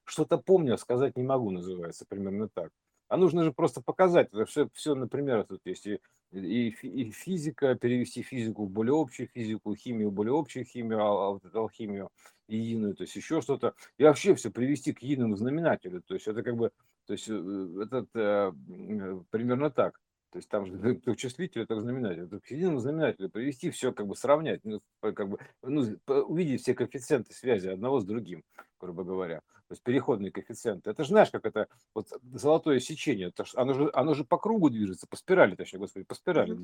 что-то 0.05 0.38
помню, 0.38 0.74
а 0.74 0.78
сказать 0.78 1.16
не 1.16 1.22
могу, 1.22 1.50
называется, 1.50 2.05
примерно 2.09 2.48
так. 2.48 2.70
А 3.12 3.18
нужно 3.18 3.44
же 3.44 3.53
просто 3.53 3.83
показать, 3.83 4.29
это 4.33 4.46
все, 4.46 4.70
все 4.72 4.94
например, 4.94 5.44
тут 5.44 5.61
есть 5.66 5.87
и 5.87 6.01
и, 6.33 6.68
и 6.68 7.11
физика, 7.11 7.75
перевести 7.75 8.22
физику 8.22 8.64
в 8.64 8.70
более 8.70 8.98
общую 8.98 9.29
физику, 9.29 9.75
химию 9.75 10.09
в 10.09 10.14
более 10.14 10.35
общую 10.35 10.64
химию, 10.64 10.98
а, 10.98 11.37
а 11.37 11.59
алхимию 11.59 12.09
единую, 12.48 12.94
то 12.94 13.03
есть 13.03 13.14
еще 13.14 13.42
что-то. 13.42 13.75
И 13.98 14.05
вообще 14.05 14.35
все 14.35 14.51
привести 14.51 14.94
к 14.94 15.03
единому 15.03 15.37
знаменателю. 15.37 16.01
То 16.01 16.14
есть 16.14 16.27
это 16.27 16.42
как 16.42 16.57
бы, 16.57 16.70
то 17.07 17.12
есть 17.12 17.29
э, 17.29 17.35
это, 17.83 18.07
это 18.14 18.55
примерно 19.31 19.70
так. 19.70 20.01
То 20.33 20.38
есть 20.38 20.49
там 20.49 20.66
же 20.66 20.95
как 21.05 21.16
числитель, 21.16 21.62
это 21.62 21.79
знаменатель. 21.81 22.25
Это 22.25 22.40
к 22.40 22.51
единому 22.51 22.79
знаменателю 22.79 23.29
привести 23.29 23.71
все, 23.71 23.92
как 23.92 24.07
бы 24.07 24.16
сравнять, 24.16 24.64
ну, 24.64 24.81
как 25.01 25.29
бы, 25.29 25.38
ну, 25.62 25.99
увидеть 26.07 26.62
все 26.62 26.75
коэффициенты 26.75 27.35
связи 27.35 27.68
одного 27.68 28.01
с 28.01 28.05
другим, 28.05 28.42
грубо 28.81 29.05
говоря. 29.05 29.40
То 29.68 29.75
есть 29.75 29.83
переходные 29.83 30.33
коэффициенты. 30.33 30.90
Это 30.90 31.05
же 31.05 31.11
знаешь, 31.11 31.31
как 31.31 31.45
это 31.45 31.68
вот 31.95 32.09
золотое 32.33 32.81
сечение. 32.81 33.29
Это, 33.29 33.45
оно, 33.55 33.75
же, 33.75 33.90
оно 33.92 34.14
же 34.14 34.25
по 34.25 34.38
кругу 34.38 34.71
движется, 34.71 35.07
по 35.07 35.16
спирали, 35.16 35.55
точнее, 35.55 35.79
господи, 35.79 36.07
по 36.07 36.14
спирали. 36.14 36.59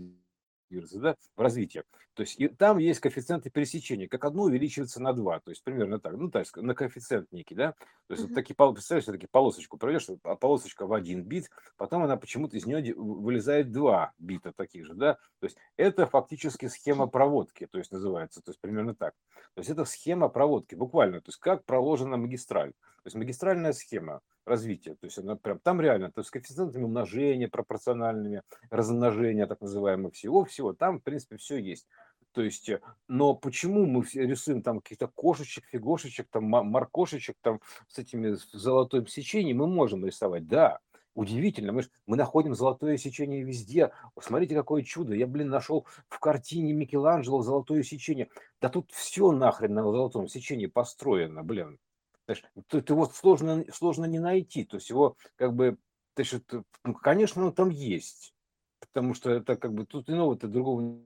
Движется, 0.70 1.00
да, 1.00 1.16
в 1.37 1.40
развитии. 1.40 1.83
То 2.18 2.22
есть 2.22 2.35
и 2.40 2.48
там 2.48 2.78
есть 2.78 2.98
коэффициенты 2.98 3.48
пересечения, 3.48 4.09
как 4.09 4.24
одно 4.24 4.42
увеличивается 4.42 5.00
на 5.00 5.12
два, 5.12 5.38
то 5.38 5.50
есть 5.50 5.62
примерно 5.62 6.00
так, 6.00 6.14
ну, 6.16 6.28
есть 6.35 6.57
на 6.57 6.74
коэффициент 6.74 7.31
некий, 7.31 7.54
да, 7.54 7.74
то 8.09 8.14
есть 8.14 8.24
uh-huh. 8.24 8.26
вот 8.26 8.35
такие, 8.35 8.57
представляешь, 8.57 9.04
такие 9.04 9.28
полосочку 9.31 9.78
проведешь, 9.78 10.09
а 10.24 10.35
полосочка 10.35 10.88
в 10.88 10.92
один 10.92 11.22
бит, 11.22 11.48
потом 11.76 12.02
она 12.02 12.16
почему-то 12.16 12.57
из 12.57 12.66
нее 12.66 12.92
вылезает 12.96 13.70
два 13.70 14.11
бита 14.18 14.52
таких 14.52 14.85
же, 14.85 14.94
да, 14.94 15.14
то 15.38 15.44
есть 15.44 15.59
это 15.76 16.07
фактически 16.07 16.66
схема 16.66 17.07
проводки, 17.07 17.68
то 17.68 17.78
есть 17.78 17.92
называется, 17.92 18.42
то 18.42 18.50
есть 18.50 18.61
примерно 18.61 18.96
так. 18.96 19.14
То 19.54 19.61
есть 19.61 19.70
это 19.70 19.85
схема 19.85 20.28
проводки, 20.28 20.74
буквально, 20.74 21.20
то 21.20 21.28
есть 21.28 21.38
как 21.38 21.64
проложена 21.64 22.16
магистраль, 22.16 22.72
то 22.72 23.07
есть 23.07 23.14
магистральная 23.14 23.72
схема, 23.72 24.22
развития. 24.48 24.94
То 24.94 25.04
есть 25.07 25.18
она 25.18 25.37
прям 25.37 25.61
там 25.61 25.81
реально, 25.81 26.11
то 26.11 26.20
есть 26.20 26.28
с 26.28 26.31
коэффициентами 26.31 26.85
умножения 26.85 27.48
пропорциональными, 27.48 28.42
размножения 28.70 29.46
так 29.46 29.61
называемых 29.61 30.14
всего-всего, 30.59 30.73
там 30.73 30.99
в 30.99 31.03
принципе 31.03 31.37
все 31.37 31.59
есть. 31.59 31.87
То 32.33 32.42
есть, 32.42 32.68
э, 32.68 32.81
но 33.09 33.35
почему 33.35 33.87
мы 33.87 34.05
рисуем 34.14 34.62
там 34.62 34.81
каких-то 34.81 35.09
кошечек, 35.09 35.64
фигошечек, 35.66 36.29
там 36.31 36.44
моркошечек, 36.44 37.37
там 37.40 37.61
с 37.88 37.99
этими 37.99 38.37
золотым 38.53 39.07
сечением, 39.07 39.59
мы 39.59 39.66
можем 39.66 40.05
рисовать, 40.05 40.47
да, 40.47 40.79
удивительно, 41.14 41.73
мы, 41.73 41.83
ж, 41.83 41.90
мы 42.07 42.16
находим 42.16 42.55
золотое 42.55 42.97
сечение 42.97 43.42
везде. 43.42 43.92
Смотрите, 44.21 44.55
какое 44.55 44.83
чудо. 44.83 45.14
Я, 45.14 45.27
блин, 45.27 45.49
нашел 45.49 45.87
в 46.09 46.18
картине 46.21 46.73
Микеланджело 46.73 47.42
золотое 47.42 47.83
сечение. 47.83 48.29
Да 48.61 48.68
тут 48.68 48.90
все 48.92 49.33
нахрен 49.33 49.75
на 49.75 49.83
золотом 49.83 50.29
сечении 50.29 50.66
построено, 50.66 51.42
блин. 51.42 51.79
Знаешь, 52.27 52.44
ты 52.68 52.94
вот 52.94 53.16
сложно, 53.16 53.64
сложно 53.73 54.05
не 54.05 54.18
найти. 54.18 54.64
То 54.64 54.77
есть 54.77 54.90
его 54.90 55.16
как 55.37 55.55
бы, 55.55 55.79
что, 56.23 56.62
ну, 56.85 56.94
конечно, 56.94 57.47
он 57.47 57.53
там 57.53 57.71
есть. 57.71 58.35
Потому 58.80 59.14
что 59.14 59.30
это 59.30 59.56
как 59.56 59.72
бы 59.72 59.86
тут 59.86 60.08
иного-то 60.08 60.48
другого 60.48 61.00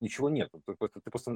ничего 0.00 0.30
нет. 0.30 0.50
Ты 0.66 0.74
просто, 0.74 1.00
ты 1.00 1.10
просто 1.10 1.32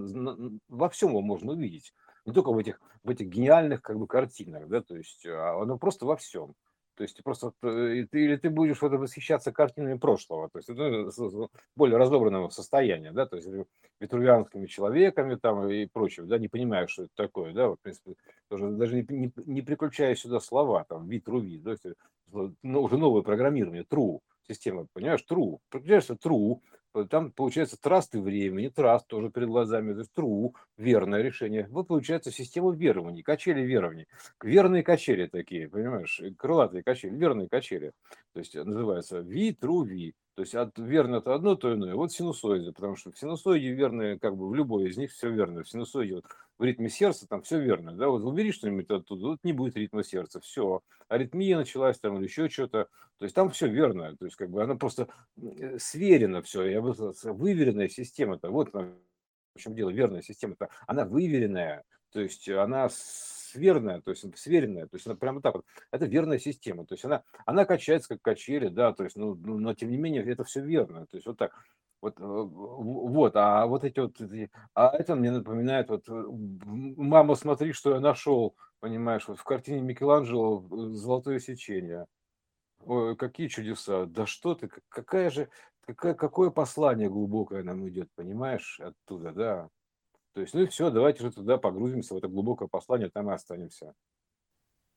во 0.68 0.88
всем 0.88 1.10
его 1.10 1.20
можно 1.20 1.52
увидеть. 1.52 1.92
Не 2.24 2.32
только 2.32 2.52
в 2.52 2.58
этих, 2.58 2.80
в 3.02 3.10
этих 3.10 3.28
гениальных 3.28 3.82
как 3.82 3.98
бы 3.98 4.06
картинах, 4.06 4.68
да, 4.68 4.82
то 4.82 4.96
есть 4.96 5.26
а 5.26 5.60
оно 5.60 5.78
просто 5.78 6.06
во 6.06 6.16
всем. 6.16 6.54
То 6.96 7.02
есть 7.02 7.22
просто 7.24 7.52
э, 7.62 8.06
ты, 8.08 8.24
или 8.24 8.36
ты 8.36 8.50
будешь 8.50 8.80
вот 8.80 8.92
восхищаться 8.92 9.50
картинами 9.50 9.98
прошлого, 9.98 10.48
то 10.48 10.58
есть 10.58 10.68
ну, 10.68 11.50
более 11.74 11.98
разобранного 11.98 12.50
состояния, 12.50 13.10
да, 13.10 13.26
то 13.26 13.36
есть 13.36 13.48
витрувианскими 13.98 14.66
человеками 14.66 15.34
там 15.34 15.68
и 15.68 15.86
прочим, 15.86 16.28
да, 16.28 16.38
не 16.38 16.46
понимаешь, 16.46 16.90
что 16.90 17.04
это 17.04 17.12
такое, 17.16 17.52
да, 17.52 17.66
вот, 17.66 17.80
в 17.80 17.82
принципе, 17.82 18.14
тоже 18.48 18.70
даже 18.70 18.94
не, 18.94 19.06
не, 19.08 19.32
не 19.44 19.62
приключая 19.62 20.14
сюда 20.14 20.38
слова, 20.38 20.84
там, 20.84 21.08
витруви, 21.08 21.58
да, 21.58 21.74
ну, 22.62 22.82
уже 22.82 22.96
новое 22.96 23.22
программирование, 23.22 23.82
true 23.82 24.20
система, 24.46 24.86
понимаешь, 24.92 25.24
true, 25.28 25.58
понимаешь, 25.70 26.08
true, 26.10 26.60
там 27.08 27.32
получается 27.32 27.76
трасты 27.80 28.20
времени, 28.20 28.68
траст 28.68 29.06
тоже 29.08 29.30
перед 29.30 29.48
глазами, 29.48 29.92
то 29.94 29.98
есть 30.00 30.12
true, 30.16 30.52
верное 30.76 31.22
решение. 31.22 31.66
Вот 31.70 31.88
получается 31.88 32.30
система 32.30 32.72
верований, 32.72 33.22
качели 33.22 33.62
верований. 33.62 34.06
Верные 34.42 34.82
качели 34.84 35.26
такие, 35.26 35.68
понимаешь, 35.68 36.20
крылатые 36.38 36.84
качели, 36.84 37.16
верные 37.16 37.48
качели. 37.48 37.92
То 38.32 38.38
есть 38.38 38.54
называется 38.54 39.22
V, 39.22 39.56
true, 39.60 39.84
V. 39.84 40.12
То 40.34 40.42
есть 40.42 40.54
от 40.56 40.76
верно 40.78 41.16
это 41.16 41.32
одно, 41.34 41.54
то 41.54 41.72
иное. 41.72 41.94
Вот 41.94 42.12
синусоиды, 42.12 42.72
потому 42.72 42.96
что 42.96 43.12
в 43.12 43.18
синусоиде 43.18 43.70
верные, 43.70 44.18
как 44.18 44.36
бы 44.36 44.48
в 44.48 44.54
любой 44.54 44.88
из 44.88 44.96
них 44.96 45.12
все 45.12 45.30
верно. 45.30 45.62
В 45.62 45.68
синусоиде 45.68 46.16
вот 46.16 46.24
в 46.58 46.64
ритме 46.64 46.88
сердца 46.88 47.28
там 47.28 47.42
все 47.42 47.60
верно. 47.60 47.92
Да, 47.92 48.08
вот 48.08 48.24
убери 48.24 48.50
что-нибудь 48.50 48.90
оттуда, 48.90 49.26
вот 49.28 49.38
не 49.44 49.52
будет 49.52 49.76
ритма 49.76 50.02
сердца, 50.02 50.40
все. 50.40 50.82
Аритмия 51.08 51.56
началась 51.56 51.98
там 52.00 52.16
или 52.16 52.24
еще 52.24 52.48
что-то. 52.48 52.88
То 53.18 53.24
есть 53.24 53.34
там 53.34 53.50
все 53.50 53.68
верно. 53.68 54.16
То 54.16 54.24
есть 54.24 54.36
как 54.36 54.50
бы 54.50 54.62
она 54.62 54.74
просто 54.74 55.06
э, 55.36 55.78
сверена 55.78 56.42
все. 56.42 56.64
Я 56.64 56.82
бы 56.82 56.94
сказал, 56.94 57.36
выверенная 57.36 57.88
система-то. 57.88 58.50
Вот 58.50 58.72
в 58.74 59.60
чем 59.60 59.76
дело, 59.76 59.90
верная 59.90 60.22
система-то. 60.22 60.68
Она 60.88 61.04
выверенная. 61.04 61.84
То 62.12 62.20
есть 62.20 62.48
она 62.48 62.88
верная, 63.54 64.00
то 64.00 64.10
есть 64.10 64.24
сверенная, 64.38 64.86
то 64.86 64.96
есть 64.96 65.06
она 65.06 65.16
прямо 65.16 65.40
так 65.40 65.54
вот, 65.54 65.64
это 65.90 66.06
верная 66.06 66.38
система, 66.38 66.86
то 66.86 66.94
есть 66.94 67.04
она, 67.04 67.22
она 67.46 67.64
качается 67.64 68.08
как 68.10 68.22
качели, 68.22 68.68
да, 68.68 68.92
то 68.92 69.04
есть, 69.04 69.16
ну, 69.16 69.34
ну, 69.34 69.58
но 69.58 69.74
тем 69.74 69.90
не 69.90 69.96
менее 69.96 70.24
это 70.24 70.44
все 70.44 70.62
верно, 70.62 71.06
то 71.06 71.16
есть 71.16 71.26
вот 71.26 71.38
так, 71.38 71.52
вот, 72.00 72.20
э, 72.20 72.22
вот, 72.24 73.32
а 73.36 73.66
вот 73.66 73.84
эти 73.84 74.00
вот, 74.00 74.16
а 74.74 74.96
это 74.96 75.16
мне 75.16 75.30
напоминает, 75.30 75.88
вот, 75.88 76.08
э, 76.08 76.12
мама, 76.12 77.34
смотри, 77.34 77.72
что 77.72 77.94
я 77.94 78.00
нашел, 78.00 78.54
понимаешь, 78.80 79.26
вот 79.26 79.38
в 79.38 79.44
картине 79.44 79.80
Микеланджело 79.80 80.62
э, 80.70 80.90
«Золотое 80.94 81.38
сечение». 81.38 82.06
Ой, 82.80 83.16
какие 83.16 83.48
чудеса, 83.48 84.04
да 84.04 84.26
что 84.26 84.54
ты, 84.54 84.68
какая 84.90 85.30
же, 85.30 85.48
какое, 85.86 86.14
какое 86.14 86.50
послание 86.50 87.08
глубокое 87.08 87.62
нам 87.62 87.88
идет, 87.88 88.10
понимаешь, 88.14 88.78
оттуда, 88.80 89.32
да. 89.32 89.68
То 90.34 90.40
есть, 90.40 90.52
ну 90.52 90.62
и 90.62 90.66
все, 90.66 90.90
давайте 90.90 91.22
же 91.22 91.30
туда 91.30 91.58
погрузимся, 91.58 92.14
в 92.14 92.18
это 92.18 92.26
глубокое 92.26 92.66
послание, 92.66 93.08
там 93.08 93.30
и 93.30 93.34
останемся. 93.34 93.94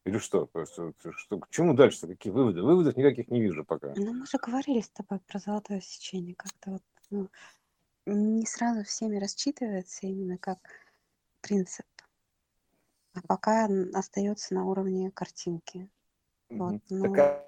Или 0.03 0.17
что? 0.17 0.47
Просто, 0.47 0.93
что 1.11 1.39
к 1.39 1.49
чему 1.49 1.75
дальше? 1.75 2.07
Какие 2.07 2.33
выводы? 2.33 2.63
Выводов 2.63 2.97
никаких 2.97 3.29
не 3.29 3.41
вижу 3.41 3.63
пока. 3.63 3.93
Ну, 3.95 4.13
мы 4.13 4.25
же 4.25 4.37
говорили 4.39 4.81
с 4.81 4.89
тобой 4.89 5.19
про 5.27 5.37
золотое 5.37 5.81
сечение. 5.81 6.33
Как-то 6.33 6.71
вот 6.71 6.83
ну, 7.11 7.29
не 8.05 8.45
сразу 8.45 8.83
всеми 8.83 9.17
рассчитывается 9.17 10.07
именно 10.07 10.37
как 10.37 10.57
принцип. 11.41 11.85
А 13.13 13.21
пока 13.27 13.69
остается 13.93 14.55
на 14.55 14.65
уровне 14.65 15.11
картинки. 15.11 15.87
Вот, 16.49 16.81
ну, 16.89 17.13
так, 17.13 17.45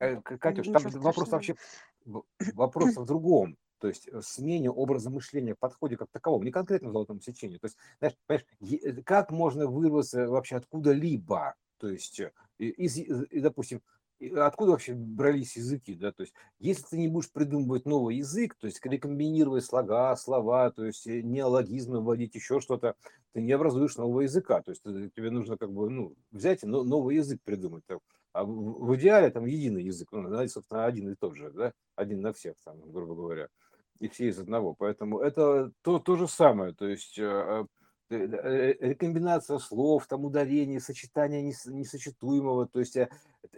а, 0.00 0.16
Катюш, 0.22 0.66
там 0.68 0.82
вопрос 1.00 1.28
вообще 1.28 1.56
вопрос 2.04 2.96
в 2.96 3.04
другом 3.04 3.56
то 3.78 3.88
есть 3.88 4.08
э, 4.08 4.20
смене 4.22 4.70
образа 4.70 5.10
мышления, 5.10 5.54
подходе 5.54 5.96
как 5.96 6.10
таковом, 6.10 6.42
не 6.42 6.50
конкретно 6.50 6.90
в 6.90 6.92
золотом 6.92 7.20
сечении. 7.20 7.58
То 7.58 7.66
есть, 7.66 7.76
знаешь, 7.98 8.16
понимаешь, 8.26 8.46
э, 8.60 9.02
как 9.02 9.30
можно 9.30 9.66
вырваться 9.66 10.28
вообще 10.28 10.56
откуда-либо, 10.56 11.54
то 11.78 11.88
есть, 11.88 12.20
э, 12.20 12.32
из, 12.58 12.96
из, 12.98 13.42
допустим, 13.42 13.82
откуда 14.36 14.72
вообще 14.72 14.94
брались 14.94 15.56
языки, 15.56 15.94
да, 15.94 16.10
то 16.10 16.22
есть 16.22 16.34
если 16.58 16.82
ты 16.82 16.98
не 16.98 17.06
будешь 17.06 17.30
придумывать 17.30 17.86
новый 17.86 18.16
язык, 18.16 18.56
то 18.56 18.66
есть 18.66 18.84
рекомбинировать 18.84 19.64
слога, 19.64 20.16
слова, 20.16 20.70
то 20.72 20.84
есть 20.84 21.06
неологизмы 21.06 22.00
вводить, 22.00 22.34
еще 22.34 22.58
что-то, 22.58 22.96
ты 23.32 23.40
не 23.40 23.52
образуешь 23.52 23.96
нового 23.96 24.22
языка, 24.22 24.60
то 24.60 24.72
есть 24.72 24.82
тебе 24.82 25.30
нужно 25.30 25.56
как 25.56 25.72
бы, 25.72 25.88
ну, 25.88 26.16
взять 26.32 26.64
и 26.64 26.66
новый 26.66 27.14
язык 27.14 27.40
придумать, 27.44 27.84
а 28.32 28.44
в 28.44 28.96
идеале 28.96 29.30
там 29.30 29.46
единый 29.46 29.84
язык, 29.84 30.08
ну, 30.12 30.48
собственно, 30.48 30.84
один 30.84 31.10
и 31.10 31.14
тот 31.14 31.36
же, 31.36 31.50
да, 31.52 31.72
один 31.94 32.20
на 32.20 32.32
всех, 32.32 32.56
там, 32.64 32.80
грубо 32.90 33.14
говоря, 33.14 33.48
и 34.00 34.08
все 34.08 34.28
из 34.28 34.38
одного, 34.38 34.74
поэтому 34.74 35.20
это 35.20 35.72
то, 35.82 35.98
то 35.98 36.16
же 36.16 36.28
самое, 36.28 36.72
то 36.72 36.86
есть 36.86 37.18
а, 37.18 37.66
Э, 38.10 38.16
э, 38.16 38.74
рекомбинация 38.80 39.58
слов, 39.58 40.06
там 40.06 40.24
ударение, 40.24 40.80
сочетание 40.80 41.42
несочетуемого, 41.42 42.66
то 42.66 42.80
есть 42.80 42.96
э, 42.96 43.10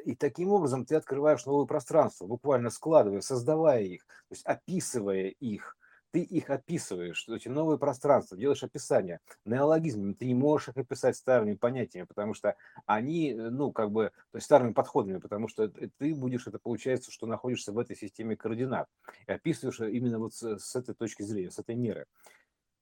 и 0.05 0.17
таким 0.17 0.51
образом 0.51 0.85
ты 0.85 0.97
открываешь 0.97 1.47
новое 1.47 1.67
пространство, 1.67 2.27
буквально 2.27 2.71
складывая, 2.71 3.21
создавая 3.21 3.83
их, 3.83 4.05
то 4.29 4.35
есть 4.35 4.45
описывая 4.45 5.29
их, 5.29 5.77
ты 6.11 6.21
их 6.21 6.51
описываешь, 6.51 7.17
что 7.17 7.37
эти 7.37 7.49
новые 7.49 7.79
пространства, 7.79 8.37
делаешь 8.37 8.63
описание. 8.63 9.21
Неологизмами 9.45 10.13
ты 10.13 10.27
не 10.27 10.35
можешь 10.35 10.69
их 10.69 10.77
описать 10.77 11.17
старыми 11.17 11.55
понятиями, 11.55 12.07
потому 12.07 12.35
что 12.35 12.57
они, 12.87 13.35
ну, 13.35 13.73
как 13.73 13.91
бы, 13.91 14.11
то 14.31 14.37
есть 14.37 14.47
старыми 14.47 14.73
подходами, 14.73 15.19
потому 15.19 15.49
что 15.49 15.69
ты 15.69 16.15
будешь, 16.15 16.47
это 16.47 16.59
получается, 16.59 17.11
что 17.11 17.27
находишься 17.27 17.73
в 17.73 17.79
этой 17.79 17.97
системе 17.97 18.37
координат 18.37 18.89
и 19.27 19.33
описываешь 19.33 19.81
именно 19.81 20.19
вот 20.19 20.35
с, 20.35 20.59
с 20.59 20.77
этой 20.77 20.95
точки 20.95 21.23
зрения, 21.23 21.51
с 21.51 21.59
этой 21.59 21.75
меры. 21.75 22.07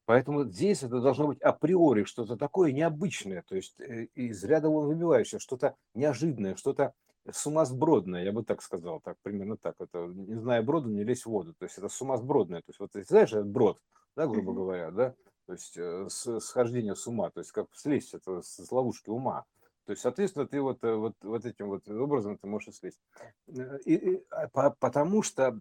Поэтому 0.09 0.45
здесь 0.45 0.83
это 0.83 1.01
должно 1.01 1.26
быть 1.26 1.43
априори 1.43 2.05
что-то 2.05 2.39
такое 2.39 2.72
необычное, 2.72 3.45
то 3.47 3.55
есть 3.55 3.79
э, 3.79 4.05
из 4.14 4.43
ряда 4.43 4.70
вон 4.70 4.87
выбивающее, 4.87 5.39
что-то 5.39 5.76
неожиданное, 5.93 6.57
что-то 6.57 6.95
сумасбродное, 7.33 8.24
я 8.24 8.33
бы 8.33 8.45
так 8.45 8.62
сказал, 8.62 9.01
так 9.01 9.16
примерно 9.22 9.57
так. 9.57 9.76
Это 9.79 10.07
не 10.07 10.37
знаю 10.37 10.62
брода, 10.62 10.89
не 10.89 11.05
лезь 11.05 11.22
в 11.22 11.31
воду. 11.31 11.55
То 11.55 11.64
есть 11.64 11.79
это 11.79 11.89
сумасбродное. 11.89 12.61
То 12.61 12.70
есть 12.70 12.81
вот 12.81 12.91
знаешь, 13.07 13.33
это 13.33 13.45
брод, 13.45 13.81
да, 14.16 14.26
грубо 14.26 14.53
говоря, 14.53 14.91
да, 14.91 15.14
то 15.47 15.53
есть 15.53 15.76
э, 15.79 16.07
с, 16.09 16.41
схождение 16.41 16.95
с 16.95 17.07
ума, 17.07 17.31
то 17.31 17.41
есть 17.41 17.53
как 17.53 17.68
слезть 17.72 18.14
это 18.14 18.43
с 18.43 18.70
ловушки 18.70 19.09
ума. 19.09 19.47
То 19.87 19.93
есть, 19.93 20.03
соответственно, 20.03 20.47
ты 20.47 20.61
вот, 20.61 20.85
э, 20.85 20.95
вот, 20.95 21.14
вот 21.22 21.47
этим 21.47 21.68
вот 21.68 21.89
образом 21.89 22.37
ты 22.37 22.47
можешь 22.47 22.74
слезть. 22.74 23.01
И, 23.47 23.95
и, 23.95 24.24
а, 24.29 24.47
по, 24.49 24.76
потому 24.79 25.22
что 25.22 25.59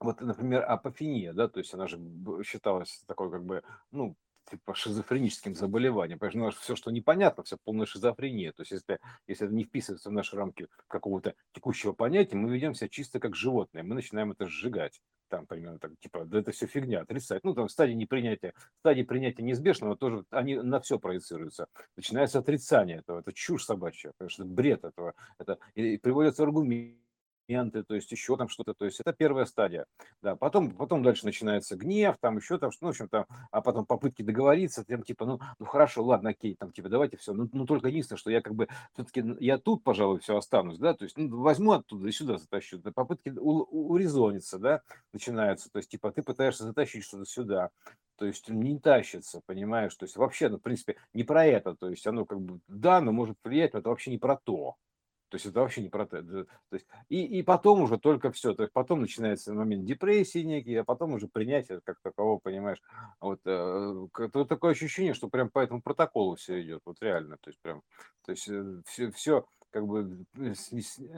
вот, 0.00 0.20
например, 0.22 0.64
апофения, 0.66 1.34
да, 1.34 1.48
то 1.48 1.58
есть 1.58 1.74
она 1.74 1.86
же 1.86 2.00
считалась 2.44 3.02
такой 3.06 3.30
как 3.30 3.44
бы, 3.44 3.62
ну, 3.90 4.16
типа 4.50 4.74
шизофреническим 4.74 5.54
заболеванием. 5.54 6.18
Потому 6.18 6.50
что 6.50 6.60
все, 6.60 6.76
что 6.76 6.90
непонятно, 6.90 7.42
все 7.42 7.56
полная 7.62 7.86
шизофрения. 7.86 8.52
То 8.52 8.62
есть 8.62 8.72
если, 8.72 9.00
если 9.26 9.46
это 9.46 9.54
не 9.54 9.64
вписывается 9.64 10.10
в 10.10 10.12
наши 10.12 10.36
рамки 10.36 10.68
какого-то 10.88 11.34
текущего 11.52 11.92
понятия, 11.92 12.36
мы 12.36 12.52
ведем 12.52 12.74
себя 12.74 12.88
чисто 12.88 13.20
как 13.20 13.34
животное. 13.34 13.82
Мы 13.82 13.94
начинаем 13.94 14.32
это 14.32 14.46
сжигать. 14.46 15.00
Там 15.28 15.46
примерно 15.46 15.78
так, 15.78 15.92
типа, 15.98 16.24
да 16.26 16.38
это 16.38 16.52
все 16.52 16.66
фигня, 16.66 17.00
отрицать. 17.00 17.42
Ну, 17.44 17.54
там 17.54 17.68
стадии 17.68 17.94
непринятия, 17.94 18.52
стадии 18.80 19.02
принятия 19.02 19.42
неизбежного 19.42 19.96
тоже, 19.96 20.24
они 20.30 20.56
на 20.56 20.80
все 20.80 20.98
проецируются. 20.98 21.66
Начинается 21.96 22.38
отрицание 22.38 22.98
этого, 22.98 23.20
это 23.20 23.32
чушь 23.32 23.64
собачья, 23.64 24.12
потому 24.12 24.28
что 24.28 24.44
бред 24.44 24.84
этого. 24.84 25.14
Это, 25.38 25.58
и 25.74 25.96
приводятся 25.96 26.42
аргументы 26.42 27.03
моменты, 27.48 27.82
то 27.82 27.94
есть 27.94 28.10
еще 28.12 28.36
там 28.36 28.48
что-то, 28.48 28.74
то 28.74 28.84
есть 28.84 29.00
это 29.00 29.12
первая 29.12 29.44
стадия, 29.44 29.86
да, 30.22 30.36
потом, 30.36 30.70
потом 30.70 31.02
дальше 31.02 31.24
начинается 31.24 31.76
гнев, 31.76 32.16
там 32.20 32.36
еще 32.36 32.58
там, 32.58 32.70
ну, 32.80 32.88
в 32.88 32.90
общем, 32.90 33.08
там, 33.08 33.26
а 33.50 33.60
потом 33.60 33.86
попытки 33.86 34.22
договориться, 34.22 34.84
там, 34.84 35.02
типа, 35.02 35.26
ну, 35.26 35.40
ну, 35.58 35.66
хорошо, 35.66 36.04
ладно, 36.04 36.30
окей, 36.30 36.56
там, 36.56 36.72
типа, 36.72 36.88
давайте 36.88 37.16
все, 37.16 37.32
ну, 37.32 37.48
ну 37.52 37.66
только 37.66 37.88
единственное, 37.88 38.18
что 38.18 38.30
я 38.30 38.40
как 38.40 38.54
бы, 38.54 38.68
все-таки, 38.94 39.24
я 39.40 39.58
тут, 39.58 39.82
пожалуй, 39.82 40.20
все 40.20 40.36
останусь, 40.36 40.78
да, 40.78 40.94
то 40.94 41.04
есть, 41.04 41.16
ну, 41.16 41.40
возьму 41.40 41.72
оттуда 41.72 42.08
и 42.08 42.12
сюда 42.12 42.38
затащу, 42.38 42.78
да, 42.78 42.92
попытки 42.92 43.30
урезониться, 43.30 44.58
да, 44.58 44.82
начинаются, 45.12 45.70
то 45.70 45.78
есть, 45.78 45.90
типа, 45.90 46.12
ты 46.12 46.22
пытаешься 46.22 46.64
затащить 46.64 47.04
что-то 47.04 47.24
сюда, 47.24 47.70
то 48.16 48.26
есть 48.26 48.48
не 48.48 48.78
тащится, 48.78 49.40
понимаешь, 49.44 49.94
то 49.94 50.04
есть 50.04 50.16
вообще, 50.16 50.48
ну, 50.48 50.58
в 50.58 50.62
принципе, 50.62 50.96
не 51.12 51.24
про 51.24 51.44
это, 51.44 51.74
то 51.74 51.90
есть 51.90 52.06
оно 52.06 52.24
как 52.24 52.40
бы, 52.40 52.60
да, 52.68 53.00
но 53.00 53.12
может 53.12 53.36
влиять, 53.42 53.72
но 53.72 53.80
это 53.80 53.88
вообще 53.88 54.10
не 54.10 54.18
про 54.18 54.36
то, 54.36 54.76
то 55.34 55.36
есть 55.36 55.46
это 55.46 55.62
вообще 55.62 55.82
не 55.82 55.88
про 55.88 56.06
то. 56.06 56.46
есть, 56.70 56.86
и, 57.08 57.24
и 57.24 57.42
потом 57.42 57.80
уже 57.80 57.98
только 57.98 58.30
все. 58.30 58.54
То 58.54 58.62
есть 58.62 58.72
потом 58.72 59.00
начинается 59.00 59.52
момент 59.52 59.84
депрессии 59.84 60.44
некий, 60.44 60.76
а 60.76 60.84
потом 60.84 61.14
уже 61.14 61.26
принятие 61.26 61.80
как 61.80 61.98
такового, 62.02 62.38
понимаешь. 62.38 62.80
Вот, 63.20 63.40
э, 63.44 64.06
вот 64.32 64.48
такое 64.48 64.70
ощущение, 64.70 65.12
что 65.12 65.28
прям 65.28 65.50
по 65.50 65.58
этому 65.58 65.82
протоколу 65.82 66.36
все 66.36 66.62
идет. 66.62 66.82
Вот 66.84 67.02
реально. 67.02 67.36
То 67.38 67.50
есть 67.50 67.58
прям, 67.62 67.82
то 68.24 68.30
есть 68.30 68.44
все, 68.44 69.08
э, 69.08 69.10
все 69.10 69.44
как 69.72 69.88
бы 69.88 70.24
э, 70.36 70.54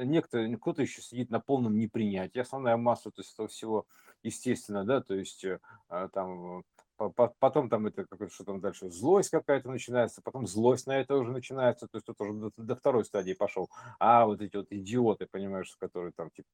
некто, 0.02 0.48
кто-то 0.62 0.80
еще 0.80 1.02
сидит 1.02 1.28
на 1.28 1.38
полном 1.38 1.76
непринятии. 1.76 2.38
Основная 2.38 2.78
масса 2.78 3.10
то 3.10 3.20
есть 3.20 3.34
этого 3.34 3.48
всего, 3.48 3.84
естественно, 4.22 4.84
да, 4.84 5.02
то 5.02 5.14
есть 5.14 5.44
а, 5.90 6.08
там 6.08 6.64
потом 6.96 7.68
там 7.68 7.86
это 7.86 8.06
что 8.28 8.44
там 8.44 8.60
дальше, 8.60 8.90
злость 8.90 9.30
какая-то 9.30 9.70
начинается, 9.70 10.22
потом 10.22 10.46
злость 10.46 10.86
на 10.86 10.98
это 10.98 11.16
уже 11.16 11.30
начинается, 11.32 11.86
то 11.86 11.96
есть 11.96 12.06
тут 12.06 12.20
уже 12.20 12.32
до, 12.32 12.50
до 12.56 12.76
второй 12.76 13.04
стадии 13.04 13.34
пошел. 13.34 13.68
А 13.98 14.26
вот 14.26 14.40
эти 14.40 14.56
вот 14.56 14.66
идиоты, 14.70 15.26
понимаешь, 15.30 15.74
которые 15.78 16.12
там 16.12 16.30
типа 16.30 16.48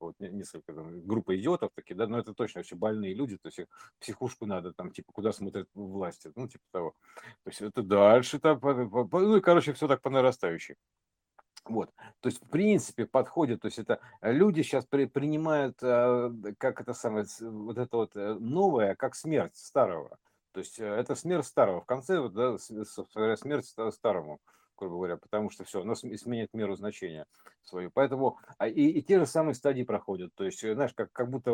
вот 0.00 0.14
несколько 0.18 0.72
там, 0.72 1.06
группа 1.06 1.36
идиотов 1.36 1.70
такие, 1.74 1.96
да, 1.96 2.06
но 2.06 2.18
это 2.18 2.34
точно 2.34 2.60
вообще 2.60 2.76
больные 2.76 3.14
люди, 3.14 3.36
то 3.36 3.48
есть 3.48 3.58
их 3.60 3.66
психушку 3.98 4.46
надо 4.46 4.72
там, 4.72 4.90
типа, 4.90 5.12
куда 5.12 5.32
смотрят 5.32 5.68
власти, 5.74 6.30
ну, 6.34 6.48
типа 6.48 6.64
того. 6.70 6.94
То 7.44 7.50
есть 7.50 7.62
это 7.62 7.82
дальше, 7.82 8.38
там, 8.38 8.60
ну, 8.62 9.36
и, 9.36 9.40
короче, 9.40 9.72
все 9.72 9.88
так 9.88 10.02
по 10.02 10.10
нарастающей. 10.10 10.76
Вот, 11.68 11.90
то 12.20 12.28
есть, 12.28 12.42
в 12.42 12.48
принципе, 12.48 13.06
подходит, 13.06 13.62
то 13.62 13.66
есть 13.66 13.78
это 13.78 14.00
э, 14.20 14.32
люди 14.32 14.62
сейчас 14.62 14.84
при, 14.84 15.06
принимают, 15.06 15.78
э, 15.82 16.30
как 16.58 16.80
это 16.80 16.92
самое, 16.94 17.26
вот 17.40 17.78
это 17.78 17.96
вот 17.96 18.14
э, 18.14 18.34
новое, 18.34 18.94
как 18.94 19.14
смерть 19.14 19.56
старого. 19.56 20.16
То 20.52 20.60
есть 20.60 20.78
это 20.78 21.14
смерть 21.14 21.46
старого. 21.46 21.82
В 21.82 21.84
конце, 21.84 22.28
да, 22.28 22.56
смерть 22.58 23.66
старому, 23.90 24.40
грубо 24.76 24.96
говоря, 24.96 25.16
потому 25.18 25.50
что 25.50 25.64
все, 25.64 25.82
оно 25.82 25.94
сменяет 25.94 26.54
меру 26.54 26.76
значения 26.76 27.26
свою. 27.62 27.90
Поэтому 27.90 28.38
а, 28.58 28.68
и, 28.68 28.86
и 28.86 29.02
те 29.02 29.18
же 29.18 29.26
самые 29.26 29.54
стадии 29.54 29.82
проходят. 29.82 30.34
То 30.34 30.44
есть, 30.44 30.60
знаешь, 30.60 30.94
как, 30.94 31.12
как 31.12 31.30
будто 31.30 31.50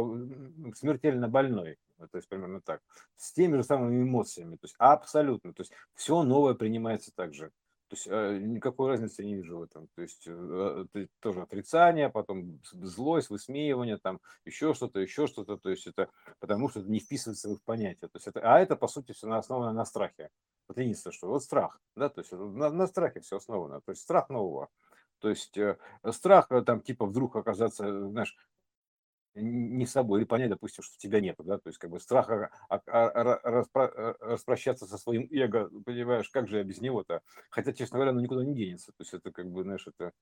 смертельно 0.76 1.28
больной. 1.28 1.78
То 1.98 2.16
есть 2.16 2.28
примерно 2.28 2.60
так. 2.60 2.80
С 3.16 3.32
теми 3.32 3.56
же 3.56 3.64
самыми 3.64 4.02
эмоциями. 4.02 4.56
То 4.56 4.66
есть 4.66 4.76
абсолютно. 4.78 5.52
То 5.52 5.62
есть 5.62 5.72
все 5.94 6.22
новое 6.22 6.54
принимается 6.54 7.10
так 7.14 7.34
же. 7.34 7.50
То 7.92 7.96
есть 7.96 8.08
э, 8.10 8.38
никакой 8.38 8.88
разницы 8.88 9.22
не 9.22 9.34
вижу 9.34 9.58
в 9.58 9.62
этом. 9.64 9.86
То 9.94 10.00
есть 10.00 10.24
э, 10.26 10.86
э 10.94 11.06
тоже 11.20 11.42
отрицание, 11.42 12.08
потом 12.08 12.58
злость, 12.72 13.28
высмеивание, 13.28 13.98
там 13.98 14.18
еще 14.46 14.72
что-то, 14.72 14.98
еще 14.98 15.26
что-то. 15.26 15.58
То 15.58 15.68
есть 15.68 15.86
это 15.86 16.08
потому 16.40 16.70
что 16.70 16.80
это 16.80 16.90
не 16.90 17.00
вписывается 17.00 17.50
в 17.50 17.52
их 17.52 17.62
понятие. 17.62 18.08
То 18.08 18.16
есть 18.16 18.26
это, 18.26 18.40
а 18.40 18.60
это 18.60 18.76
по 18.76 18.88
сути 18.88 19.12
все 19.12 19.30
основано 19.30 19.74
на 19.74 19.84
страхе. 19.84 20.30
Вот 20.68 20.78
единственное, 20.78 21.12
что 21.12 21.28
вот 21.28 21.44
страх, 21.44 21.82
да, 21.94 22.08
то 22.08 22.22
есть 22.22 22.32
на, 22.32 22.70
на 22.70 22.86
страхе 22.86 23.20
все 23.20 23.36
основано. 23.36 23.82
То 23.82 23.90
есть 23.90 24.00
страх 24.00 24.30
нового. 24.30 24.70
То 25.18 25.28
есть 25.28 25.54
страх 26.12 26.48
там 26.64 26.80
типа 26.80 27.04
вдруг 27.04 27.36
оказаться, 27.36 28.08
знаешь, 28.08 28.34
не 29.34 29.86
собой, 29.86 30.20
или 30.20 30.26
понять, 30.26 30.50
допустим, 30.50 30.84
что 30.84 30.96
тебя 30.98 31.20
нет, 31.20 31.36
да, 31.38 31.58
то 31.58 31.68
есть 31.68 31.78
как 31.78 31.90
бы 31.90 32.00
страх 32.00 32.28
распрощаться 32.68 34.86
со 34.86 34.98
своим 34.98 35.26
эго, 35.30 35.70
понимаешь, 35.84 36.28
как 36.28 36.48
же 36.48 36.58
я 36.58 36.64
без 36.64 36.80
него-то, 36.80 37.22
хотя, 37.50 37.72
честно 37.72 37.98
говоря, 37.98 38.12
ну 38.12 38.20
никуда 38.20 38.44
не 38.44 38.54
денется, 38.54 38.92
то 38.92 39.00
есть 39.00 39.14
это 39.14 39.32
как 39.32 39.50
бы, 39.50 39.62
знаешь, 39.62 39.86
это, 39.86 40.12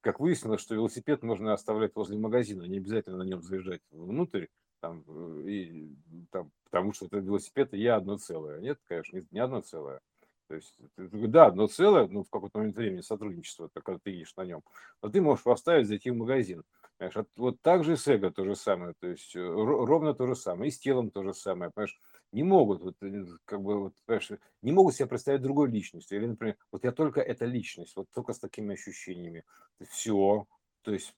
как 0.00 0.20
выяснилось, 0.20 0.60
что 0.60 0.74
велосипед 0.74 1.22
можно 1.22 1.52
оставлять 1.52 1.94
возле 1.94 2.18
магазина, 2.18 2.64
не 2.64 2.78
обязательно 2.78 3.18
на 3.18 3.24
нем 3.24 3.42
заезжать 3.42 3.82
внутрь, 3.90 4.46
там, 4.80 5.02
и, 5.46 5.94
там, 6.30 6.50
потому 6.64 6.92
что 6.92 7.06
это 7.06 7.18
велосипед, 7.18 7.74
и 7.74 7.78
я 7.78 7.96
одно 7.96 8.18
целое, 8.18 8.60
нет, 8.60 8.78
конечно, 8.86 9.24
не, 9.30 9.40
одно 9.40 9.62
целое, 9.62 10.00
то 10.48 10.54
есть, 10.54 10.76
да, 10.96 11.46
одно 11.46 11.66
целое, 11.66 12.06
ну, 12.06 12.22
в 12.22 12.30
какой-то 12.30 12.58
момент 12.58 12.76
времени 12.76 13.02
сотрудничество, 13.02 13.68
когда 13.72 13.98
ты 14.02 14.10
едешь 14.10 14.34
на 14.36 14.44
нем, 14.44 14.62
но 15.02 15.08
ты 15.08 15.20
можешь 15.20 15.44
поставить, 15.44 15.86
зайти 15.86 16.10
в 16.10 16.16
магазин, 16.16 16.62
Понимаешь, 17.00 17.28
вот 17.36 17.62
так 17.62 17.82
же 17.82 17.96
с 17.96 18.06
эго 18.08 18.30
то 18.30 18.44
же 18.44 18.54
самое, 18.54 18.92
то 19.00 19.06
есть 19.08 19.34
э, 19.34 19.40
ровно 19.40 20.12
то 20.12 20.26
же 20.26 20.36
самое, 20.36 20.68
и 20.68 20.70
с 20.70 20.78
телом 20.78 21.10
то 21.10 21.22
же 21.22 21.32
самое, 21.32 21.70
понимаешь, 21.70 21.98
не 22.30 22.42
могут, 22.42 22.82
вот, 22.82 22.96
э, 23.02 23.24
как 23.46 23.62
бы, 23.62 23.80
вот, 23.84 23.94
понимаешь, 24.04 24.30
не 24.60 24.72
могут 24.72 24.94
себе 24.94 25.08
представить 25.08 25.40
другой 25.40 25.70
личностью, 25.70 26.18
или, 26.18 26.26
например, 26.26 26.58
вот 26.70 26.84
я 26.84 26.92
только 26.92 27.22
эта 27.22 27.46
личность, 27.46 27.96
вот 27.96 28.08
только 28.14 28.34
с 28.34 28.38
такими 28.38 28.74
ощущениями, 28.74 29.44
все, 29.88 30.46
то 30.82 30.92
есть 30.92 31.14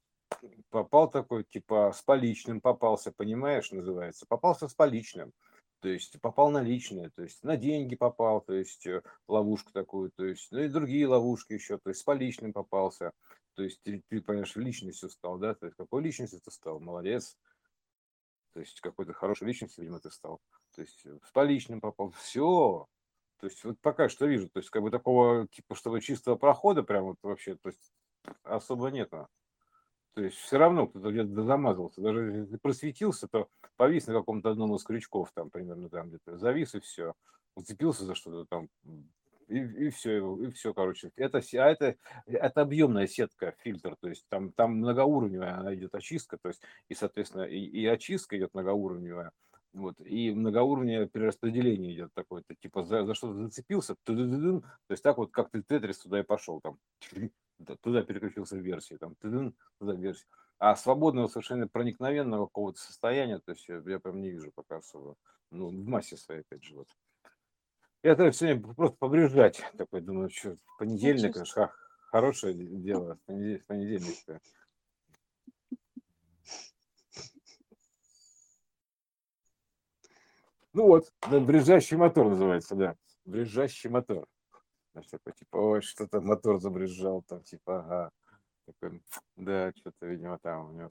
попал 0.70 1.10
такой, 1.10 1.44
типа, 1.44 1.92
с 1.92 2.02
поличным 2.02 2.60
попался, 2.60 3.12
понимаешь, 3.12 3.72
называется, 3.72 4.26
попался 4.28 4.68
с 4.68 4.74
поличным, 4.74 5.32
то 5.80 5.88
есть 5.88 6.20
попал 6.20 6.50
на 6.50 6.62
личное, 6.62 7.10
то 7.10 7.22
есть 7.22 7.42
на 7.42 7.56
деньги 7.56 7.96
попал, 7.96 8.40
то 8.40 8.54
есть 8.54 8.86
э, 8.86 9.02
ловушку 9.26 9.72
такую, 9.72 10.12
то 10.12 10.24
есть, 10.24 10.48
ну 10.52 10.60
и 10.60 10.68
другие 10.68 11.08
ловушки 11.08 11.54
еще, 11.54 11.78
то 11.78 11.90
есть 11.90 12.00
с 12.00 12.04
поличным 12.04 12.52
попался, 12.52 13.12
то 13.54 13.62
есть 13.62 13.80
ты, 13.82 14.02
ты 14.08 14.20
понимаешь, 14.20 14.56
личностью 14.56 15.10
стал, 15.10 15.38
да? 15.38 15.54
То 15.54 15.66
есть 15.66 15.76
какой 15.76 16.02
личностью 16.02 16.40
ты 16.40 16.50
стал? 16.50 16.80
Молодец. 16.80 17.36
То 18.54 18.60
есть 18.60 18.80
какой-то 18.80 19.12
хорошей 19.12 19.46
личностью, 19.46 19.82
видимо, 19.82 20.00
ты 20.00 20.10
стал. 20.10 20.40
То 20.74 20.82
есть 20.82 21.04
с 21.04 21.30
поличным 21.32 21.80
попал. 21.80 22.10
Все. 22.10 22.86
То 23.38 23.46
есть 23.46 23.64
вот 23.64 23.78
пока 23.80 24.08
что 24.08 24.26
вижу. 24.26 24.48
То 24.48 24.58
есть 24.58 24.70
как 24.70 24.82
бы 24.82 24.90
такого, 24.90 25.48
типа, 25.48 25.74
чтобы 25.74 26.00
чистого 26.00 26.36
прохода 26.36 26.82
прям 26.82 27.04
вот 27.04 27.16
вообще, 27.22 27.56
то 27.56 27.68
есть 27.68 27.92
особо 28.42 28.88
нет. 28.88 29.10
То 29.10 30.22
есть 30.22 30.36
все 30.36 30.58
равно 30.58 30.86
кто-то 30.86 31.10
где-то 31.10 31.42
замазался. 31.42 32.02
Даже 32.02 32.20
если 32.20 32.56
просветился, 32.58 33.28
то 33.28 33.48
повис 33.76 34.06
на 34.06 34.12
каком-то 34.12 34.50
одном 34.50 34.74
из 34.74 34.84
крючков, 34.84 35.32
там 35.32 35.50
примерно 35.50 35.88
там 35.88 36.08
где-то 36.08 36.36
завис 36.36 36.74
и 36.74 36.80
все. 36.80 37.14
Уцепился 37.54 38.04
за 38.04 38.14
что-то 38.14 38.44
там, 38.46 38.68
и, 39.48 39.86
и 39.86 39.90
все, 39.90 40.36
и 40.36 40.50
все, 40.50 40.74
короче. 40.74 41.10
Это, 41.16 41.38
а 41.38 41.70
это, 41.70 41.96
это 42.26 42.60
объемная 42.60 43.06
сетка, 43.06 43.54
фильтр, 43.58 43.96
то 44.00 44.08
есть 44.08 44.26
там, 44.28 44.52
там 44.52 44.76
многоуровневая 44.76 45.58
она 45.58 45.74
идет 45.74 45.94
очистка, 45.94 46.38
то 46.40 46.48
есть, 46.48 46.62
и, 46.88 46.94
соответственно, 46.94 47.42
и, 47.42 47.58
и 47.58 47.86
очистка 47.86 48.36
идет 48.36 48.54
многоуровневая, 48.54 49.32
вот, 49.72 49.94
и 50.00 50.32
многоуровневое 50.32 51.08
перераспределение 51.08 51.94
идет 51.94 52.12
такое, 52.14 52.42
то 52.42 52.54
типа 52.54 52.84
за, 52.84 53.04
за 53.04 53.14
что-то 53.14 53.34
зацепился, 53.34 53.94
то 54.04 54.66
есть 54.88 55.02
так 55.02 55.16
вот, 55.16 55.30
как 55.32 55.50
ты 55.50 55.62
тетрис 55.62 55.98
туда 55.98 56.20
и 56.20 56.24
пошел, 56.24 56.60
там, 56.60 56.78
туда 57.80 58.02
переключился 58.02 58.56
в 58.56 58.60
версии, 58.60 58.96
там, 58.96 59.14
туда 59.16 59.94
версии. 59.94 60.26
А 60.58 60.76
свободного 60.76 61.26
совершенно 61.26 61.66
проникновенного 61.66 62.46
какого-то 62.46 62.78
состояния, 62.78 63.40
то 63.40 63.50
есть 63.52 63.66
я, 63.68 63.82
я 63.84 63.98
прям 63.98 64.20
не 64.20 64.30
вижу 64.30 64.52
пока 64.54 64.76
особо, 64.76 65.16
ну, 65.50 65.68
в 65.68 65.86
массе 65.88 66.16
своей, 66.16 66.42
опять 66.42 66.62
же, 66.62 66.76
вот. 66.76 66.88
Я 68.02 68.16
тогда 68.16 68.32
сегодня 68.32 68.74
просто 68.74 68.96
побрежать 68.96 69.62
такой, 69.78 70.00
думаю, 70.00 70.28
что 70.28 70.56
понедельник, 70.76 71.34
конечно, 71.34 71.72
хорошее 72.10 72.54
дело, 72.54 73.16
понедельник, 73.26 73.64
понедельник. 73.66 74.42
Ну 80.72 80.86
вот, 80.86 81.12
да, 81.30 81.38
брежащий 81.38 81.96
мотор 81.96 82.28
называется, 82.28 82.74
да. 82.74 82.96
Брежащий 83.24 83.88
мотор. 83.88 84.26
Значит, 84.94 85.10
такой, 85.12 85.32
типа, 85.34 85.56
ой, 85.56 85.82
что-то 85.82 86.20
мотор 86.20 86.60
забрежал, 86.60 87.22
там, 87.22 87.42
типа, 87.44 87.80
ага. 87.80 88.10
Такой, 88.66 89.02
да, 89.36 89.72
что-то, 89.76 90.06
видимо, 90.06 90.38
там 90.38 90.70
у 90.70 90.72
него 90.72 90.90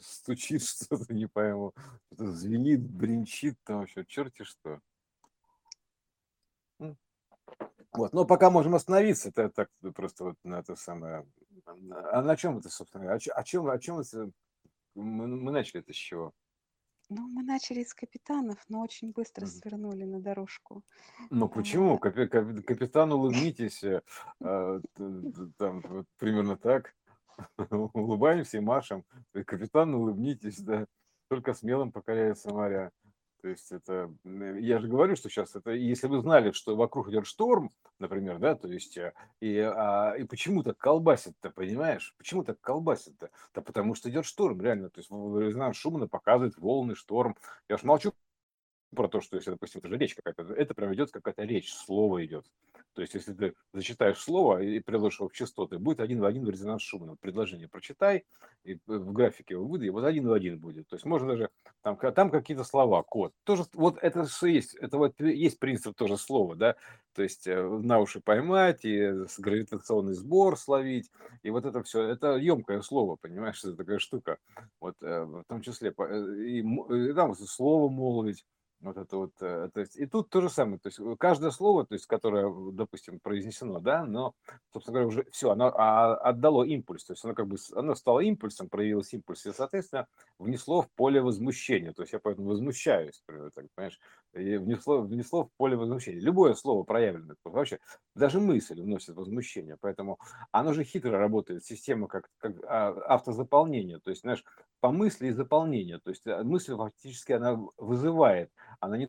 стучит 0.00 0.62
что-то, 0.66 1.12
не 1.14 1.26
пойму. 1.26 1.72
Что-то 2.06 2.32
звенит, 2.32 2.80
бринчит, 2.80 3.56
там 3.64 3.80
вообще, 3.80 4.04
черти 4.06 4.42
что. 4.42 4.80
Вот, 7.92 8.12
но 8.12 8.24
пока 8.24 8.50
можем 8.50 8.74
остановиться, 8.74 9.30
это 9.30 9.48
так 9.50 9.70
просто 9.94 10.24
вот 10.24 10.36
на 10.44 10.60
это 10.60 10.76
самое. 10.76 11.26
А 12.12 12.22
на 12.22 12.36
чем 12.36 12.58
это, 12.58 12.68
собственно, 12.68 13.12
о, 13.12 13.18
чем, 13.18 13.68
о 13.68 13.78
чем 13.78 13.98
это 13.98 14.30
мы, 14.94 15.26
мы 15.26 15.52
начали 15.52 15.80
это 15.80 15.92
с 15.92 15.96
чего? 15.96 16.32
Ну, 17.10 17.26
мы 17.26 17.42
начали 17.42 17.82
с 17.84 17.94
капитанов, 17.94 18.62
но 18.68 18.82
очень 18.82 19.12
быстро 19.12 19.46
свернули 19.46 20.04
на 20.04 20.20
дорожку. 20.20 20.82
Ну 21.30 21.48
почему? 21.48 21.96
Капи- 21.96 22.28
капи- 22.28 22.62
Капитан, 22.62 23.12
улыбнитесь, 23.12 23.82
э, 23.82 24.02
э, 24.40 24.80
там 25.56 25.80
вот 25.80 26.06
примерно 26.18 26.58
так. 26.58 26.94
Улыбаемся 27.94 28.58
и 28.58 28.60
машем. 28.60 29.04
Капитан, 29.32 29.94
улыбнитесь, 29.94 30.60
да. 30.60 30.86
Только 31.28 31.54
смелым 31.54 31.92
покоряется 31.92 32.50
моря. 32.50 32.90
То 33.40 33.48
есть 33.48 33.70
это, 33.70 34.12
я 34.24 34.80
же 34.80 34.88
говорю, 34.88 35.14
что 35.14 35.28
сейчас 35.28 35.54
это, 35.54 35.70
если 35.70 36.08
вы 36.08 36.20
знали, 36.20 36.50
что 36.50 36.74
вокруг 36.74 37.08
идет 37.08 37.26
шторм, 37.26 37.72
например, 38.00 38.38
да, 38.38 38.56
то 38.56 38.66
есть, 38.68 38.96
э, 38.96 39.12
и, 39.40 39.58
а, 39.58 40.14
и 40.18 40.24
почему 40.24 40.64
так 40.64 40.76
колбасит-то, 40.78 41.50
понимаешь? 41.50 42.14
Почему 42.18 42.42
так 42.42 42.60
колбасит-то? 42.60 43.30
Да 43.54 43.60
потому 43.62 43.94
что 43.94 44.10
идет 44.10 44.24
шторм, 44.24 44.60
реально, 44.60 44.90
то 44.90 44.98
есть 44.98 45.10
резонанс 45.10 45.76
Шумана 45.76 46.08
показывает 46.08 46.56
волны, 46.58 46.96
шторм. 46.96 47.36
Я 47.68 47.76
уж 47.76 47.84
молчу 47.84 48.12
про 48.94 49.08
то, 49.08 49.20
что 49.20 49.36
если, 49.36 49.50
допустим, 49.50 49.80
это 49.80 49.88
же 49.88 49.98
речь 49.98 50.14
какая-то, 50.14 50.52
это 50.54 50.74
прям 50.74 50.94
идет 50.94 51.10
какая-то 51.10 51.42
речь, 51.44 51.72
слово 51.72 52.24
идет. 52.24 52.46
То 52.94 53.02
есть, 53.02 53.14
если 53.14 53.32
ты 53.32 53.54
зачитаешь 53.72 54.18
слово 54.18 54.62
и 54.62 54.80
приложишь 54.80 55.20
его 55.20 55.28
в 55.28 55.32
частоты, 55.32 55.78
будет 55.78 56.00
один 56.00 56.20
в 56.20 56.24
один 56.24 56.44
в 56.44 56.50
резонанс 56.50 56.82
Шумана. 56.82 57.16
Предложение 57.16 57.68
прочитай, 57.68 58.24
и 58.64 58.78
в 58.86 59.12
графике 59.12 59.54
его 59.54 59.66
выдай, 59.66 59.90
вот 59.90 60.04
один 60.04 60.26
в 60.26 60.32
один 60.32 60.58
будет. 60.58 60.88
То 60.88 60.96
есть, 60.96 61.04
можно 61.04 61.28
даже, 61.28 61.50
там, 61.82 61.96
там 61.96 62.30
какие-то 62.30 62.64
слова, 62.64 63.02
код. 63.02 63.32
Тоже, 63.44 63.64
вот 63.74 63.98
это 64.02 64.26
что 64.26 64.46
есть, 64.46 64.74
это 64.74 64.98
вот 64.98 65.20
есть 65.20 65.58
принцип 65.58 65.96
тоже 65.96 66.16
слова, 66.16 66.56
да, 66.56 66.76
то 67.14 67.22
есть 67.22 67.46
э, 67.46 67.62
на 67.62 67.98
уши 68.00 68.20
поймать, 68.20 68.84
и 68.84 69.12
гравитационный 69.38 70.14
сбор 70.14 70.56
словить, 70.56 71.10
и 71.42 71.50
вот 71.50 71.64
это 71.64 71.82
все, 71.82 72.02
это 72.02 72.36
емкое 72.36 72.82
слово, 72.82 73.16
понимаешь, 73.16 73.58
это 73.64 73.76
такая 73.76 73.98
штука, 73.98 74.38
вот 74.80 74.96
э, 75.02 75.24
в 75.24 75.44
том 75.44 75.62
числе, 75.62 75.94
э, 75.96 76.34
и, 76.44 76.60
и 76.60 77.12
там 77.12 77.34
слово 77.34 77.88
молвить, 77.88 78.44
вот 78.80 78.96
это 78.96 79.16
вот, 79.16 79.32
э, 79.40 79.70
то 79.72 79.80
есть, 79.80 79.96
и 79.96 80.06
тут 80.06 80.30
то 80.30 80.40
же 80.40 80.48
самое, 80.48 80.78
то 80.78 80.88
есть 80.88 81.00
каждое 81.18 81.50
слово, 81.50 81.84
то 81.84 81.94
есть, 81.94 82.06
которое, 82.06 82.52
допустим, 82.72 83.18
произнесено, 83.18 83.80
да, 83.80 84.04
но, 84.04 84.34
собственно 84.72 85.00
говоря, 85.00 85.08
уже 85.08 85.26
все, 85.32 85.50
оно 85.50 85.72
а, 85.74 86.14
отдало 86.16 86.62
импульс, 86.64 87.04
то 87.04 87.12
есть 87.12 87.24
оно 87.24 87.34
как 87.34 87.48
бы, 87.48 87.56
оно 87.74 87.94
стало 87.96 88.20
импульсом, 88.20 88.68
проявилось 88.68 89.12
импульс, 89.12 89.46
и, 89.46 89.52
соответственно, 89.52 90.06
внесло 90.38 90.82
в 90.82 90.90
поле 90.90 91.20
возмущения, 91.20 91.92
то 91.92 92.02
есть 92.02 92.12
я 92.12 92.20
поэтому 92.20 92.48
возмущаюсь, 92.48 93.22
так, 93.26 93.66
понимаешь, 93.74 93.98
и 94.34 94.56
внесло, 94.56 95.00
внесло 95.00 95.44
в 95.44 95.50
поле 95.56 95.76
возмущения. 95.76 96.20
Любое 96.20 96.54
слово 96.54 96.84
проявленное, 96.84 97.36
вообще, 97.44 97.80
даже 98.14 98.40
мысль 98.40 98.80
вносит 98.80 99.16
возмущение, 99.16 99.76
поэтому 99.80 100.18
оно 100.52 100.72
же 100.72 100.84
хитро 100.84 101.18
работает, 101.18 101.64
система 101.64 102.06
как, 102.06 102.28
как 102.38 102.52
а, 102.64 102.90
автозаполнение, 103.06 103.98
то 103.98 104.10
есть, 104.10 104.22
знаешь, 104.22 104.44
по 104.80 104.92
мысли 104.92 105.28
и 105.28 105.32
заполнение, 105.32 105.98
то 105.98 106.10
есть 106.10 106.26
э, 106.26 106.42
мысль 106.44 106.76
фактически 106.76 107.32
она 107.32 107.58
вызывает 107.76 108.50
она 108.80 108.96
не 108.96 109.08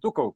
только 0.00 0.30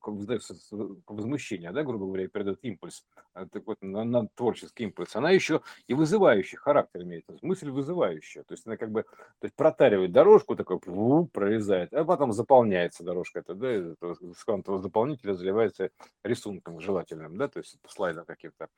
возмущение, 1.07 1.73
да, 1.73 1.83
грубо 1.83 2.07
говоря, 2.07 2.29
передает 2.29 2.59
импульс, 2.63 3.05
а 3.35 3.47
так 3.47 3.67
вот, 3.67 3.77
на, 3.81 4.05
на 4.05 4.27
творческий 4.35 4.85
импульс, 4.85 5.15
она 5.17 5.31
еще 5.31 5.61
и 5.87 5.95
вызывающий 5.95 6.57
характер 6.57 7.03
имеет, 7.03 7.25
мысль 7.43 7.71
вызывающая, 7.71 8.43
то 8.45 8.55
есть 8.55 8.67
она 8.67 8.77
как 8.77 8.91
бы 8.91 9.03
то 9.03 9.45
есть 9.45 9.55
протаривает 9.55 10.13
дорожку, 10.13 10.57
такой 10.57 10.79
прорезает, 10.79 11.93
а 11.93 12.05
потом 12.05 12.33
заполняется 12.33 13.05
дорожка, 13.05 13.41
это, 13.41 13.55
да, 13.55 13.77
из 13.77 13.87
этого, 13.93 14.15
с 14.15 14.45
квантового 14.45 14.81
заполнителя 14.81 15.35
заливается 15.35 15.91
рисунком 16.25 16.81
желательным, 16.81 17.37
да, 17.37 17.49
то 17.49 17.59
есть 17.59 17.79
слайдом 17.87 18.25
каким-то. 18.25 18.69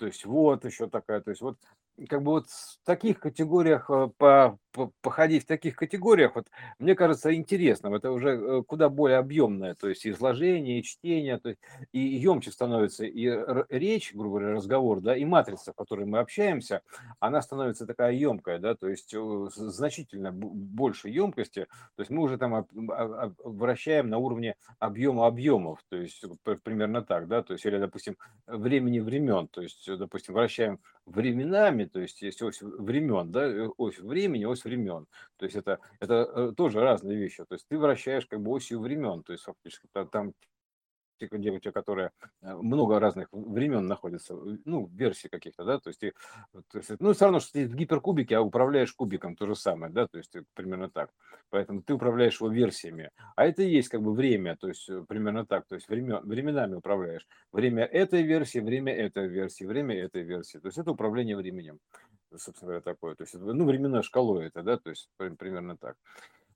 То 0.00 0.06
есть 0.06 0.24
вот 0.24 0.64
еще 0.64 0.88
такая, 0.88 1.20
то 1.20 1.28
есть 1.28 1.42
вот 1.42 1.58
как 2.08 2.22
бы 2.22 2.32
вот 2.32 2.48
в 2.48 2.78
таких 2.84 3.20
категориях, 3.20 3.90
э, 3.90 4.08
по, 4.16 4.58
по, 4.72 4.90
походить 5.02 5.44
в 5.44 5.46
таких 5.46 5.76
категориях, 5.76 6.34
вот 6.34 6.46
мне 6.78 6.94
кажется 6.94 7.34
интересным. 7.34 7.94
Это 7.94 8.10
уже 8.10 8.30
э, 8.30 8.62
куда 8.66 8.88
более 8.88 9.18
объемное, 9.18 9.74
то 9.74 9.88
есть 9.88 10.06
изложение, 10.06 10.80
и 10.80 10.82
чтение, 10.82 11.38
то 11.38 11.50
есть 11.50 11.60
и 11.92 11.98
емче 11.98 12.52
становится 12.52 13.04
и 13.04 13.28
речь, 13.68 14.14
грубо 14.14 14.38
говоря, 14.38 14.54
разговор, 14.54 15.00
да, 15.00 15.16
и 15.16 15.24
матрица, 15.24 15.72
в 15.72 15.76
которой 15.76 16.06
мы 16.06 16.20
общаемся, 16.20 16.82
она 17.18 17.42
становится 17.42 17.86
такая 17.86 18.12
емкая, 18.12 18.58
да, 18.58 18.74
то 18.74 18.88
есть 18.88 19.12
э, 19.12 19.48
значительно 19.54 20.32
больше 20.32 21.08
емкости, 21.08 21.66
то 21.96 22.00
есть 22.00 22.10
мы 22.10 22.22
уже 22.22 22.38
там 22.38 22.66
вращаем 23.44 24.08
на 24.08 24.18
уровне 24.18 24.54
объема 24.78 25.26
объемов, 25.26 25.80
то 25.88 25.96
есть 25.96 26.24
примерно 26.62 27.02
так, 27.02 27.28
да, 27.28 27.42
то 27.42 27.52
есть 27.52 27.66
или, 27.66 27.78
допустим, 27.78 28.16
времени 28.46 29.00
времен, 29.00 29.48
то 29.48 29.60
есть, 29.60 29.89
допустим, 29.96 30.34
вращаем 30.34 30.80
временами, 31.06 31.84
то 31.84 32.00
есть 32.00 32.22
есть 32.22 32.42
ось 32.42 32.62
времен, 32.62 33.30
да, 33.30 33.46
э, 33.46 33.68
ось 33.76 33.98
времени, 33.98 34.44
ось 34.44 34.64
времен. 34.64 35.06
То 35.36 35.44
есть 35.44 35.56
это, 35.56 35.80
это 36.00 36.14
э, 36.34 36.52
тоже 36.56 36.80
разные 36.80 37.16
вещи. 37.16 37.44
То 37.44 37.54
есть 37.54 37.66
ты 37.68 37.78
вращаешь 37.78 38.26
как 38.26 38.40
бы 38.40 38.50
осью 38.52 38.80
времен, 38.80 39.22
то 39.22 39.32
есть 39.32 39.44
фактически 39.44 39.88
там 40.12 40.32
девочка, 41.28 41.72
которая 41.72 42.12
э, 42.42 42.54
много 42.54 42.98
разных 42.98 43.28
времен 43.32 43.86
находится, 43.86 44.34
ну, 44.64 44.88
версий 44.92 45.28
каких-то, 45.28 45.64
да, 45.64 45.78
то 45.78 45.88
есть, 45.88 46.02
и, 46.02 46.12
то 46.52 46.78
есть 46.78 46.90
ну, 46.98 47.12
все 47.12 47.24
равно, 47.24 47.40
что 47.40 47.52
ты 47.52 47.66
в 47.66 47.74
гиперкубике, 47.74 48.36
а 48.36 48.42
управляешь 48.42 48.92
кубиком, 48.92 49.36
то 49.36 49.46
же 49.46 49.54
самое, 49.54 49.92
да, 49.92 50.06
то 50.06 50.18
есть 50.18 50.34
примерно 50.54 50.90
так. 50.90 51.10
Поэтому 51.50 51.82
ты 51.82 51.94
управляешь 51.94 52.40
его 52.40 52.50
версиями, 52.50 53.10
а 53.36 53.46
это 53.46 53.62
и 53.62 53.70
есть 53.70 53.88
как 53.88 54.02
бы 54.02 54.12
время, 54.12 54.56
то 54.56 54.68
есть 54.68 54.88
примерно 55.08 55.46
так, 55.46 55.66
то 55.66 55.74
есть 55.74 55.88
времен, 55.88 56.20
временами 56.22 56.74
управляешь. 56.74 57.26
Время 57.52 57.84
этой 57.84 58.22
версии, 58.22 58.58
время 58.58 58.94
этой 58.94 59.28
версии, 59.28 59.64
время 59.64 59.96
этой 59.96 60.22
версии, 60.22 60.58
то 60.58 60.68
есть 60.68 60.78
это 60.78 60.92
управление 60.92 61.36
временем, 61.36 61.78
собственно 62.36 62.68
говоря, 62.68 62.80
такое, 62.80 63.14
то 63.14 63.22
есть, 63.22 63.34
ну, 63.34 63.64
временной 63.64 64.02
шкалой 64.02 64.46
это, 64.46 64.62
да, 64.62 64.78
то 64.78 64.90
есть 64.90 65.08
примерно 65.16 65.76
так. 65.76 65.96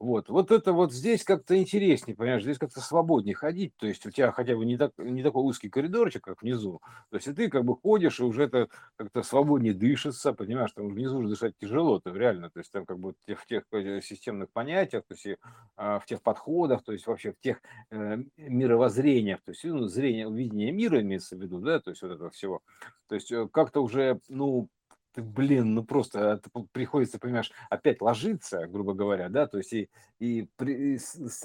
Вот, 0.01 0.29
вот 0.29 0.51
это 0.51 0.73
вот 0.73 0.93
здесь 0.93 1.25
как-то 1.25 1.57
интереснее, 1.57 2.17
понимаешь, 2.17 2.43
здесь 2.43 2.59
как-то 2.59 2.81
свободнее 2.81 3.35
ходить, 3.35 3.73
то 3.77 3.87
есть 3.87 4.05
у 4.05 4.11
тебя 4.11 4.33
хотя 4.33 4.57
бы 4.57 4.65
не, 4.65 4.77
так, 4.77 4.93
не 4.99 5.23
такой 5.23 5.45
узкий 5.45 5.69
коридорчик, 5.69 6.23
как 6.23 6.43
внизу, 6.43 6.81
то 7.11 7.17
есть 7.17 7.29
и 7.29 7.33
ты 7.33 7.49
как 7.49 7.65
бы 7.65 7.77
ходишь, 7.77 8.19
и 8.21 8.25
уже 8.25 8.45
это 8.45 8.69
как-то 8.97 9.23
свободнее 9.23 9.73
дышится, 9.73 10.33
понимаешь, 10.33 10.73
там 10.73 10.89
внизу 10.89 11.19
уже 11.19 11.29
дышать 11.29 11.55
тяжело, 11.59 12.01
то 12.01 12.11
реально, 12.15 12.51
то 12.51 12.59
есть 12.59 12.73
там 12.73 12.85
как 12.87 12.99
бы 12.99 13.15
в 13.27 13.47
тех, 13.47 13.65
э, 13.73 14.01
системных 14.01 14.51
понятиях, 14.53 15.05
то 15.07 15.15
есть 15.15 15.27
и, 15.27 15.37
а, 15.77 16.01
в 16.01 16.07
тех 16.07 16.23
подходах, 16.23 16.83
то 16.83 16.93
есть 16.93 17.07
вообще 17.07 17.33
в 17.33 17.41
тех 17.41 17.61
э, 17.91 18.19
мировоззрениях, 18.37 19.43
то 19.43 19.53
есть 19.53 19.65
ну, 19.65 19.87
зрение, 19.87 20.29
видение 20.31 20.73
мира 20.73 21.01
имеется 21.01 21.37
в 21.37 21.41
виду, 21.41 21.61
да, 21.61 21.79
то 21.79 21.91
есть 21.91 22.03
вот 22.03 22.11
этого 22.11 22.31
всего, 22.31 22.61
то 23.09 23.15
есть 23.15 23.31
э, 23.31 23.49
как-то 23.53 23.81
уже, 23.81 24.21
ну, 24.29 24.69
ты, 25.15 25.23
блин, 25.23 25.75
ну 25.75 25.85
просто 25.85 26.21
это 26.45 26.51
приходится, 26.73 27.19
понимаешь, 27.19 27.53
опять 27.71 28.01
ложиться, 28.03 28.67
грубо 28.67 28.95
говоря, 28.95 29.29
да, 29.29 29.47
то 29.47 29.59
есть 29.59 29.73
и, 29.73 29.89
и, 30.19 30.49
при, 30.57 30.95
и 30.95 30.99
с, 30.99 31.41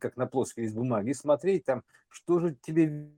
как 0.00 0.16
на 0.16 0.26
плоской 0.26 0.64
из 0.64 0.74
бумаги, 0.74 1.12
смотреть 1.12 1.64
там, 1.64 1.82
что 2.08 2.38
же 2.38 2.54
тебе 2.54 3.10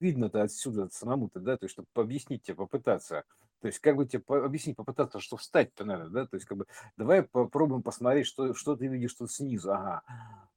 видно-то 0.00 0.42
отсюда 0.42 0.88
самому-то, 0.90 1.40
да, 1.40 1.56
то 1.56 1.64
есть, 1.64 1.74
чтобы 1.74 1.86
объяснить 1.94 2.42
тебе, 2.42 2.56
попытаться. 2.56 3.24
То 3.60 3.66
есть, 3.66 3.78
как 3.80 3.96
бы 3.96 4.06
тебе 4.06 4.22
по- 4.22 4.42
объяснить, 4.42 4.76
попытаться, 4.76 5.20
что 5.20 5.36
встать-то 5.36 5.84
надо, 5.84 6.08
да, 6.08 6.26
то 6.26 6.36
есть, 6.36 6.46
как 6.46 6.56
бы, 6.56 6.66
давай 6.96 7.22
попробуем 7.22 7.82
посмотреть, 7.82 8.26
что, 8.26 8.54
что 8.54 8.74
ты 8.76 8.86
видишь 8.86 9.12
тут 9.14 9.30
снизу, 9.30 9.72
ага. 9.72 10.02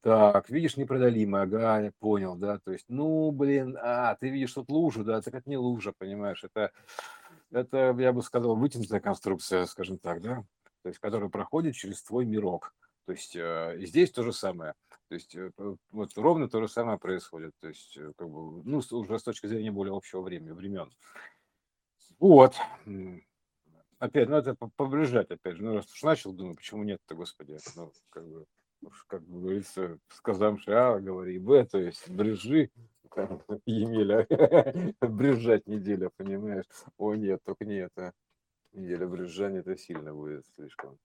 Так, 0.02 0.50
видишь 0.50 0.78
непреодолимое, 0.78 1.44
ага, 1.44 1.82
я 1.82 1.92
понял, 2.00 2.36
да, 2.36 2.60
то 2.60 2.72
есть, 2.72 2.86
ну, 2.88 3.32
блин, 3.32 3.78
а, 3.82 4.16
ты 4.16 4.30
видишь 4.30 4.54
тут 4.54 4.70
лужу, 4.70 5.04
да, 5.04 5.22
так 5.22 5.34
это 5.34 5.50
не 5.50 5.58
лужа, 5.58 5.94
понимаешь, 5.98 6.44
это, 6.44 6.72
это, 7.54 7.96
я 7.98 8.12
бы 8.12 8.22
сказал, 8.22 8.56
вытянутая 8.56 9.00
конструкция, 9.00 9.66
скажем 9.66 9.98
так, 10.00 10.22
да, 10.22 10.44
то 10.82 10.90
есть, 10.90 11.00
которая 11.00 11.30
проходит 11.30 11.76
через 11.76 12.04
твой 12.04 12.26
мирок. 12.26 12.74
То 13.06 13.12
есть, 13.14 13.36
э, 13.36 13.78
здесь 13.82 14.12
то 14.12 14.24
же 14.24 14.34
самое. 14.34 14.74
То 15.10 15.16
есть, 15.16 15.36
э, 15.36 15.52
вот 15.92 16.18
ровно 16.18 16.50
то 16.50 16.62
же 16.62 16.68
самое 16.68 16.98
происходит. 16.98 17.52
То 17.60 17.68
есть, 17.68 17.98
э, 17.98 18.14
как 18.18 18.30
бы, 18.30 18.64
ну, 18.64 18.78
уже 18.78 19.20
с 19.20 19.24
точки 19.24 19.48
зрения 19.48 19.72
более 19.72 19.96
общего 19.96 20.22
времени, 20.22 20.52
времен. 20.52 20.90
Вот. 22.20 22.56
Опять, 24.00 24.30
ну, 24.30 24.38
это 24.38 24.56
поближать, 24.76 25.32
опять 25.32 25.58
же. 25.58 25.64
Ну, 25.64 25.76
раз 25.76 25.92
уж 25.92 26.04
начал, 26.04 26.34
думаю, 26.34 26.56
почему 26.56 26.84
нет-то, 26.84 27.16
господи. 27.16 27.58
Ну, 27.76 27.92
как 28.10 28.28
бы, 28.28 28.46
как 29.08 29.28
говорится, 29.28 30.00
сказавши 30.10 30.72
А, 30.72 31.00
говори 31.00 31.40
Б, 31.40 31.66
то 31.66 31.78
есть, 31.78 32.10
брежи, 32.10 32.70
Емеля, 33.66 34.28
брежать 35.02 35.68
неделя, 35.68 36.10
понимаешь? 36.18 36.66
О, 36.98 37.14
нет, 37.16 37.42
только 37.44 37.66
не 37.66 37.78
это. 37.78 38.14
Неделя 38.74 39.08
брюзжания 39.08 39.60
это 39.60 39.78
сильно 39.78 40.14
будет 40.14 40.46
слишком. 40.56 40.98